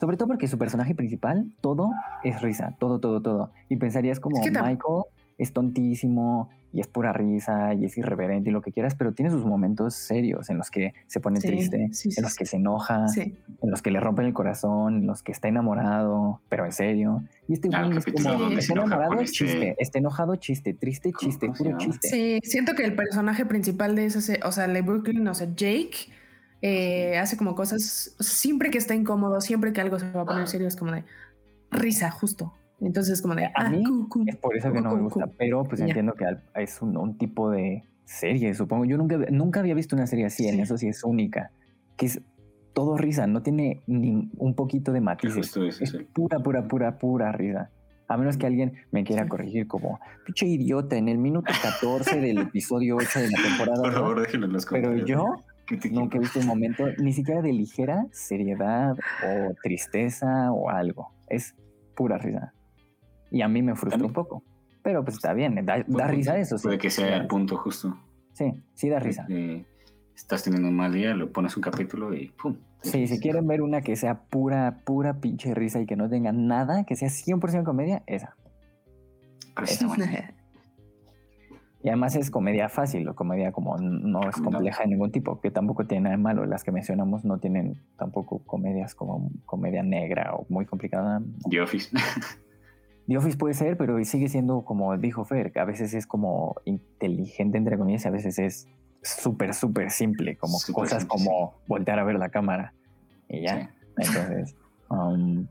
[0.00, 1.92] Sobre todo porque su personaje principal, todo
[2.24, 2.74] es risa.
[2.80, 3.52] Todo, todo, todo.
[3.68, 5.04] Y pensarías como Michael
[5.38, 9.30] es tontísimo, y es pura risa y es irreverente y lo que quieras, pero tiene
[9.30, 13.70] sus momentos serios en los que se pone triste, en los que se enoja, en
[13.70, 17.22] los que le rompen el corazón, en los que está enamorado, pero en serio.
[17.48, 22.08] Y este güey es como, está enamorado, chiste, está enojado, chiste, triste, chiste, puro chiste.
[22.08, 26.12] Sí, siento que el personaje principal de eso, o sea, de Brooklyn, o sea, Jake,
[26.60, 30.46] eh, hace como cosas, siempre que está incómodo, siempre que algo se va a poner
[30.48, 31.04] serio, es como de
[31.70, 32.52] risa, justo.
[32.80, 33.82] Entonces, como de, a ah, mí
[34.26, 36.24] es por eso que no me gusta, pero pues entiendo que
[36.54, 38.84] es un, tipo de serie, supongo.
[38.84, 41.50] Yo nunca, nunca había visto una serie así, en eso sí es única,
[41.96, 42.20] que es
[42.72, 45.56] todo risa, no tiene ni un poquito de matices.
[45.80, 47.70] Es, pura, pura, pura, pura risa.
[48.06, 52.38] A menos que alguien me quiera corregir como, pinche idiota, en el minuto 14 del
[52.38, 53.82] episodio 8 de la temporada.
[53.82, 55.02] Por favor, déjenlo en los comentarios.
[55.04, 60.70] Pero yo nunca he visto un momento ni siquiera de ligera seriedad o tristeza o
[60.70, 61.10] algo.
[61.28, 61.56] Es
[61.96, 62.54] pura risa.
[63.30, 64.42] Y a mí me frustra un poco.
[64.82, 65.76] Pero pues está bien, da,
[66.06, 66.56] risa eso.
[66.62, 67.96] Puede que sea el punto justo.
[68.32, 69.26] Sí, sí da risa.
[70.14, 72.56] estás teniendo un mal día, lo pones un capítulo y ¡pum!
[72.82, 76.32] Sí, si quieren ver una que sea pura, pura pinche risa y que no tenga
[76.32, 78.36] nada, que sea 100% comedia, esa.
[81.82, 85.50] Y además es comedia fácil o comedia como no es compleja de ningún tipo, que
[85.50, 86.44] tampoco tiene nada de malo.
[86.44, 91.22] Las que mencionamos no tienen tampoco comedias como comedia negra o muy complicada.
[91.48, 91.90] The Office.
[93.08, 96.56] The Office puede ser, pero sigue siendo como dijo Fer, que a veces es como
[96.66, 98.68] inteligente, entre comillas, y a veces es
[99.02, 102.74] súper, súper simple, como cosas como voltear a ver la cámara
[103.26, 103.74] y ya.
[103.96, 104.54] Entonces,
[104.90, 105.46] um,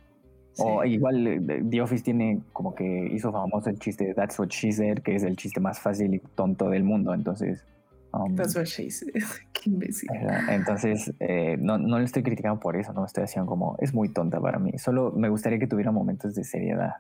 [0.60, 4.50] o igual eh, The Office tiene como que hizo famoso el chiste de That's What
[4.50, 7.12] She Said, que es el chiste más fácil y tonto del mundo.
[7.16, 7.66] Entonces,
[8.14, 9.14] um, That's what she said.
[9.54, 10.10] Qué imbécil.
[10.50, 14.10] Entonces, eh, no, no le estoy criticando por eso, no estoy haciendo como, es muy
[14.10, 14.78] tonta para mí.
[14.78, 16.98] Solo me gustaría que tuviera momentos de seriedad.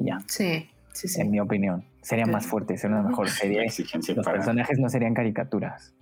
[0.00, 0.20] Ya.
[0.26, 1.20] Sí, sí, sí.
[1.20, 1.84] En mi opinión.
[2.02, 3.64] Sería más fuerte, sería una mejor serie.
[4.14, 5.94] Los personajes no serían caricaturas.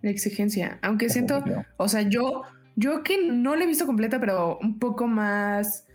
[0.00, 0.78] La exigencia.
[0.80, 1.44] Aunque siento,
[1.76, 2.42] o sea, yo,
[2.74, 5.86] yo que no la he visto completa, pero un poco más.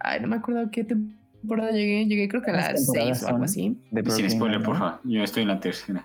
[0.00, 2.04] Ay, no me acuerdo a qué temporada llegué.
[2.06, 3.78] Llegué creo que a las seis o algo así.
[4.08, 5.00] sin spoiler, por favor.
[5.04, 6.04] Yo estoy en la tercera.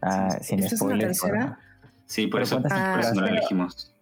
[0.00, 1.10] Ah, sin spoiler.
[1.10, 1.58] Es la tercera?
[2.06, 3.92] Sí, por eso, por eso no la elegimos.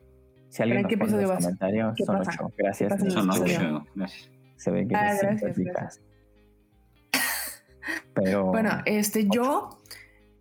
[0.50, 2.52] Si alguien nos pone en los comentarios, son ocho.
[2.58, 3.12] Gracias.
[3.12, 3.86] Son ocho.
[3.94, 4.29] Gracias.
[4.60, 6.00] Se ve que ah, gracias, gracias.
[8.14, 8.44] Pero.
[8.52, 9.80] Bueno, este, yo.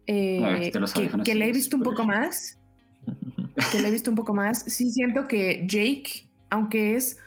[0.08, 0.72] eh,
[1.24, 2.60] que, le he visto un poco más,
[3.72, 7.18] que le he visto un poco más, sí siento que Jake, aunque es,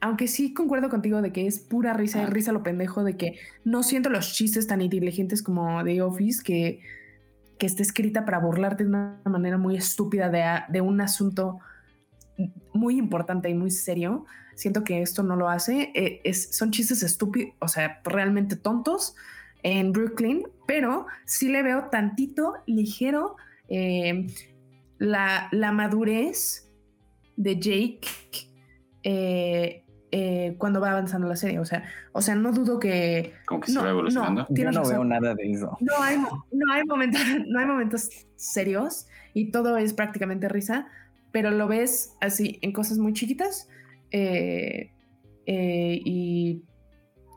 [0.00, 2.26] aunque sí concuerdo contigo de que es pura risa y ah.
[2.28, 6.80] risa lo pendejo, de que no siento los chistes tan inteligentes como The Office, que,
[7.58, 11.58] que está escrita para burlarte de una manera muy estúpida de, de un asunto
[12.72, 14.24] muy importante y muy serio.
[14.58, 15.92] Siento que esto no lo hace.
[15.94, 19.14] Eh, es, son chistes estúpidos, o sea, realmente tontos
[19.62, 23.36] en Brooklyn, pero sí le veo tantito ligero
[23.68, 24.26] eh,
[24.98, 26.68] la, la, madurez
[27.36, 28.08] de Jake
[29.04, 29.84] eh,
[30.58, 31.60] cuando va avanzando la serie.
[31.60, 33.34] O sea, o sea, no dudo que.
[33.46, 34.44] Como que no, se va evolucionando.
[34.48, 35.78] No, Yo no veo nada de eso.
[35.78, 40.88] No hay, no hay momentos, no hay momentos serios y todo es prácticamente risa
[41.32, 43.68] pero lo ves así en cosas muy chiquitas.
[44.10, 44.92] Eh,
[45.46, 46.62] eh, y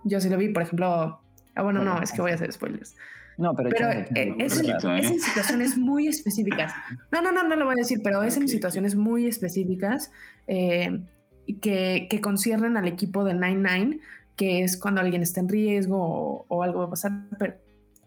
[0.06, 1.22] yo sí lo vi, por ejemplo.
[1.56, 2.96] Ah, bueno, no, es que voy a hacer spoilers.
[3.38, 6.74] No, pero, eh, es, en situaciones muy específicas.
[7.12, 10.12] No, no, no, no lo voy a decir, pero es en situaciones muy específicas
[10.48, 14.00] que, que conciernen al equipo de Nine Nine,
[14.36, 17.56] que es cuando alguien está en riesgo o, algo va a pasar, pero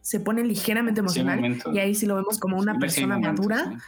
[0.01, 3.79] se pone ligeramente emocional y ahí sí lo vemos como una persona madura.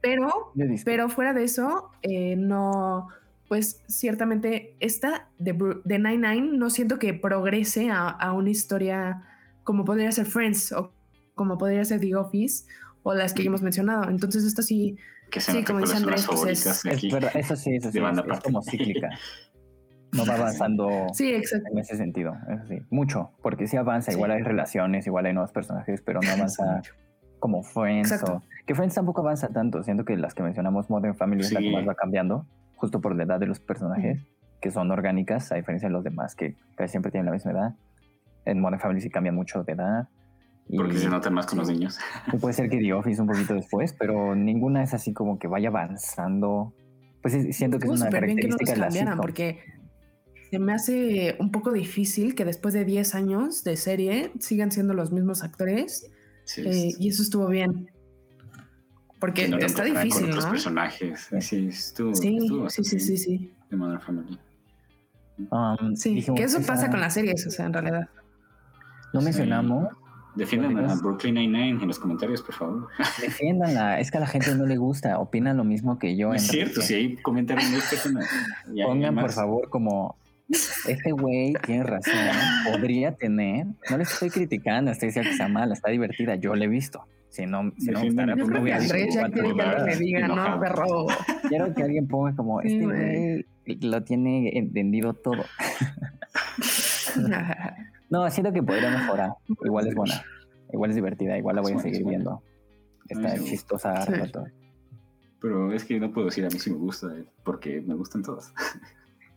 [0.00, 0.52] Pero,
[0.84, 3.08] pero fuera de eso, eh, no,
[3.52, 5.52] pues ciertamente esta de,
[5.84, 9.24] de Nine Nine no siento que progrese a, una historia
[9.62, 10.94] como podría ser Friends o
[11.34, 12.64] como podría ser The Office
[13.02, 14.08] o las que ya hemos mencionado.
[14.08, 14.96] Entonces esto sí,
[15.36, 16.74] sí como dice Andrés, pues es, eso
[17.56, 19.10] sí, eso sí, es, como cíclica.
[20.12, 24.42] No va avanzando sí, en ese sentido, eso sí, mucho, porque sí avanza, igual hay
[24.42, 26.80] relaciones, igual hay nuevos personajes, pero no avanza
[27.38, 28.12] como Friends.
[28.22, 31.60] O, que Friends tampoco avanza tanto, siento que las que mencionamos Modern Family es la
[31.60, 32.46] que más va cambiando,
[32.82, 34.26] justo por la edad de los personajes,
[34.60, 37.74] que son orgánicas, a diferencia de los demás que casi siempre tienen la misma edad.
[38.44, 40.08] En Modern Family sí cambian mucho de edad.
[40.76, 42.00] Porque se notan más con los niños.
[42.40, 45.68] Puede ser que The Office un poquito después, pero ninguna es así como que vaya
[45.68, 46.74] avanzando.
[47.22, 49.60] Pues siento que es una característica de la porque
[50.50, 54.92] se me hace un poco difícil que después de 10 años de serie sigan siendo
[54.92, 56.10] los mismos actores
[56.56, 57.92] eh, y eso estuvo bien.
[59.22, 60.50] Porque está difícil, con ¿no?
[60.50, 61.28] personajes.
[61.38, 63.52] Sí, estuvo, sí, sí, sí, sí, sí.
[63.70, 64.36] De Modern Family.
[65.48, 68.08] Um, sí, que eso pasa con las series, o sea, en realidad.
[69.14, 69.90] No mencionamos.
[70.34, 72.88] Defiendan a Brooklyn Nine-Nine en los comentarios, por favor.
[73.20, 74.00] Defiéndanla.
[74.00, 75.16] Es que a la gente no le gusta.
[75.20, 76.34] Opinan lo mismo que yo.
[76.34, 78.28] Es cierto, si hay comentarios muy personas.
[78.84, 80.16] Pongan, por favor, como
[80.88, 82.12] este güey tiene razón,
[82.68, 86.64] podría tener, no le estoy criticando, estoy diciendo que está mala, está divertida, yo la
[86.64, 87.06] he visto.
[87.32, 88.14] Si no, si no pues,
[88.66, 91.06] ya quiere que alguien me diga, no, perro.
[91.48, 93.46] Quiero que alguien ponga como, este güey
[93.80, 95.42] lo tiene entendido todo.
[98.10, 99.30] no, siento que podría mejorar.
[99.64, 100.22] Igual es buena,
[100.74, 102.42] igual es divertida, igual la voy a seguir viendo.
[103.08, 104.04] Está chistosa.
[105.40, 108.22] Pero es que no puedo decir a mí si me gusta, eh, porque me gustan
[108.22, 108.52] todas.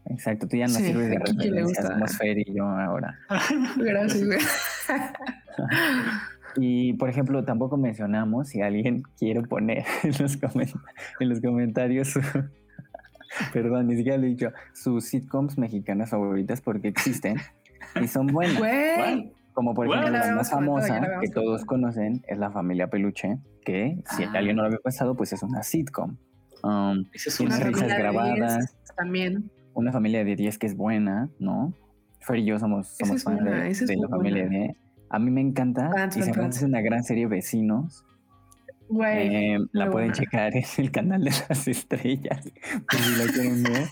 [0.07, 3.17] Exacto, tú ya no sirves de referencia, somos Fer y yo ahora.
[3.77, 4.39] Gracias, güey.
[6.55, 10.37] y por ejemplo, tampoco mencionamos si alguien quiere poner en los,
[11.19, 12.21] en los comentarios su,
[13.53, 17.37] perdón, ni siquiera lo he dicho, sus sitcoms mexicanas favoritas porque existen
[18.01, 18.61] y son buenas.
[19.53, 24.23] Como por ejemplo, la más famosa que todos conocen es La Familia Peluche, que si
[24.23, 24.31] ah.
[24.33, 26.17] alguien no lo había pasado, pues es una sitcom.
[26.61, 28.75] Um, es una risas grabadas.
[28.97, 31.73] También una familia de 10 que es buena, ¿no?
[32.21, 34.75] Fer y yo somos, somos fans de, la familia de...
[35.15, 38.03] A mí me encanta y se me hace una gran serie Vecinos.
[39.01, 42.43] Eh, la pueden checar en el canal de las estrellas,
[42.91, 43.87] por si lo quieren ver.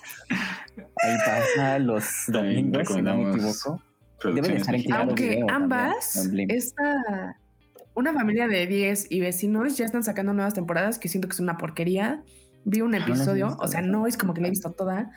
[0.97, 3.81] Ahí pasa los domingos, si no me equivoco.
[4.21, 7.37] Deben estar en Aunque ambas, esta,
[7.93, 11.39] una familia de 10 y vecinos ya están sacando nuevas temporadas que siento que es
[11.39, 12.21] una porquería.
[12.65, 15.09] Vi un ah, episodio, o sea, no es como que la he visto toda,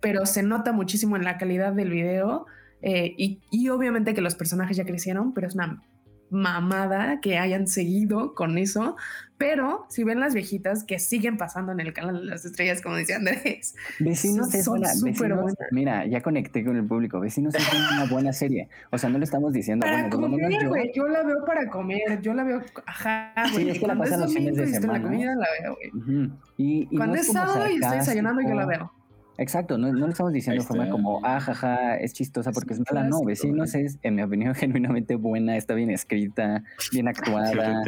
[0.00, 2.46] pero se nota muchísimo en la calidad del video
[2.82, 5.82] eh, y, obviamente que los personajes ya crecieron, pero es una
[6.30, 8.96] mamada que hayan seguido con eso.
[9.38, 12.94] Pero si ven las viejitas que siguen pasando en el canal de las estrellas, como
[12.94, 17.18] decía Andrés, Vecinos es una, vecinos, Mira, ya conecté con el público.
[17.20, 18.68] Vecinos es una buena serie.
[18.90, 19.84] O sea, no le estamos diciendo.
[19.84, 20.72] Para comer, yo...
[20.94, 21.08] yo...
[21.08, 22.20] la veo para comer.
[22.22, 22.62] Yo la veo.
[22.86, 23.64] Ajá, güey.
[23.64, 24.98] Sí, es que la pasan los fines de semana.
[25.00, 26.30] La comida la veo, güey.
[26.56, 28.92] y, Cuando es sábado y estoy desayunando, yo la veo.
[29.38, 32.80] Exacto, no, no le estamos diciendo de forma como, ah, jaja, es chistosa porque es
[32.80, 33.08] mala.
[33.08, 37.82] No, Vecinos es, en mi opinión, genuinamente buena, está bien escrita, bien actuada.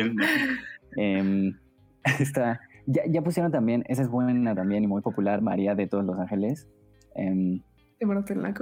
[0.96, 1.56] Em,
[2.18, 6.04] está, ya, ya, pusieron también, esa es buena también y muy popular, María de todos
[6.04, 6.68] los Ángeles.
[7.16, 7.60] Eh,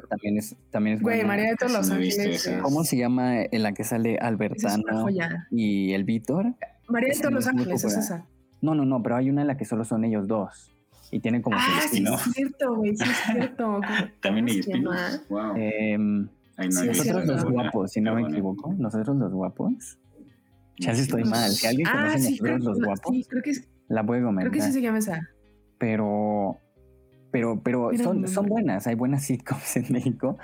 [0.09, 2.51] también es, también es Güey, María de todos los Ángeles.
[2.63, 5.07] ¿Cómo se llama en la que sale Albertano
[5.51, 6.55] y el Víctor?
[6.89, 8.27] María de todos los ángeles, es esa.
[8.61, 10.72] No, no, no, pero hay una en la que solo son ellos dos.
[11.13, 11.61] Y tienen como ah,
[11.91, 13.81] sí, es cierto, güey, sí es cierto.
[14.21, 15.23] También hay espinos.
[15.29, 15.55] Wow.
[15.57, 18.75] Eh, nosotros los guapos, si no me equivoco.
[18.79, 19.99] Nosotros los guapos.
[20.79, 21.51] Ya si estoy mal.
[21.51, 24.51] Si alguien conoce ah, sí, nosotros los guapos, sí, creo que es, la puede comentar.
[24.51, 25.29] Creo que sí se llama esa.
[25.79, 26.59] Pero
[27.33, 30.37] pero, pero son, son buenas, hay buenas sitcoms en México.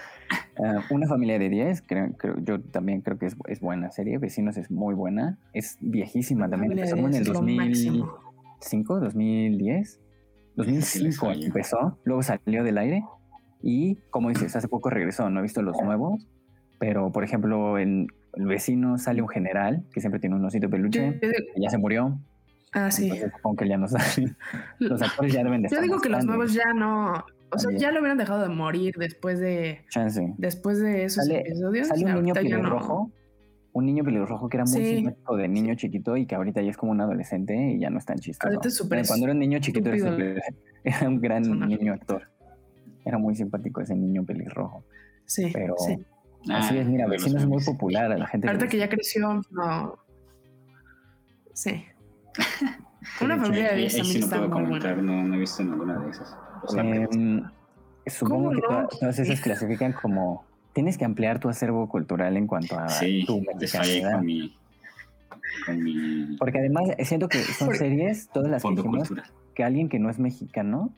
[0.58, 4.16] Ah, una familia de 10, creo, yo también creo que es, es, buena serie.
[4.16, 6.72] Vecinos es muy buena, es viejísima también.
[6.72, 10.00] Empezó en el 2005, 2010,
[10.58, 13.04] 2005 empezó, luego salió del aire
[13.62, 15.30] y, como dices, hace poco regresó.
[15.30, 16.26] No he visto los nuevos,
[16.78, 21.18] pero por ejemplo, en el vecino sale un general que siempre tiene un osito peluche,
[21.20, 22.18] que ya se murió.
[22.72, 23.10] Ah, sí.
[23.44, 24.36] Aunque ya no saben.
[24.78, 27.24] Los actores ya deben de Yo digo que los nuevos ya no.
[27.50, 29.84] O sea, ya lo hubieran dejado de morir después de.
[29.88, 30.34] Chance.
[30.36, 31.88] Después de esos episodios.
[31.88, 33.10] Sale un niño pelirrojo.
[33.72, 36.76] Un niño pelirrojo que era muy simpático de niño chiquito y que ahorita ya es
[36.76, 38.88] como un adolescente y ya no es tan chistoso.
[39.06, 40.12] Cuando era un niño chiquito era,
[41.06, 42.28] un gran niño actor.
[43.04, 44.84] Era muy simpático ese niño pelirrojo.
[45.26, 45.50] Sí.
[45.52, 45.74] Pero
[46.50, 48.48] así es, mira, ah, vecino es muy popular a la gente.
[48.48, 49.98] Ahorita que ya creció, no.
[51.52, 51.84] Sí.
[53.20, 56.36] Una familia de 10 también no puedo comentar, no, no, he visto ninguna de esas.
[56.76, 57.42] Em,
[58.06, 58.60] supongo que
[59.00, 60.44] todas esas clasifican como
[60.78, 64.12] tienes que ampliar tu acervo cultural en cuanto a sí, tu mexicanidad.
[64.12, 64.56] Con mi,
[65.66, 66.36] con mi...
[66.36, 69.12] Porque además siento que son series, todas las que dijimos,
[69.56, 70.92] que alguien que no es mexicano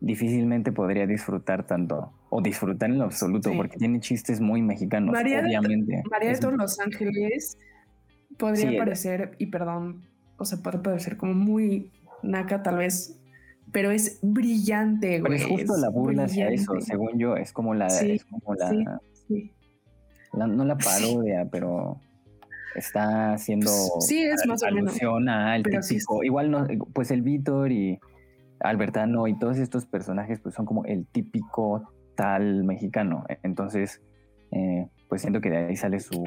[0.00, 5.40] difícilmente podría disfrutar tanto o disfrutar en lo absoluto porque tiene chistes muy mexicanos, María
[5.40, 5.96] obviamente.
[5.96, 7.58] De, María de todos los Ángeles
[8.38, 10.08] podría parecer, y perdón
[10.38, 11.92] o sea, puede parecer como muy
[12.22, 13.19] naca tal vez,
[13.72, 15.32] pero es brillante, güey.
[15.32, 19.00] Pero es justo la burla hacia eso, según yo, es como la, es como la,
[20.46, 22.00] no la parodia, pero
[22.74, 23.70] está haciendo
[24.00, 27.98] sí, es más alusión al típico, igual no, pues el Víctor y
[28.60, 34.00] Albertano y todos estos personajes pues son como el típico tal mexicano, entonces
[34.52, 36.22] eh, pues siento que de ahí sale su,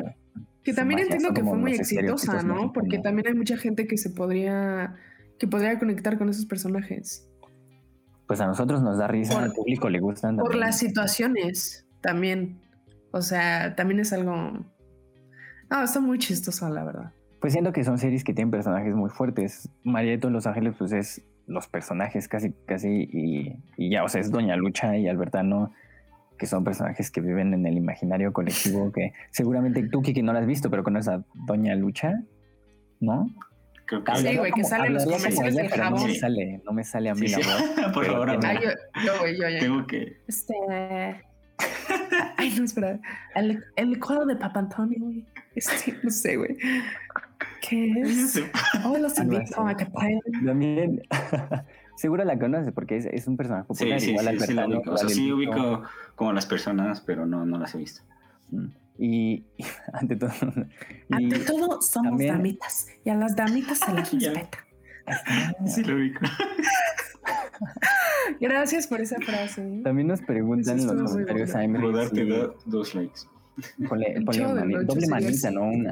[0.64, 2.72] que también entiendo que fue muy exitosa, ¿no?
[2.72, 4.96] Porque también hay mucha gente que se podría,
[5.38, 7.30] que podría conectar con esos personajes.
[8.28, 10.38] Pues a nosotros nos da risa, al público le gustan.
[10.38, 12.62] Por las situaciones también.
[13.12, 14.66] O sea, también es algo...
[15.70, 17.12] Ah, está muy chistosa, la verdad.
[17.40, 19.70] Pues siento que son series que tienen personajes muy fuertes.
[19.84, 24.22] Marieto en Los Ángeles, pues es los personajes casi, casi, y, y ya, o sea,
[24.22, 25.74] es Doña Lucha y Albertano
[26.38, 30.40] que son personajes que viven en el imaginario colectivo, que seguramente tú, que no lo
[30.40, 32.22] has visto, pero conoces a Doña Lucha,
[33.00, 33.28] ¿no?
[33.86, 36.02] Creo que sí, güey, que sale en los comerciales del jabón.
[36.02, 37.92] No me sale, no me sale a mí la voz.
[37.94, 38.70] Por favor, ah, yo,
[39.06, 39.60] yo, güey, yo, ya.
[39.60, 40.22] Tengo que...
[40.28, 40.54] Este...
[42.38, 43.00] Ay, no, espera.
[43.36, 45.26] El, el licuado de Papa Antonio, güey.
[45.56, 46.58] Este, no sé, güey.
[47.68, 48.42] ¿Qué es?
[48.84, 49.86] Oh, los invito a que
[50.46, 51.02] También...
[51.96, 54.00] Seguro la conoces porque es, es un personaje popular.
[54.02, 54.92] Sí, igual sí, sí, la ubico.
[54.92, 55.84] O sea, sí ubico
[56.16, 58.02] como las personas, pero no, no las he visto.
[58.50, 58.66] Mm.
[59.00, 59.44] Y,
[59.92, 60.32] ante todo.
[61.10, 62.86] ante todo, somos damitas.
[63.04, 64.60] Y a las damitas se las respeta.
[65.66, 66.22] sí, lo ubico.
[68.40, 69.82] Gracias por esa frase.
[69.84, 72.26] También nos preguntan en los comentarios Puedo darte
[72.66, 73.22] dos likes.
[73.88, 74.16] Ponle,
[74.86, 75.64] doble manita, ¿no?
[75.64, 75.92] Una.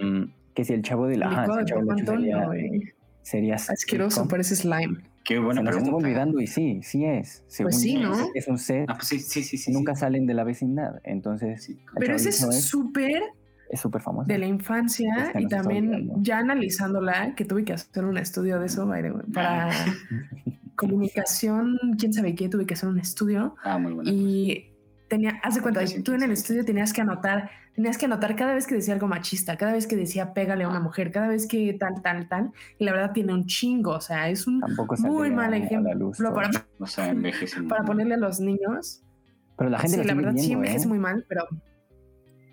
[0.00, 1.28] Em, que si el chavo de la.
[1.28, 5.02] Ajá, el chavo de sería, Asqueroso, parece slime.
[5.26, 7.44] Qué buena Se nos olvidando y sí, sí es.
[7.60, 8.14] pues sí, ¿no?
[8.34, 8.86] Es un set.
[8.88, 11.00] Ah, pues sí, sí, sí, nunca salen de la vecindad.
[11.02, 11.74] Entonces.
[11.98, 13.22] Pero ese es súper.
[13.68, 14.28] Es súper famoso.
[14.28, 18.88] De la infancia y también ya analizándola, que tuve que hacer un estudio de eso
[19.34, 19.70] para
[20.76, 23.56] comunicación, quién sabe qué, tuve que hacer un estudio.
[23.64, 24.08] Ah, muy bueno.
[24.08, 24.72] Y
[25.08, 28.54] tenía, haz de cuenta, tú en el estudio tenías que anotar, tenías que anotar cada
[28.54, 31.46] vez que decía algo machista, cada vez que decía pégale a una mujer, cada vez
[31.46, 32.50] que tal, tal, tal.
[32.78, 34.62] Y la verdad tiene un chingo, o sea, es un
[35.00, 36.50] muy mal ejemplo para,
[37.68, 39.02] para ponerle a los niños.
[39.56, 40.88] Pero la gente sí, la verdad sí envejece ¿eh?
[40.88, 41.46] muy mal, pero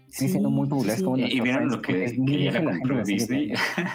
[0.09, 0.97] sí, siendo muy popular.
[1.17, 3.53] y, vieron lo que, que ya la compró Disney.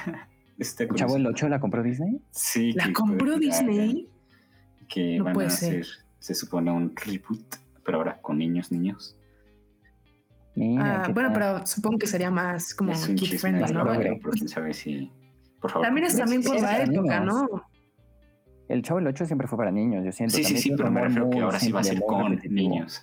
[0.59, 2.21] este ¿Chavo el 8 la compró Disney?
[2.31, 2.73] Sí.
[2.73, 4.09] ¿La compró Disney?
[4.89, 5.87] Que van a hacer,
[6.19, 9.18] se supone, un reboot pero ahora con niños, niños.
[10.81, 13.85] Ah, bueno, pero supongo que sería más como kid friendly, ¿no?
[14.73, 15.11] Si.
[15.61, 15.87] Por favor.
[15.87, 17.47] También es también por la época, ¿no?
[18.69, 20.37] El Chavo el 8 siempre fue para niños, yo siento.
[20.37, 23.01] Sí, sí, sí, pero me refiero que ahora sí va a ser con niños.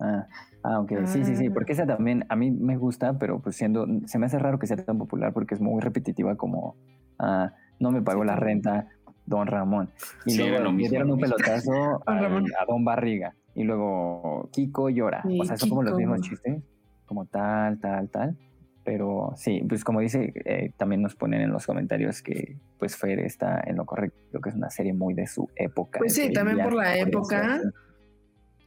[0.00, 0.26] Ah,
[0.62, 1.50] ah, ok, sí, sí, sí, ah.
[1.52, 4.68] porque esa también a mí me gusta, pero pues siendo, se me hace raro que
[4.68, 6.76] sea tan popular porque es muy repetitiva como,
[7.18, 8.86] ah, no me pagó la renta,
[9.26, 9.90] Don Ramón.
[10.24, 15.22] Y luego le dieron un pelotazo a, a, Don Barriga y luego Kiko llora.
[15.24, 16.62] o sea, son como los mismos chistes,
[17.08, 18.36] como tal, tal, tal.
[18.84, 23.18] Pero sí, pues como dice, eh, también nos ponen en los comentarios que pues Fer
[23.18, 25.98] está en lo correcto, que es una serie muy de su época.
[25.98, 27.60] Pues sí, también por la época.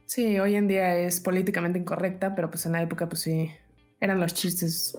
[0.04, 3.50] Sí, hoy en día es políticamente incorrecta, pero pues en la época pues sí,
[3.98, 4.96] eran los chistes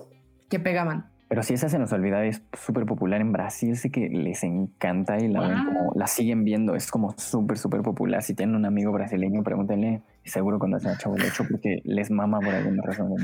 [0.50, 1.06] que pegaban.
[1.28, 5.18] Pero si esa se nos olvida, es súper popular en Brasil, sé que les encanta
[5.18, 8.22] y la, la siguen viendo, es como súper, súper popular.
[8.22, 12.54] Si tienen un amigo brasileño, pregúntenle, seguro conocen a Chavo Lecho porque les mama por
[12.54, 13.14] alguna razón.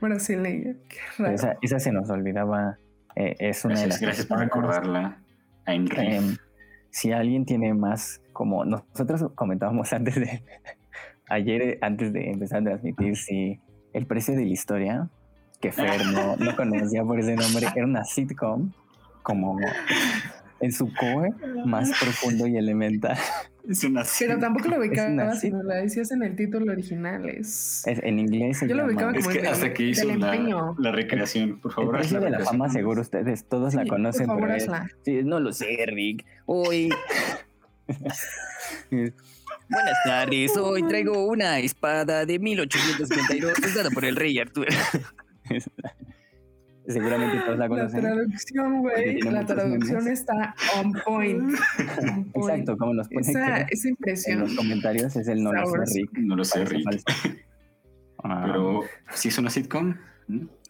[0.00, 1.34] Brasileño, qué raro.
[1.34, 2.78] Esa, esa, se nos olvidaba,
[3.16, 4.00] eh, es una gracias, de las...
[4.00, 5.18] Gracias por recordarla.
[5.66, 6.36] Eh,
[6.90, 10.42] si alguien tiene más, como nosotros comentábamos antes de,
[11.28, 13.60] ayer, antes de empezar a transmitir, si
[13.92, 15.08] el precio de la historia
[15.60, 18.72] que Fer no, no conocía por ese nombre, era una sitcom
[19.22, 19.58] como
[20.60, 21.32] en su core
[21.64, 23.16] más profundo y elemental.
[23.68, 27.28] Es una Pero tampoco lo ubicaba si la decías en el título original.
[27.28, 28.60] Es, en inglés.
[28.66, 31.96] Yo lo ubicaba como es que hasta que hizo la, la, recreación, por favor.
[31.96, 34.26] El precio de la fama, seguro ustedes todos la conocen.
[34.26, 36.24] Por favor, pero sí, no lo sé, Rick.
[36.46, 36.88] Hoy.
[38.90, 44.68] Buenas tardes, hoy traigo una espada de 1852 usada por el rey Arturo.
[46.90, 48.02] Seguramente todos la conocen.
[48.02, 49.20] La traducción, güey.
[49.20, 51.54] La traducción está on point.
[52.34, 54.38] Exacto, como nos pone esa, esa impresión.
[54.38, 56.18] en los comentarios es el no lo sé, Rick.
[56.18, 56.86] No lo sé, Rick.
[58.24, 58.42] Ah.
[58.46, 59.94] Pero si es una sitcom,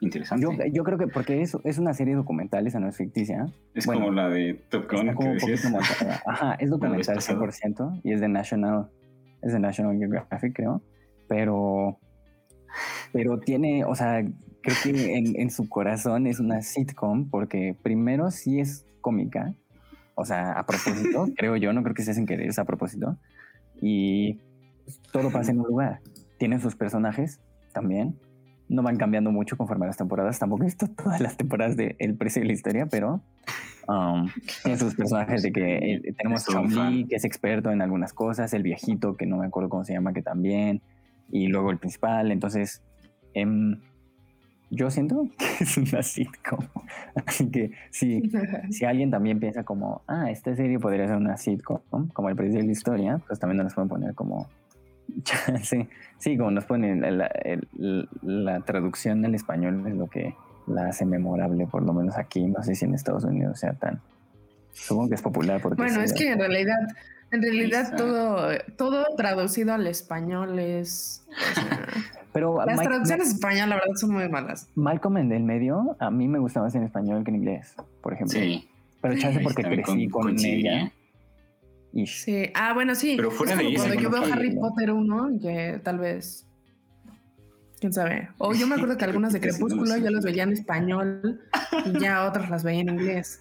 [0.00, 0.44] interesante.
[0.44, 3.46] Yo, yo, creo que porque es, es una serie documental, esa no es ficticia.
[3.74, 5.14] Es como la de Top Gun.
[5.16, 5.72] Que decías.
[6.26, 8.90] Ajá, es documental 100% y es de National,
[9.42, 10.82] es de National Geographic, creo.
[11.28, 11.98] Pero,
[13.12, 14.24] pero tiene, o sea,
[14.62, 19.54] creo que en, su corazón es una sitcom porque primero sí es cómica,
[20.14, 23.16] o sea, a propósito, creo yo, no creo que se hacen querer, es a propósito.
[23.80, 24.38] Y
[25.12, 26.00] todo pasa en un lugar.
[26.38, 27.40] Tienen sus personajes
[27.72, 28.16] también.
[28.68, 30.38] No van cambiando mucho conforme a las temporadas.
[30.38, 33.20] Tampoco he visto todas las temporadas de El Precio de la Historia, pero
[33.88, 34.28] um,
[34.62, 38.52] tienen sus personajes de que eh, tenemos a Lee, que es experto en algunas cosas,
[38.52, 40.82] el viejito, que no me acuerdo cómo se llama, que también,
[41.32, 42.30] y luego el principal.
[42.30, 42.82] Entonces,
[43.34, 43.80] em,
[44.70, 46.60] yo siento que es una sitcom.
[47.26, 48.22] Así que si,
[48.70, 52.60] si alguien también piensa como, ah, esta serie podría ser una sitcom, como el precio
[52.60, 54.48] de la historia, pues también nos pueden poner como,
[55.62, 55.88] sí,
[56.18, 57.30] sí, como nos ponen la,
[58.22, 60.34] la, traducción del español es lo que
[60.66, 64.00] la hace memorable, por lo menos aquí, no sé si en Estados Unidos sea tan,
[64.72, 65.82] supongo que es popular porque...
[65.82, 66.78] Bueno, es que en realidad...
[67.32, 71.24] En realidad todo, todo traducido al español es...
[72.32, 74.68] Pero Las traducciones en español, la verdad, son muy malas.
[74.76, 78.12] Malcolm en el medio, a mí me gusta más en español que en inglés, por
[78.12, 78.38] ejemplo.
[78.38, 78.68] Sí.
[79.00, 80.92] Pero chance porque crecí con, ella.
[82.06, 82.50] Sí.
[82.54, 83.14] Ah, bueno, sí.
[83.16, 86.46] Pero fuera de Cuando yo veo Harry Potter 1, que tal vez.
[87.80, 88.28] Quién sabe.
[88.38, 91.40] O yo me acuerdo que algunas de Crepúsculo yo las veía en español
[91.86, 93.40] y ya otras las veía en inglés.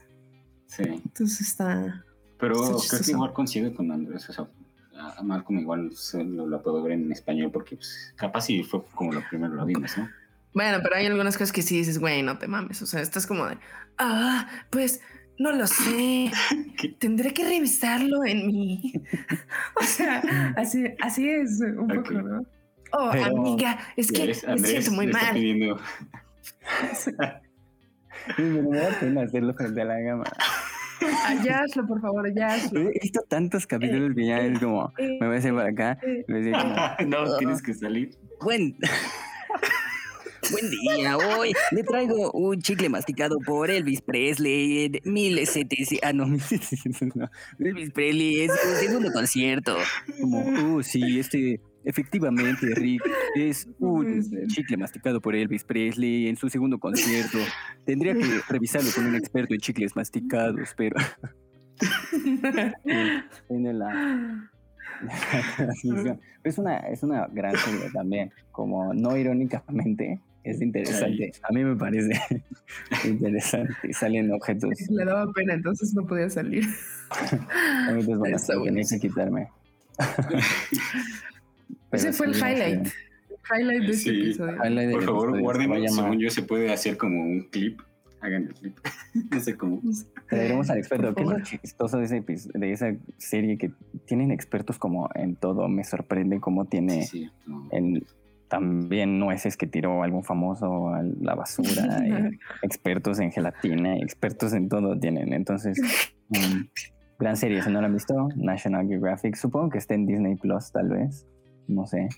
[0.66, 0.84] Sí.
[0.84, 2.06] Entonces está.
[2.40, 2.56] Pero
[2.90, 4.30] creo que igual coincide con Andrés.
[4.30, 4.50] Eso
[5.00, 9.14] a Malcolm igual lo, lo, puedo ver en español porque pues, capaz sí fue como
[9.14, 10.10] lo primero lo vimos, ¿no?
[10.54, 12.82] Bueno, pero hay algunas cosas que sí dices, güey, no te mames.
[12.82, 13.58] O sea, estás como de,
[13.98, 15.02] ah, pues
[15.38, 16.32] no lo sé.
[17.00, 18.94] Tendré que revisarlo en mí.
[19.80, 20.22] o sea,
[20.58, 22.46] así, así es un poco, ¿no?
[22.92, 25.34] Oh, amiga, es que me siento muy mal.
[25.34, 25.80] Pidiendo...
[26.96, 27.12] sí,
[28.42, 30.24] me da pena hacerlo frente a la gama.
[31.44, 32.90] Ya hazlo, por favor, ya hazlo.
[32.90, 36.00] He visto tantos capítulos que ya es como, me voy a hacer para acá.
[37.08, 38.12] no, tienes que salir.
[38.42, 38.78] Buen.
[40.52, 46.00] Buen día, hoy le traigo un chicle masticado por Elvis Presley de 1700.
[46.02, 46.26] Ah, no,
[47.16, 47.30] no.
[47.60, 49.78] Elvis Presley es un segundo concierto.
[50.20, 53.02] Como, uh, sí, este Efectivamente, Rick,
[53.36, 57.38] es un chicle masticado por Elvis Presley en su segundo concierto.
[57.86, 60.96] Tendría que revisarlo con un experto en chicles masticados, pero...
[63.48, 64.50] Tiene la...
[66.44, 71.32] es una, es una gran serie también, como no irónicamente, es interesante.
[71.44, 72.44] A mí me parece
[73.06, 73.94] interesante.
[73.94, 74.72] Salen objetos.
[74.90, 76.66] Le daba pena, entonces no podía salir.
[77.10, 79.50] a mí pues, tenía que quitarme.
[81.92, 82.88] Ese fue el highlight.
[83.52, 84.58] highlight de este episodio.
[84.92, 85.88] Por favor, guárdenlo.
[85.88, 87.82] Según yo, se puede hacer como un clip.
[88.22, 88.78] Hagan el clip.
[89.32, 89.82] no sé cómo.
[90.28, 91.16] Traeremos al experto.
[91.16, 93.58] ¿Qué es lo chistoso de, ese, de esa serie?
[93.58, 93.72] Que
[94.06, 95.68] tienen expertos como en todo.
[95.68, 97.08] Me sorprende cómo tiene
[98.50, 102.04] también nueces que tiró algún famoso a la basura.
[102.64, 105.34] expertos en gelatina, expertos en todo tienen.
[105.34, 105.80] Entonces,
[106.30, 106.68] um,
[107.20, 107.62] gran serie.
[107.62, 109.36] Si no la han visto, National Geographic.
[109.36, 111.26] Supongo que esté en Disney Plus, tal vez
[111.70, 112.10] no sé.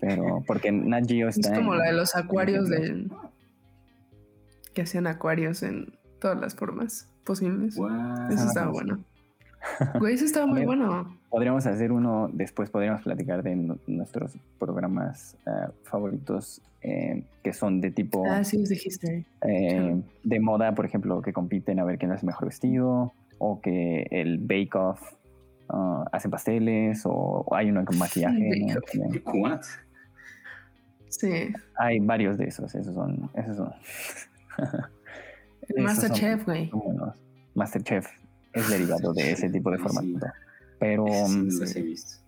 [0.00, 1.52] Pero porque Nat Geo está.
[1.52, 3.10] Es como la de los acuarios del.
[4.74, 7.76] que hacían acuarios en todas las formas posibles.
[8.30, 9.04] Eso estaba bueno.
[9.98, 11.18] Güey, eso estaba muy bueno.
[11.28, 13.56] Podríamos hacer uno, después podríamos platicar de
[13.88, 18.24] nuestros programas eh, favoritos eh, que son de tipo...
[18.30, 19.26] Ah, sí, dijiste.
[19.42, 23.60] Eh, de moda, por ejemplo, que compiten a ver quién es el mejor vestido, o
[23.60, 25.15] que el Bake Off
[25.70, 28.50] uh, hacen pasteles, o hay uno con maquillaje.
[31.08, 31.52] Sí.
[31.78, 33.30] Hay varios de esos, esos son...
[33.34, 33.72] Esos son.
[35.68, 36.70] el Masterchef, güey.
[37.54, 38.06] Masterchef
[38.52, 40.26] es derivado de ese tipo de formato.
[40.78, 41.04] Pero.
[41.04, 42.18] Um, he visto.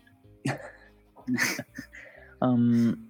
[2.40, 3.08] um,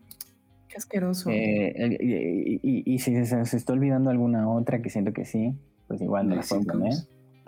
[0.69, 1.31] Qué asqueroso.
[1.31, 5.55] Eh, y, si se, está olvidando alguna otra que siento que sí,
[5.87, 6.95] pues igual no la pueden poner.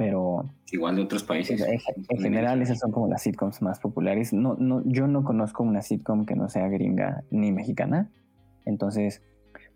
[0.01, 0.49] Pero.
[0.73, 1.61] Igual de otros países.
[2.09, 4.33] En, general, esas son como las sitcoms más populares.
[4.33, 8.11] No, no, yo no conozco una sitcom que no sea gringa ni mexicana.
[8.65, 9.21] Entonces,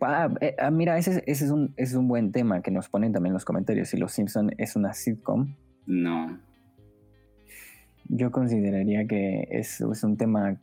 [0.01, 3.13] Ah, eh, ah, mira, ese, ese, es un, es un buen tema que nos ponen
[3.13, 3.89] también en los comentarios.
[3.89, 5.55] Si Los Simpson es una sitcom.
[5.87, 6.39] No.
[8.09, 10.59] Yo consideraría que es, es un tema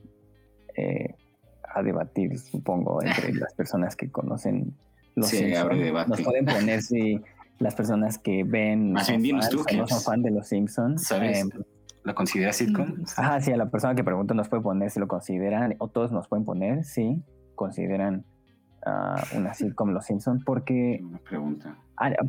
[0.75, 1.15] eh,
[1.63, 4.73] a debatir, supongo, entre las personas que conocen
[5.15, 5.61] Los sí, Simpson.
[5.61, 6.09] Abre debate.
[6.09, 7.19] Nos pueden poner si
[7.61, 11.03] las personas que ven Más bien no son fan de Los Simpsons.
[11.03, 11.45] ¿Sabes?
[11.45, 11.49] Eh,
[12.03, 12.95] ¿Lo consideras sitcom?
[13.15, 16.11] Ajá, sí, a la persona que pregunta nos puede poner si lo consideran, o todos
[16.11, 17.23] nos pueden poner si
[17.55, 18.25] consideran
[19.37, 21.77] una sitcom Los Simpson porque pregunta.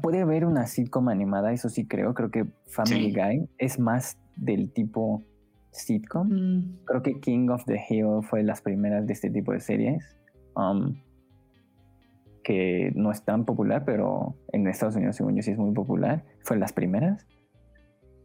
[0.02, 4.70] puede haber una sitcom animada, eso sí creo, creo que Family Guy es más del
[4.70, 5.22] tipo
[5.70, 6.28] sitcom.
[6.28, 6.78] Mm.
[6.84, 10.04] Creo que King of the Hill fue las primeras de este tipo de series.
[10.54, 11.00] Um,
[12.42, 16.24] que no es tan popular, pero en Estados Unidos, según yo, sí es muy popular.
[16.42, 17.26] Fue las primeras.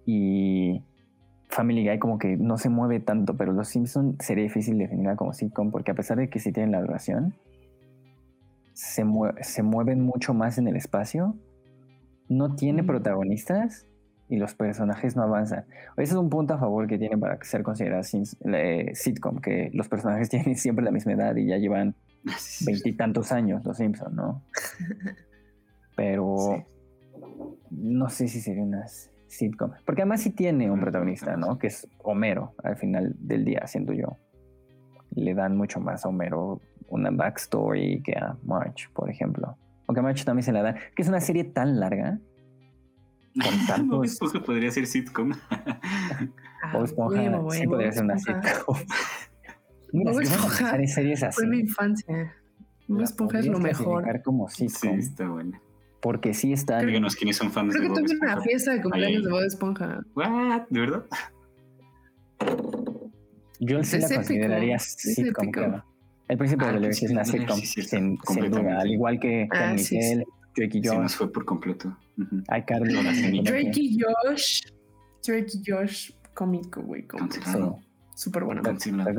[0.05, 0.83] Y
[1.49, 5.33] Family Guy como que no se mueve tanto, pero Los Simpson sería difícil definirla como
[5.33, 7.35] sitcom porque a pesar de que sí tienen la duración,
[8.73, 9.03] se,
[9.41, 11.35] se mueven mucho más en el espacio,
[12.29, 13.87] no tiene protagonistas
[14.29, 15.65] y los personajes no avanzan.
[15.95, 18.03] Ese es un punto a favor que tiene para ser considerada
[18.53, 21.95] eh, sitcom, que los personajes tienen siempre la misma edad y ya llevan
[22.65, 24.43] veintitantos años los Simpsons, ¿no?
[25.95, 26.65] Pero
[27.71, 28.85] no sé si sería una
[29.27, 29.71] sitcom.
[29.85, 31.57] Porque además sí tiene un protagonista, ¿no?
[31.57, 34.17] Que es Homero al final del día, siento yo.
[35.15, 39.57] Le dan mucho más a Homero una backstory que a March, por ejemplo.
[39.87, 40.75] Aunque a March también se la da.
[40.95, 42.19] Que es una serie tan larga.
[43.33, 44.11] Con tantos...
[44.11, 45.31] Esponja podría ser sitcom.
[46.73, 48.75] Bob Esponja sí podría ser una sitcom.
[49.93, 51.41] Bob Esponja series así.
[51.41, 52.35] Fue mi infancia.
[52.87, 54.21] Bob Esponja es lo mejor.
[54.23, 54.93] como sitcom.
[54.93, 55.61] Sí, está buena.
[56.01, 56.79] Porque sí está.
[56.79, 58.17] Díganos quiénes son fans Creo de Bob Esponja.
[58.17, 59.99] Creo que tuve una fiesta de cumpleaños de Bob Esponja.
[60.15, 60.61] ¿What?
[60.69, 61.05] ¿De verdad?
[63.59, 65.83] Yo sí la consideraría sitcom, creo.
[66.27, 68.17] El príncipe ah, de la es una sitcom, sin,
[68.51, 68.81] duda.
[68.81, 70.93] Al igual que ah, Miguel, Drake y Josh.
[70.93, 71.97] Sí, nos fue por completo.
[72.49, 72.93] Hay Carlos.
[73.43, 74.61] Drake y Josh.
[75.25, 77.07] Drake y Josh, cómico, güey.
[77.07, 77.81] Cómico.
[78.17, 78.63] Súper bueno.
[78.63, 79.13] Cancelado.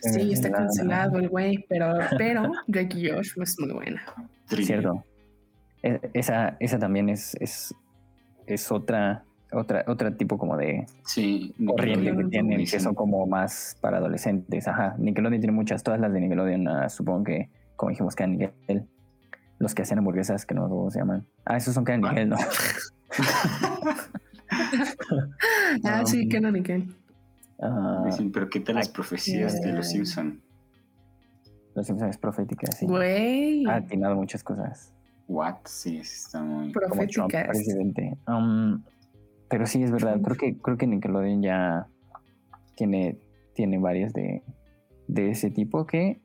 [0.00, 0.10] Sí.
[0.12, 4.02] sí, está cancelado el güey, pero, pero Drake y Josh es muy buena.
[4.48, 5.04] Cierto.
[5.84, 7.72] E, esa, esa también es, es,
[8.48, 9.22] es otra
[9.52, 14.66] otra, otro tipo como de sí, corriente que tienen, que son como más para adolescentes.
[14.66, 18.84] Ajá, Nickelodeon tiene muchas, todas las de Nickelodeon, ah, supongo que, como dijimos, que Nickel,
[19.60, 21.24] los que hacían hamburguesas, que no sé cómo se llaman.
[21.44, 22.36] Ah, esos son Can Nickel, ¿no?
[25.84, 26.94] ah, sí, Can Nickel.
[27.58, 30.40] Uh, pero ¿qué tal las profecías de los Simpson?
[31.74, 32.86] Los Simpsons es profética, sí.
[32.86, 33.66] Güey.
[33.66, 34.92] Ha atinado muchas cosas.
[35.26, 35.56] What?
[35.64, 36.72] Sí, está muy...
[36.72, 37.48] Proféticas.
[37.48, 38.16] presidente.
[38.26, 38.82] Um,
[39.48, 40.20] pero sí, es verdad.
[40.22, 41.86] Creo que, creo que Nickelodeon ya
[42.76, 43.18] tiene,
[43.54, 44.42] tiene varias de,
[45.08, 46.20] de ese tipo que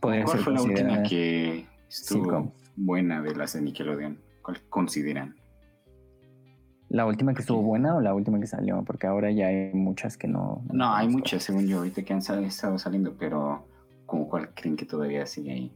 [0.00, 4.18] podrían ¿Cuál fue la última que estuvo buena de las de Nickelodeon?
[4.42, 5.34] ¿Cuál consideran?
[6.88, 8.82] ¿La última que estuvo buena o la última que salió?
[8.84, 10.62] Porque ahora ya hay muchas que no.
[10.72, 13.66] No, hay muchas, según yo, ahorita que han estado saliendo, pero
[14.06, 15.72] ¿como cuál creen que todavía sigue ahí?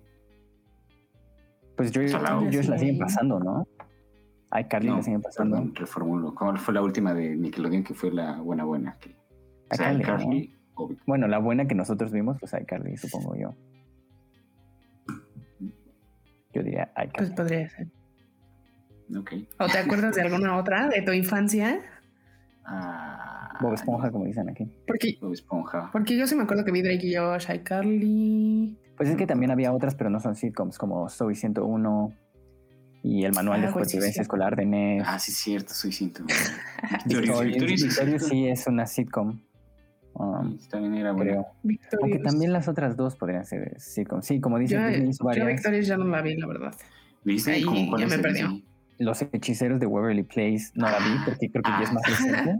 [1.76, 3.66] Pues yo, yo, la siguen pasando, ¿no?
[4.50, 5.56] Ay, Carly no, sigue pasando.
[5.56, 6.34] Perdón, reformulo.
[6.34, 8.96] ¿Cuál fue la última de Nickelodeon que fue la buena buena?
[9.00, 9.16] Que,
[9.70, 10.56] o sea, Carly,
[11.06, 13.54] Bueno, la buena que nosotros vimos, pues Carly, supongo yo.
[16.52, 17.12] Yo diría iCarly.
[17.16, 17.88] Pues podría ser.
[19.18, 19.32] Ok.
[19.58, 21.80] ¿O te acuerdas de alguna otra de tu infancia?
[22.64, 24.66] Ah, Bob Esponja, como dicen aquí.
[24.86, 25.90] Porque, Bob Esponja.
[25.92, 28.76] Porque yo sí me acuerdo que vi Drake y Josh, iCarly.
[28.96, 32.12] Pues es que también había otras, pero no son sitcoms, como Soy 101,
[33.02, 35.04] y el manual de ah, supervivencia escolar de NES.
[35.06, 36.22] Ah, sí, cierto, soy ciento.
[37.06, 39.40] Victorious, sí es una sitcom.
[40.12, 41.46] Um, también era bueno.
[42.02, 45.96] Aunque también las otras dos podrían ser sí, Sí, como dicen, yo, yo Victorious ya
[45.96, 46.74] no la vi, la verdad.
[47.24, 47.52] ¿Viste?
[47.52, 47.64] Ahí
[47.98, 48.60] ya me perdió.
[49.00, 52.56] Los hechiceros de Waverly Place no la vi porque creo que ya es más reciente.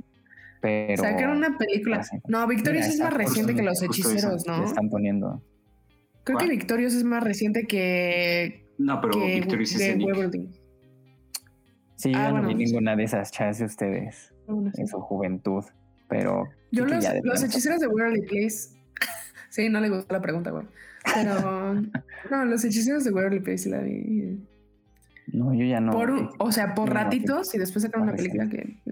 [0.61, 1.03] Pero.
[1.03, 2.05] Sacaron una película.
[2.27, 4.65] No, Victorious es más reciente que los hechiceros, ¿no?
[4.65, 5.43] están poniendo.
[6.25, 8.67] Creo que Victorious es más reciente que.
[8.79, 10.49] No, pero Victorious es de
[12.01, 15.63] Sí, yo ah, no vi ninguna de esas chas de ustedes en su juventud,
[16.09, 16.49] pero...
[16.73, 18.71] Yo los, los hechiceros de Waverly Place...
[19.51, 20.65] sí, no le gustó la pregunta, güey.
[21.15, 21.75] Pero...
[22.31, 24.41] no, los hechiceros de Waverly Place la vi...
[25.29, 25.93] No, yo ya no.
[26.39, 28.83] o sea, por ratitos y después sacaron una película que...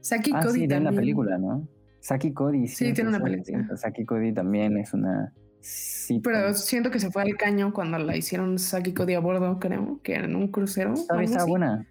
[0.00, 0.92] Saki ah, Cody sí, también.
[0.92, 1.66] una película, ¿no?
[2.00, 2.68] Saki Cody.
[2.68, 3.74] Sí, tiene una película.
[3.76, 5.32] Saki Cody también es una...
[5.60, 9.58] Sí, pero siento que se fue al caño cuando la hicieron Saki Cody a bordo,
[9.58, 10.92] creo, que era en un crucero.
[11.08, 11.86] Todavía está buena.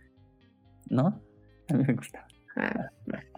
[0.89, 1.19] ¿No?
[1.69, 2.27] A mí me gusta.
[2.55, 2.91] Ah,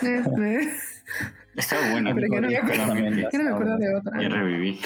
[1.56, 2.14] Estaba buena.
[2.14, 2.56] Pero que no, me
[3.50, 4.22] acuerdo, de otra.
[4.22, 4.80] Ya reviví.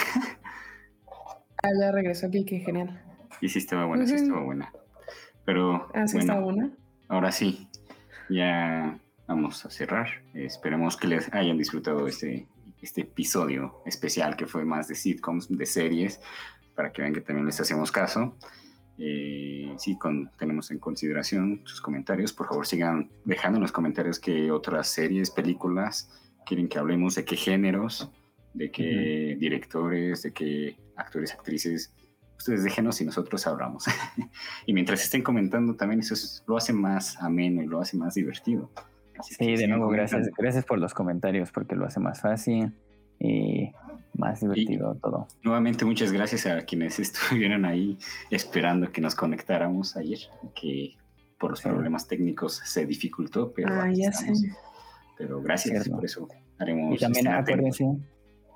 [1.62, 3.00] Ah, ya regresó aquí, qué genial.
[3.40, 4.72] Y sí estaba buena, sí estaba buena.
[5.44, 5.88] Pero.
[5.94, 6.70] Ah, sí estaba buena.
[7.08, 7.68] Ahora sí,
[8.28, 10.08] ya vamos a cerrar.
[10.34, 12.46] Esperemos que les hayan disfrutado este
[12.82, 16.20] este episodio especial que fue más de sitcoms, de series,
[16.74, 18.36] para que vean que también les hacemos caso.
[18.98, 22.32] Eh, sí, con, tenemos en consideración sus comentarios.
[22.32, 26.10] Por favor, sigan dejando en los comentarios qué otras series, películas
[26.46, 28.10] quieren que hablemos, de qué géneros,
[28.54, 31.92] de qué directores, de qué actores, actrices.
[32.38, 33.84] Ustedes déjenos y nosotros hablamos.
[34.66, 36.14] y mientras estén comentando, también eso
[36.46, 38.70] lo hace más ameno y lo hace más divertido
[39.22, 42.72] sí, de nuevo, gracias, gracias por los comentarios porque lo hace más fácil
[43.18, 43.72] y
[44.14, 45.28] más divertido todo.
[45.42, 47.98] Nuevamente, muchas gracias a quienes estuvieron ahí
[48.30, 50.18] esperando que nos conectáramos ayer,
[50.54, 50.96] que
[51.38, 54.32] por los problemas técnicos se dificultó, pero, ah, ya sé.
[55.16, 56.28] pero gracias por eso.
[56.58, 57.86] Haremos y también acuérdense,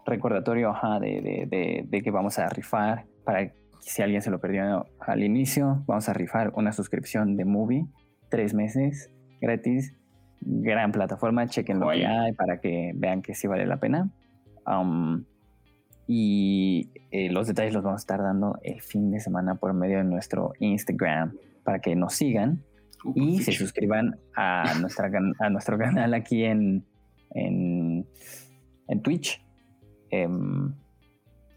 [0.05, 3.53] recordatorio de, de, de que vamos a rifar para
[3.91, 7.87] si alguien se lo perdió al inicio, vamos a rifar una suscripción de Movie,
[8.31, 9.11] tres meses
[9.41, 9.95] gratis
[10.45, 14.11] gran plataforma, chequen lo que hay para que vean que sí vale la pena.
[14.67, 15.25] Um,
[16.07, 19.99] y eh, los detalles los vamos a estar dando el fin de semana por medio
[19.99, 22.65] de nuestro Instagram para que nos sigan
[23.05, 26.85] uh, y se suscriban a, nuestra, a nuestro canal aquí en,
[27.31, 28.07] en,
[29.03, 29.45] Twitch.
[30.11, 30.75] Em,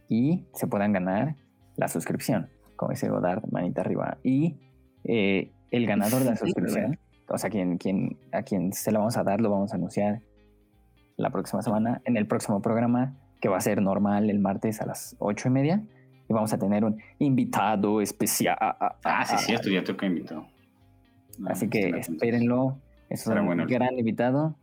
[0.07, 1.35] y se puedan ganar
[1.75, 4.17] la suscripción, como dice Godard, manita arriba.
[4.23, 4.55] Y
[5.03, 6.97] eh, el ganador de la suscripción
[7.27, 10.21] o sea, quien, quien, a quien se lo vamos a dar, lo vamos a anunciar
[11.17, 14.85] la próxima semana en el próximo programa, que va a ser normal el martes a
[14.85, 15.83] las ocho y media.
[16.27, 18.57] Y vamos a tener un invitado especial.
[18.59, 20.47] Ah, sí, cierto, ya toca invitado.
[21.45, 22.79] Así que espérenlo.
[23.09, 23.35] Es un
[23.67, 24.55] gran invitado.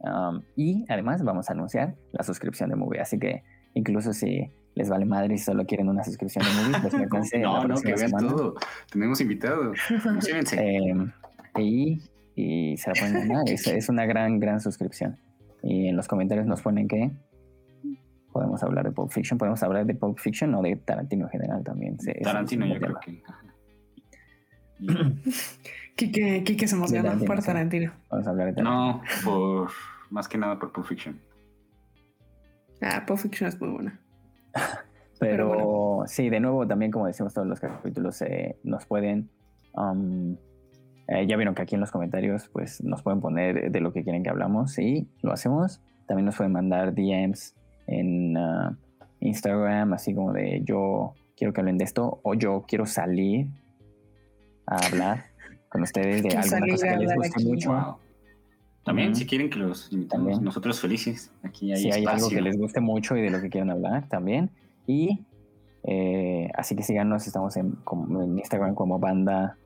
[0.00, 3.00] Um, y además vamos a anunciar la suscripción de Movie.
[3.00, 7.32] Así que incluso si les vale madre y solo quieren una suscripción de Movie, pues
[7.32, 8.54] me No, no, que vean todo.
[8.92, 9.78] Tenemos invitados.
[10.52, 10.94] eh,
[11.58, 12.02] y,
[12.34, 13.44] y se la pueden ganar.
[13.48, 15.16] es, una gran, gran suscripción.
[15.62, 17.10] Y en los comentarios nos ponen que
[18.30, 21.64] podemos hablar de Pulp Fiction, podemos hablar de Pulp Fiction o de Tarantino en general
[21.64, 21.96] también.
[22.22, 23.22] Tarantino yo creo que...
[25.96, 27.92] Kike, Kike se emociona por Tarantino.
[28.10, 28.92] Vamos a hablar de Tarantino.
[28.92, 29.70] No, por,
[30.10, 31.18] más que nada por Pulp Fiction.
[32.82, 33.98] Ah, Pulp Fiction es muy buena.
[35.18, 39.30] Pero, sí, de nuevo, también como decimos todos los capítulos, eh, nos pueden
[39.72, 40.36] um,
[41.08, 44.02] eh, ya vieron que aquí en los comentarios pues nos pueden poner de lo que
[44.02, 45.80] quieren que hablamos y lo hacemos.
[46.06, 47.54] También nos pueden mandar DMs
[47.86, 48.76] en uh,
[49.20, 53.46] Instagram, así como de yo quiero que hablen de esto o yo quiero salir
[54.66, 55.26] a hablar
[55.68, 57.98] con ustedes de alguna cosa que les guste mucho.
[58.86, 61.32] También, si quieren que los invitemos, nosotros felices.
[61.42, 64.08] Aquí hay si hay algo que les guste mucho y de lo que quieran hablar,
[64.08, 64.48] también.
[64.86, 65.26] Y
[65.82, 67.76] eh, así que síganos, estamos en,
[68.10, 69.58] en Instagram como banda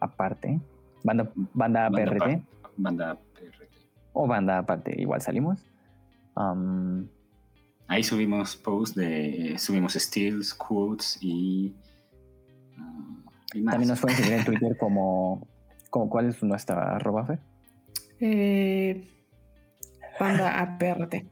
[0.00, 0.60] aparte.
[1.02, 2.40] Banda, banda, PRT.
[2.76, 3.70] banda PRT.
[4.12, 5.66] O banda aparte, igual salimos.
[7.88, 9.56] Ahí subimos posts de.
[9.58, 11.74] Subimos steals, quotes y.
[12.78, 13.24] Ah,
[13.70, 15.44] También nos pueden seguir en Twitter como.
[15.90, 17.40] como ¿Cuál es nuestra arroba, Fer?
[18.20, 19.08] Eh,
[20.18, 21.24] banda APRT.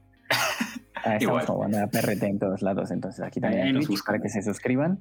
[1.03, 4.99] Ah, estamos como banda APRT en todos lados, entonces aquí también para que se suscriban.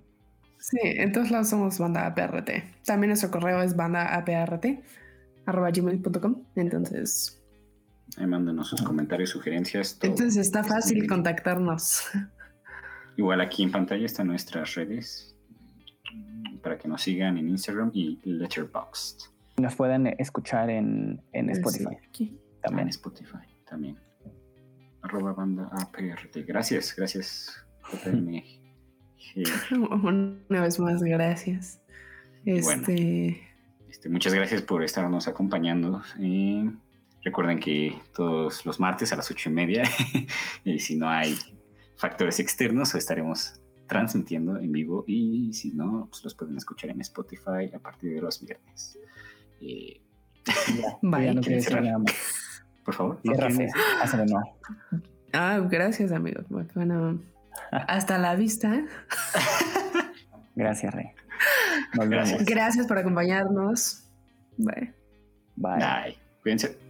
[0.58, 2.50] Sí, en todos lados somos banda APRT.
[2.84, 6.42] También nuestro correo es bandaaPRT.gmail.com.
[6.54, 7.40] Entonces.
[8.16, 9.98] Ahí mándenos sus comentarios, sugerencias.
[10.02, 12.02] Entonces está fácil contactarnos.
[13.16, 15.34] Igual aquí en pantalla están nuestras redes
[16.62, 19.35] para que nos sigan en Instagram y Letterboxd.
[19.58, 21.96] Nos pueden escuchar en, en Spotify.
[22.62, 22.86] También.
[22.86, 23.38] En Spotify,
[23.68, 23.98] también.
[25.02, 26.46] arroba banda APRT.
[26.46, 27.66] Gracias, gracias.
[29.70, 31.80] Una vez más, gracias.
[32.44, 33.40] Este...
[33.88, 34.08] este...
[34.08, 36.02] muchas gracias por estarnos acompañando.
[37.22, 39.84] recuerden que todos los martes a las ocho y media,
[40.64, 41.34] y si no hay
[41.96, 47.70] factores externos, estaremos transmitiendo en vivo y si no, pues los pueden escuchar en Spotify
[47.74, 48.98] a partir de los viernes.
[49.60, 50.00] Eh,
[52.84, 53.20] Por favor.
[55.32, 56.44] Ah, gracias, amigos.
[56.48, 57.20] Bueno,
[57.70, 58.84] hasta la vista.
[60.54, 61.06] Gracias, Rey.
[61.92, 62.44] Gracias.
[62.44, 64.04] gracias por acompañarnos.
[64.56, 64.94] Bye.
[65.56, 65.78] Bye.
[65.78, 66.18] Bye.
[66.42, 66.85] Cuídense.